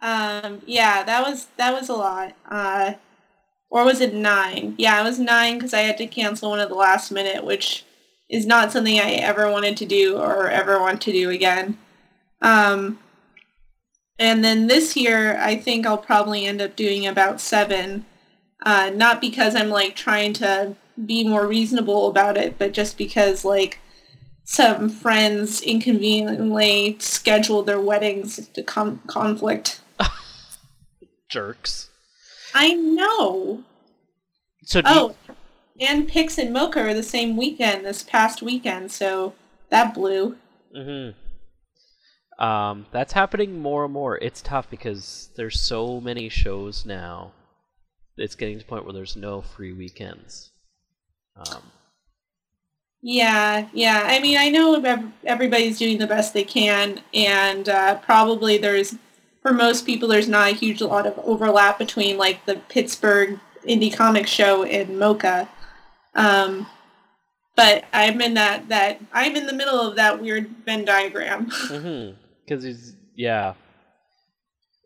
Um, 0.00 0.60
yeah, 0.66 1.02
that 1.02 1.26
was 1.26 1.46
that 1.56 1.72
was 1.72 1.88
a 1.88 1.94
lot. 1.94 2.34
Uh, 2.50 2.92
or 3.74 3.84
was 3.84 4.00
it 4.00 4.14
nine? 4.14 4.76
Yeah, 4.78 5.00
it 5.00 5.02
was 5.02 5.18
nine 5.18 5.58
because 5.58 5.74
I 5.74 5.80
had 5.80 5.98
to 5.98 6.06
cancel 6.06 6.50
one 6.50 6.60
at 6.60 6.68
the 6.68 6.76
last 6.76 7.10
minute, 7.10 7.44
which 7.44 7.84
is 8.30 8.46
not 8.46 8.70
something 8.70 9.00
I 9.00 9.14
ever 9.14 9.50
wanted 9.50 9.76
to 9.78 9.84
do 9.84 10.16
or 10.16 10.48
ever 10.48 10.78
want 10.78 11.02
to 11.02 11.12
do 11.12 11.28
again. 11.28 11.76
Um, 12.40 13.00
and 14.16 14.44
then 14.44 14.68
this 14.68 14.96
year, 14.96 15.36
I 15.40 15.56
think 15.56 15.86
I'll 15.86 15.98
probably 15.98 16.46
end 16.46 16.62
up 16.62 16.76
doing 16.76 17.04
about 17.04 17.40
seven. 17.40 18.06
Uh, 18.64 18.92
not 18.94 19.20
because 19.20 19.56
I'm 19.56 19.70
like 19.70 19.96
trying 19.96 20.34
to 20.34 20.76
be 21.04 21.26
more 21.26 21.48
reasonable 21.48 22.06
about 22.06 22.36
it, 22.36 22.56
but 22.56 22.74
just 22.74 22.96
because 22.96 23.44
like 23.44 23.80
some 24.44 24.88
friends 24.88 25.60
inconveniently 25.60 26.96
scheduled 27.00 27.66
their 27.66 27.80
weddings 27.80 28.46
to 28.50 28.62
com- 28.62 29.02
conflict. 29.08 29.80
Jerks. 31.28 31.90
I 32.54 32.72
know. 32.74 33.64
So 34.64 34.80
do 34.80 34.88
you- 34.88 34.94
Oh, 34.96 35.16
and 35.80 36.08
Pix 36.08 36.38
and 36.38 36.54
MoCCA 36.54 36.76
are 36.90 36.94
the 36.94 37.02
same 37.02 37.36
weekend 37.36 37.84
this 37.84 38.02
past 38.02 38.40
weekend, 38.42 38.92
so 38.92 39.34
that 39.70 39.92
blew. 39.92 40.36
Mm-hmm. 40.74 42.42
Um, 42.44 42.86
that's 42.92 43.12
happening 43.12 43.60
more 43.60 43.84
and 43.84 43.92
more. 43.92 44.16
It's 44.18 44.40
tough 44.42 44.68
because 44.70 45.30
there's 45.36 45.60
so 45.60 46.00
many 46.00 46.28
shows 46.28 46.84
now. 46.86 47.32
It's 48.16 48.34
getting 48.34 48.58
to 48.58 48.64
the 48.64 48.68
point 48.68 48.84
where 48.84 48.92
there's 48.92 49.16
no 49.16 49.42
free 49.42 49.72
weekends. 49.72 50.50
Um, 51.36 51.62
Yeah, 53.02 53.68
yeah. 53.72 54.04
I 54.06 54.18
mean, 54.20 54.38
I 54.38 54.48
know 54.48 54.80
everybody's 55.24 55.78
doing 55.78 55.98
the 55.98 56.06
best 56.06 56.32
they 56.32 56.44
can, 56.44 57.00
and 57.12 57.68
uh, 57.68 57.96
probably 57.96 58.56
there's, 58.56 58.94
for 59.44 59.52
most 59.52 59.84
people, 59.84 60.08
there's 60.08 60.26
not 60.26 60.50
a 60.50 60.54
huge 60.54 60.80
lot 60.80 61.06
of 61.06 61.18
overlap 61.18 61.78
between 61.78 62.16
like 62.16 62.46
the 62.46 62.56
Pittsburgh 62.70 63.38
indie 63.68 63.94
comic 63.94 64.26
show 64.26 64.64
and 64.64 64.88
MoCCA. 64.96 65.48
Um, 66.14 66.66
but 67.54 67.84
I'm 67.92 68.22
in 68.22 68.34
that 68.34 68.70
that 68.70 69.02
I'm 69.12 69.36
in 69.36 69.46
the 69.46 69.52
middle 69.52 69.78
of 69.78 69.96
that 69.96 70.22
weird 70.22 70.48
Venn 70.64 70.86
diagram. 70.86 71.50
mm-hmm. 71.50 72.16
Because 72.40 72.64
it's 72.64 72.94
yeah, 73.14 73.52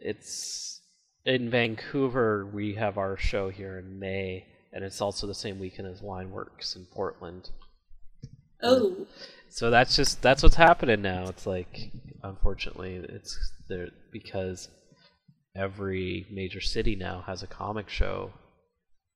it's 0.01 0.81
in 1.25 1.51
Vancouver. 1.51 2.45
We 2.45 2.75
have 2.75 2.99
our 2.99 3.17
show 3.17 3.51
here 3.51 3.79
in 3.79 4.01
May, 4.01 4.45
and 4.73 4.85
it's 4.85 5.01
also 5.01 5.29
the 5.29 5.35
same 5.35 5.61
weekend 5.61 5.87
as 5.87 6.01
Lineworks 6.01 6.75
in 6.75 6.85
Portland. 6.87 7.51
oh, 8.65 9.07
So 9.51 9.71
that's 9.71 9.97
just 9.97 10.23
that's 10.23 10.43
what's 10.43 10.57
happening 10.57 11.03
now. 11.03 11.29
It's 11.29 11.47
like 11.47 11.91
unfortunately 12.23 12.97
it's 13.09 13.37
there 13.69 13.89
because 14.13 14.69
every 15.57 16.27
major 16.31 16.61
city 16.61 16.95
now 16.97 17.25
has 17.27 17.43
a 17.43 17.47
comic 17.47 17.89
show 17.89 18.33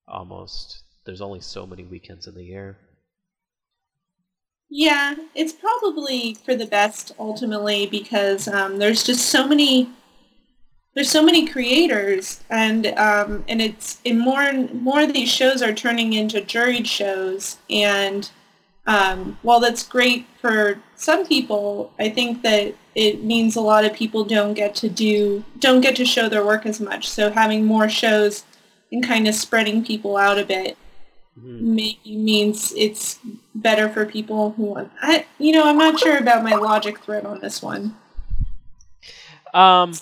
almost. 0.09 0.83
There's 1.05 1.21
only 1.21 1.41
so 1.41 1.67
many 1.67 1.85
weekends 1.85 2.27
in 2.27 2.35
the 2.35 2.45
year. 2.45 2.79
Yeah, 4.71 5.15
it's 5.35 5.53
probably 5.53 6.35
for 6.35 6.55
the 6.55 6.67
best 6.67 7.13
ultimately 7.19 7.87
because 7.87 8.49
um, 8.49 8.79
there's 8.79 9.05
just 9.05 9.27
so 9.27 9.47
many 9.47 9.91
there's 10.95 11.11
so 11.11 11.23
many 11.23 11.47
creators, 11.47 12.45
and 12.51 12.87
um, 12.99 13.45
and 13.49 13.63
it's 13.63 14.01
in 14.05 14.19
more 14.19 14.43
and 14.43 14.73
more 14.83 15.01
of 15.01 15.15
these 15.15 15.31
shows 15.31 15.63
are 15.63 15.73
turning 15.73 16.13
into 16.13 16.41
juried 16.43 16.87
shows, 16.87 17.57
and 17.71 18.31
um, 18.87 19.39
while 19.43 19.61
that's 19.61 19.87
great 19.87 20.27
for 20.41 20.79
some 20.97 21.27
people, 21.27 21.93
I 21.99 22.09
think 22.09 22.43
that 22.43 22.75
it 22.95 23.23
means 23.23 23.57
a 23.57 23.61
lot 23.61 23.85
of 23.85 23.93
people 23.95 24.25
don't 24.25 24.55
get 24.55 24.75
to 24.77 24.89
do 24.89 25.45
don't 25.59 25.81
get 25.81 25.97
to 25.97 26.05
show 26.05 26.29
their 26.29 26.45
work 26.45 26.67
as 26.67 26.81
much. 26.81 27.09
So 27.09 27.31
having 27.31 27.65
more 27.65 27.89
shows 27.89 28.45
and 28.91 29.05
kind 29.05 29.29
of 29.29 29.35
spreading 29.35 29.85
people 29.85 30.17
out 30.17 30.39
a 30.39 30.45
bit 30.45 30.77
mm-hmm. 31.39 31.75
may, 31.75 31.99
means 32.05 32.75
it's 32.77 33.19
better 33.55 33.89
for 33.89 34.05
people 34.05 34.51
who 34.53 34.65
want. 34.65 34.93
I 35.01 35.27
you 35.39 35.53
know 35.53 35.69
I'm 35.69 35.79
not 35.79 35.99
sure 35.99 36.19
about 36.19 36.43
my 36.43 36.55
logic 36.55 37.01
thread 37.01 37.25
on 37.25 37.41
this 37.41 37.63
one. 37.63 37.97
Um, 39.55 39.93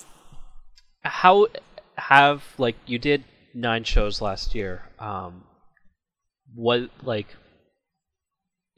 how 1.03 1.49
have 1.97 2.43
like 2.57 2.77
you 2.87 2.99
did 2.99 3.25
nine 3.53 3.85
shows 3.85 4.21
last 4.21 4.55
year? 4.55 4.83
Um, 4.99 5.45
what 6.55 6.91
like 7.03 7.37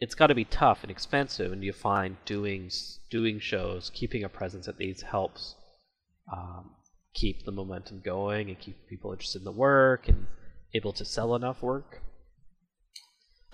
it's 0.02 0.16
got 0.16 0.26
to 0.26 0.34
be 0.34 0.44
tough 0.44 0.82
and 0.82 0.90
expensive, 0.90 1.52
and 1.52 1.62
you 1.62 1.72
find 1.72 2.16
doing 2.24 2.68
doing 3.08 3.38
shows, 3.38 3.88
keeping 3.94 4.24
a 4.24 4.28
presence 4.28 4.66
at 4.66 4.76
these 4.76 5.00
helps 5.00 5.54
um, 6.32 6.72
keep 7.14 7.44
the 7.44 7.52
momentum 7.52 8.02
going 8.04 8.48
and 8.48 8.58
keep 8.58 8.76
people 8.88 9.12
interested 9.12 9.38
in 9.38 9.44
the 9.44 9.52
work 9.52 10.08
and 10.08 10.26
able 10.74 10.92
to 10.92 11.04
sell 11.04 11.36
enough 11.36 11.62
work. 11.62 12.02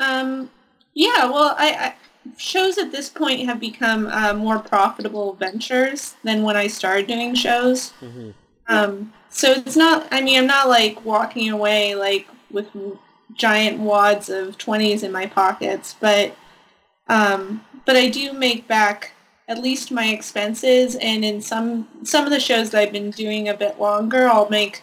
Um. 0.00 0.50
Yeah. 0.94 1.30
Well, 1.30 1.54
I, 1.58 1.68
I 1.70 1.94
shows 2.38 2.78
at 2.78 2.92
this 2.92 3.10
point 3.10 3.44
have 3.44 3.60
become 3.60 4.06
uh, 4.06 4.32
more 4.32 4.58
profitable 4.58 5.34
ventures 5.34 6.14
than 6.24 6.44
when 6.44 6.56
I 6.56 6.66
started 6.66 7.08
doing 7.08 7.34
shows. 7.34 7.92
Mm-hmm. 8.00 8.30
Um. 8.68 9.12
So 9.28 9.52
it's 9.52 9.76
not. 9.76 10.08
I 10.10 10.22
mean, 10.22 10.38
I'm 10.38 10.46
not 10.46 10.70
like 10.70 11.04
walking 11.04 11.50
away 11.50 11.94
like 11.94 12.26
with 12.50 12.74
giant 13.34 13.80
wads 13.80 14.28
of 14.28 14.58
20s 14.58 15.02
in 15.02 15.12
my 15.12 15.26
pockets, 15.26 15.96
but 16.00 16.36
um, 17.08 17.64
but 17.86 17.96
I 17.96 18.08
do 18.08 18.32
make 18.32 18.68
back 18.68 19.12
at 19.46 19.62
least 19.62 19.90
my 19.90 20.08
expenses, 20.08 20.94
and 20.96 21.24
in 21.24 21.40
some 21.40 21.88
some 22.04 22.24
of 22.24 22.30
the 22.30 22.40
shows 22.40 22.70
that 22.70 22.80
I've 22.80 22.92
been 22.92 23.10
doing 23.10 23.48
a 23.48 23.54
bit 23.54 23.80
longer, 23.80 24.28
I'll 24.28 24.50
make 24.50 24.82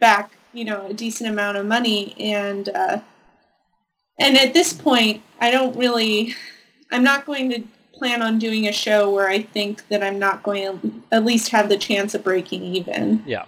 back 0.00 0.32
you 0.52 0.64
know 0.64 0.86
a 0.86 0.94
decent 0.94 1.30
amount 1.30 1.58
of 1.58 1.66
money, 1.66 2.14
and 2.18 2.68
uh, 2.70 3.00
and 4.18 4.36
at 4.36 4.52
this 4.52 4.72
point, 4.72 5.22
I 5.40 5.50
don't 5.50 5.76
really, 5.76 6.34
I'm 6.90 7.02
not 7.04 7.24
going 7.24 7.50
to 7.50 7.62
plan 7.94 8.22
on 8.22 8.38
doing 8.38 8.66
a 8.66 8.72
show 8.72 9.10
where 9.10 9.28
I 9.28 9.42
think 9.42 9.88
that 9.88 10.02
I'm 10.02 10.18
not 10.18 10.42
going 10.42 10.80
to 10.80 11.02
at 11.12 11.24
least 11.24 11.50
have 11.50 11.68
the 11.68 11.78
chance 11.78 12.14
of 12.14 12.24
breaking 12.24 12.62
even. 12.62 13.22
Yeah. 13.26 13.44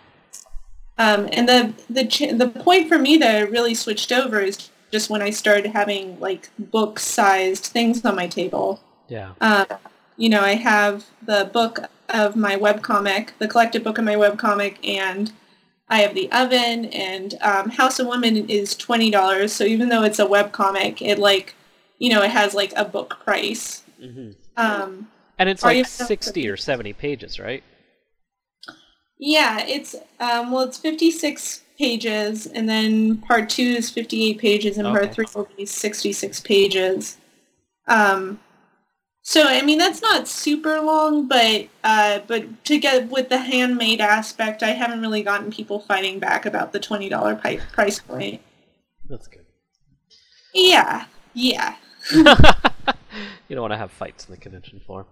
Um, 0.98 1.28
and 1.32 1.48
the 1.48 1.74
the 1.88 2.06
ch- 2.06 2.32
the 2.32 2.48
point 2.48 2.88
for 2.88 2.98
me 2.98 3.16
that 3.18 3.50
really 3.50 3.74
switched 3.74 4.12
over 4.12 4.40
is 4.40 4.70
just 4.90 5.08
when 5.08 5.22
I 5.22 5.30
started 5.30 5.66
having 5.66 6.20
like 6.20 6.50
book-sized 6.58 7.64
things 7.64 8.04
on 8.04 8.14
my 8.14 8.26
table. 8.26 8.80
Yeah. 9.08 9.32
Uh, 9.40 9.64
you 10.16 10.28
know, 10.28 10.42
I 10.42 10.54
have 10.54 11.06
the 11.24 11.48
book 11.50 11.80
of 12.10 12.36
my 12.36 12.56
webcomic, 12.56 13.30
the 13.38 13.48
collected 13.48 13.82
book 13.82 13.96
of 13.96 14.04
my 14.04 14.14
webcomic, 14.14 14.76
and 14.86 15.32
I 15.88 16.00
have 16.00 16.14
the 16.14 16.30
oven, 16.30 16.86
and 16.86 17.34
um, 17.40 17.70
House 17.70 17.98
of 17.98 18.06
Women 18.06 18.48
is 18.48 18.76
twenty 18.76 19.10
dollars. 19.10 19.52
So 19.52 19.64
even 19.64 19.88
though 19.88 20.02
it's 20.02 20.18
a 20.18 20.26
webcomic, 20.26 21.00
it 21.00 21.18
like, 21.18 21.54
you 21.98 22.10
know, 22.10 22.22
it 22.22 22.30
has 22.30 22.54
like 22.54 22.72
a 22.76 22.84
book 22.84 23.18
price. 23.24 23.82
Mm-hmm. 24.00 24.32
Um, 24.56 25.08
and 25.38 25.48
it's 25.48 25.62
like 25.62 25.86
sixty 25.86 26.48
or 26.48 26.56
seventy 26.56 26.92
pages, 26.92 27.40
right? 27.40 27.64
Yeah, 29.24 29.60
it's 29.60 29.94
um, 30.18 30.50
well, 30.50 30.62
it's 30.62 30.78
fifty-six 30.78 31.62
pages, 31.78 32.48
and 32.48 32.68
then 32.68 33.18
part 33.18 33.48
two 33.48 33.62
is 33.62 33.88
fifty-eight 33.88 34.38
pages, 34.38 34.78
and 34.78 34.88
okay. 34.88 34.98
part 34.98 35.14
three 35.14 35.26
will 35.32 35.48
be 35.56 35.64
sixty-six 35.64 36.40
pages. 36.40 37.18
Um, 37.86 38.40
so 39.22 39.44
I 39.46 39.62
mean 39.62 39.78
that's 39.78 40.02
not 40.02 40.26
super 40.26 40.80
long, 40.80 41.28
but 41.28 41.68
uh, 41.84 42.18
but 42.26 42.64
to 42.64 42.78
get 42.78 43.10
with 43.10 43.28
the 43.28 43.38
handmade 43.38 44.00
aspect, 44.00 44.64
I 44.64 44.70
haven't 44.70 45.02
really 45.02 45.22
gotten 45.22 45.52
people 45.52 45.78
fighting 45.78 46.18
back 46.18 46.44
about 46.44 46.72
the 46.72 46.80
twenty 46.80 47.08
dollar 47.08 47.36
price 47.36 48.00
point. 48.00 48.40
That's 49.08 49.28
good. 49.28 49.46
Yeah, 50.52 51.04
yeah. 51.32 51.76
you 52.10 52.24
don't 52.24 53.60
want 53.60 53.72
to 53.72 53.78
have 53.78 53.92
fights 53.92 54.26
in 54.26 54.32
the 54.32 54.40
convention 54.40 54.80
floor. 54.80 55.06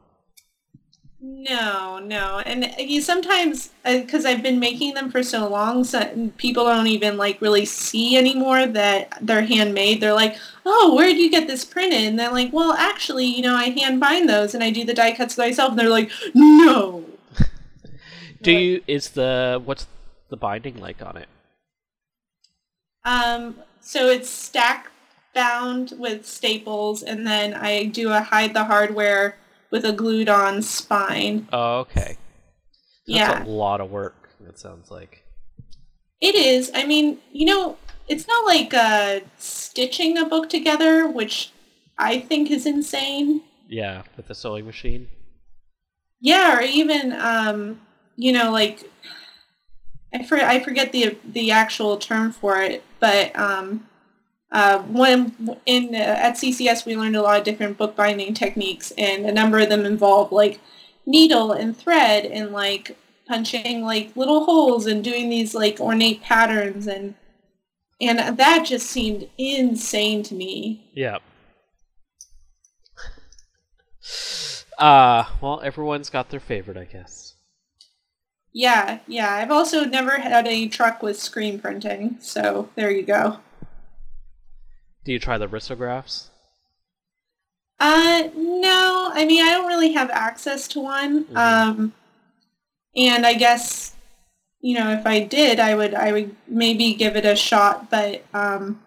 No, 1.23 1.99
no, 1.99 2.39
and 2.47 2.73
you 2.79 3.03
sometimes 3.03 3.71
because 3.85 4.25
uh, 4.25 4.31
I've 4.31 4.43
been 4.43 4.59
making 4.59 4.95
them 4.95 5.11
for 5.11 5.23
so 5.23 5.47
long, 5.47 5.85
so 5.85 6.31
people 6.39 6.65
don't 6.65 6.87
even 6.87 7.19
like 7.19 7.43
really 7.43 7.67
see 7.67 8.17
anymore 8.17 8.67
that 8.67 9.19
they're 9.21 9.43
handmade. 9.43 10.01
They're 10.01 10.15
like, 10.15 10.39
"Oh, 10.65 10.95
where 10.95 11.09
did 11.09 11.19
you 11.19 11.31
get 11.31 11.47
this 11.47 11.63
printed?" 11.63 12.05
And 12.05 12.19
they're 12.19 12.33
like, 12.33 12.55
"Well, 12.55 12.73
actually, 12.73 13.27
you 13.27 13.43
know, 13.43 13.55
I 13.55 13.65
hand 13.65 14.01
bind 14.01 14.31
those 14.31 14.55
and 14.55 14.65
I 14.65 14.71
do 14.71 14.83
the 14.83 14.95
die 14.95 15.13
cuts 15.13 15.37
myself." 15.37 15.71
And 15.71 15.79
they're 15.79 15.91
like, 15.91 16.11
"No." 16.33 17.05
do 18.41 18.53
you? 18.53 18.83
Is 18.87 19.11
the 19.11 19.61
what's 19.63 19.87
the 20.31 20.39
binding 20.39 20.81
like 20.81 21.03
on 21.03 21.19
it? 21.19 21.29
Um, 23.05 23.57
so 23.83 24.09
it's 24.09 24.31
stack 24.31 24.91
bound 25.35 25.93
with 25.99 26.25
staples, 26.25 27.03
and 27.03 27.27
then 27.27 27.53
I 27.53 27.85
do 27.85 28.11
a 28.11 28.23
hide 28.23 28.55
the 28.55 28.65
hardware 28.65 29.37
with 29.71 29.85
a 29.85 29.93
glued 29.93 30.29
on 30.29 30.63
spine. 30.63 31.49
Oh, 31.53 31.81
okay. 31.81 32.17
That's 33.07 33.07
yeah. 33.07 33.45
a 33.45 33.47
lot 33.47 33.81
of 33.81 33.91
work, 33.91 34.31
it 34.47 34.59
sounds 34.59 34.91
like. 34.91 35.25
It 36.21 36.35
is. 36.35 36.71
I 36.75 36.87
mean, 36.87 37.19
you 37.33 37.47
know, 37.47 37.77
it's 38.09 38.27
not 38.29 38.45
like 38.45 38.75
uh, 38.75 39.21
stitching 39.39 40.19
a 40.19 40.27
book 40.27 40.49
together, 40.49 41.09
which 41.09 41.53
I 41.99 42.21
think 42.21 42.51
is 42.51 42.67
insane. 42.67 43.43
Yeah, 43.69 44.03
with 44.17 44.27
the 44.27 44.35
sewing 44.35 44.67
machine. 44.67 45.09
Yeah, 46.21 46.59
or 46.59 46.63
even, 46.63 47.13
um, 47.13 47.81
you 48.17 48.33
know, 48.33 48.51
like 48.51 48.85
I, 50.13 50.25
for, 50.25 50.37
I 50.37 50.61
forget 50.61 50.93
the 50.93 51.17
the 51.25 51.51
actual 51.53 51.97
term 51.97 52.33
for 52.33 52.61
it, 52.61 52.83
but 52.99 53.37
um, 53.39 53.87
uh, 54.53 54.81
when 54.83 55.59
in 55.67 55.95
uh, 55.95 55.99
at 55.99 56.35
CCS 56.35 56.85
we 56.85 56.97
learned 56.97 57.17
a 57.17 57.23
lot 57.23 57.39
of 57.39 57.45
different 57.45 57.79
bookbinding 57.79 58.35
techniques, 58.35 58.93
and 58.99 59.27
a 59.27 59.33
number 59.33 59.59
of 59.59 59.69
them 59.69 59.85
involve 59.85 60.33
like 60.33 60.61
needle 61.07 61.53
and 61.53 61.77
thread 61.77 62.25
and 62.25 62.53
like 62.53 62.97
punching 63.27 63.83
like 63.83 64.15
little 64.17 64.45
holes 64.45 64.87
and 64.87 65.05
doing 65.05 65.31
these 65.31 65.55
like 65.55 65.79
ornate 65.81 66.21
patterns 66.23 66.87
and 66.87 67.15
and 68.01 68.39
that 68.39 68.65
just 68.65 68.87
seemed 68.87 69.29
insane 69.37 70.23
to 70.25 70.35
me. 70.35 70.91
Yeah. 70.95 71.19
Uh, 74.79 75.25
well, 75.43 75.61
everyone's 75.63 76.09
got 76.09 76.31
their 76.31 76.41
favorite, 76.41 76.79
I 76.79 76.85
guess. 76.85 77.35
Yeah, 78.53 79.01
yeah. 79.07 79.35
I've 79.35 79.51
also 79.51 79.85
never 79.85 80.19
had 80.19 80.47
a 80.47 80.69
truck 80.69 81.03
with 81.03 81.21
screen 81.21 81.61
printing, 81.61 82.17
so 82.21 82.71
there 82.75 82.91
you 82.91 83.03
go. 83.03 83.39
Do 85.05 85.13
you 85.13 85.19
try 85.19 85.39
the 85.39 85.49
risographs? 85.49 86.29
Uh, 87.79 88.29
no. 88.37 89.11
I 89.13 89.25
mean, 89.25 89.43
I 89.43 89.53
don't 89.53 89.67
really 89.67 89.93
have 89.93 90.11
access 90.11 90.69
to 90.69 90.81
one. 90.81 91.25
Mm-hmm. 91.25 91.37
Um, 91.37 91.95
and 92.95 93.25
I 93.25 93.35
guess, 93.35 93.95
you 94.61 94.79
know, 94.79 94.91
if 94.91 95.07
I 95.07 95.21
did, 95.21 95.59
I 95.59 95.75
would, 95.75 95.95
I 95.95 96.13
would 96.13 96.37
maybe 96.47 96.95
give 96.95 97.17
it 97.17 97.25
a 97.25 97.35
shot. 97.35 97.91
But 97.91 98.25
um, 98.35 98.83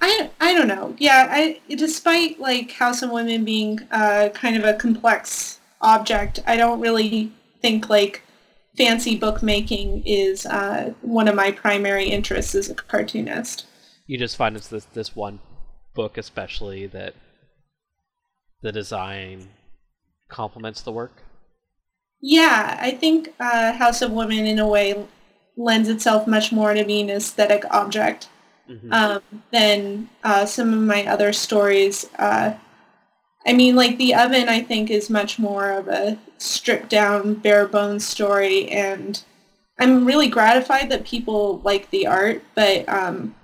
I, 0.00 0.30
I 0.40 0.54
don't 0.54 0.68
know. 0.68 0.96
Yeah, 0.98 1.28
I, 1.30 1.60
despite 1.68 2.40
like 2.40 2.72
House 2.72 3.02
of 3.02 3.10
Women 3.10 3.44
being 3.44 3.80
uh, 3.92 4.30
kind 4.34 4.56
of 4.56 4.64
a 4.64 4.74
complex 4.74 5.60
object, 5.80 6.40
I 6.46 6.56
don't 6.56 6.80
really 6.80 7.32
think 7.62 7.88
like 7.88 8.22
fancy 8.76 9.16
bookmaking 9.16 10.02
is 10.04 10.44
uh, 10.46 10.92
one 11.00 11.28
of 11.28 11.34
my 11.34 11.50
primary 11.50 12.08
interests 12.08 12.54
as 12.54 12.68
a 12.68 12.74
cartoonist 12.74 13.66
you 14.06 14.18
just 14.18 14.36
find 14.36 14.56
it's 14.56 14.68
this 14.68 14.84
this 14.86 15.16
one 15.16 15.40
book 15.94 16.18
especially 16.18 16.86
that 16.86 17.14
the 18.62 18.72
design 18.72 19.48
complements 20.28 20.82
the 20.82 20.92
work. 20.92 21.22
Yeah, 22.20 22.76
I 22.80 22.92
think 22.92 23.34
uh, 23.38 23.72
House 23.72 24.02
of 24.02 24.10
Women 24.10 24.46
in 24.46 24.58
a 24.58 24.66
way 24.66 25.06
lends 25.56 25.88
itself 25.88 26.26
much 26.26 26.52
more 26.52 26.74
to 26.74 26.84
being 26.84 27.10
an 27.10 27.16
aesthetic 27.16 27.64
object 27.70 28.28
mm-hmm. 28.68 28.92
um, 28.92 29.22
than 29.52 30.08
uh, 30.24 30.46
some 30.46 30.72
of 30.72 30.80
my 30.80 31.06
other 31.06 31.32
stories. 31.32 32.08
Uh, 32.18 32.54
I 33.46 33.52
mean, 33.52 33.76
like 33.76 33.96
The 33.96 34.14
Oven, 34.14 34.48
I 34.48 34.60
think, 34.60 34.90
is 34.90 35.08
much 35.08 35.38
more 35.38 35.70
of 35.70 35.88
a 35.88 36.18
stripped 36.38 36.88
down, 36.88 37.34
bare 37.34 37.68
bones 37.68 38.06
story, 38.06 38.68
and 38.70 39.22
I'm 39.78 40.04
really 40.04 40.28
gratified 40.28 40.90
that 40.90 41.04
people 41.04 41.60
like 41.60 41.90
the 41.90 42.06
art, 42.06 42.42
but 42.54 42.88
um, 42.88 43.36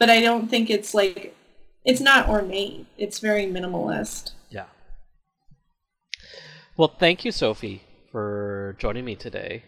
but 0.00 0.10
I 0.10 0.20
don't 0.20 0.48
think 0.48 0.70
it's 0.70 0.94
like 0.94 1.36
it's 1.84 2.00
not 2.00 2.28
ornate. 2.28 2.86
It's 2.98 3.20
very 3.20 3.44
minimalist. 3.44 4.32
Yeah. 4.48 4.64
Well, 6.76 6.88
thank 6.98 7.24
you, 7.24 7.30
Sophie, 7.30 7.84
for 8.10 8.74
joining 8.80 9.04
me 9.04 9.14
today. 9.14 9.62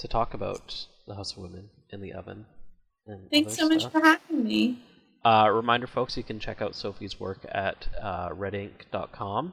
to 0.00 0.08
talk 0.08 0.34
about 0.34 0.86
the 1.06 1.14
House 1.14 1.32
of 1.32 1.38
Women 1.38 1.70
in 1.90 2.02
the 2.02 2.12
oven. 2.12 2.44
And 3.06 3.30
Thanks 3.30 3.54
so 3.56 3.68
much 3.68 3.90
for 3.90 4.00
having 4.00 4.44
me. 4.44 4.82
Uh, 5.24 5.48
reminder, 5.50 5.86
folks, 5.86 6.16
you 6.16 6.22
can 6.22 6.38
check 6.38 6.60
out 6.60 6.74
Sophie's 6.74 7.18
work 7.18 7.46
at 7.50 7.88
uh, 8.02 8.28
redink.com, 8.30 9.52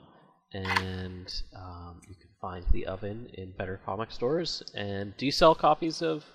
and 0.51 1.33
um, 1.55 2.01
you 2.09 2.15
can 2.15 2.29
find 2.41 2.65
The 2.73 2.85
Oven 2.87 3.29
in 3.35 3.53
better 3.57 3.79
comic 3.85 4.11
stores. 4.11 4.61
And 4.75 5.15
do 5.17 5.25
you 5.25 5.31
sell 5.31 5.55
copies 5.55 6.01
of 6.01 6.25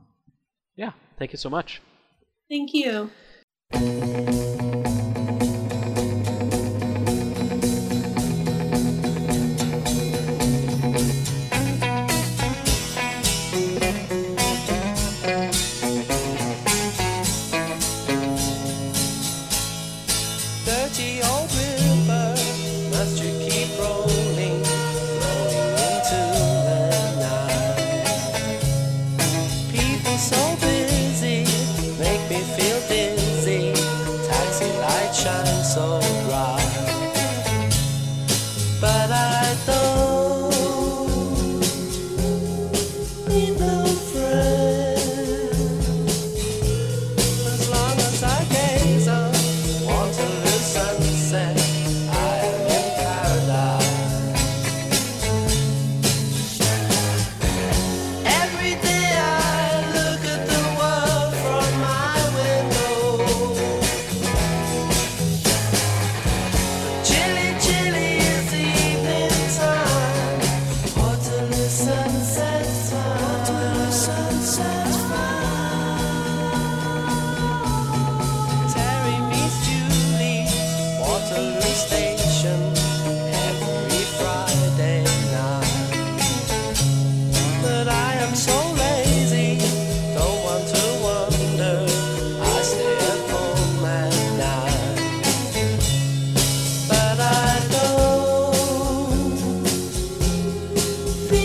yeah, 0.76 0.91
thank 1.18 1.32
you 1.32 1.38
so 1.38 1.49
much. 1.49 1.82
Thank 2.49 2.74
you. 2.74 3.09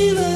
feeling 0.00 0.29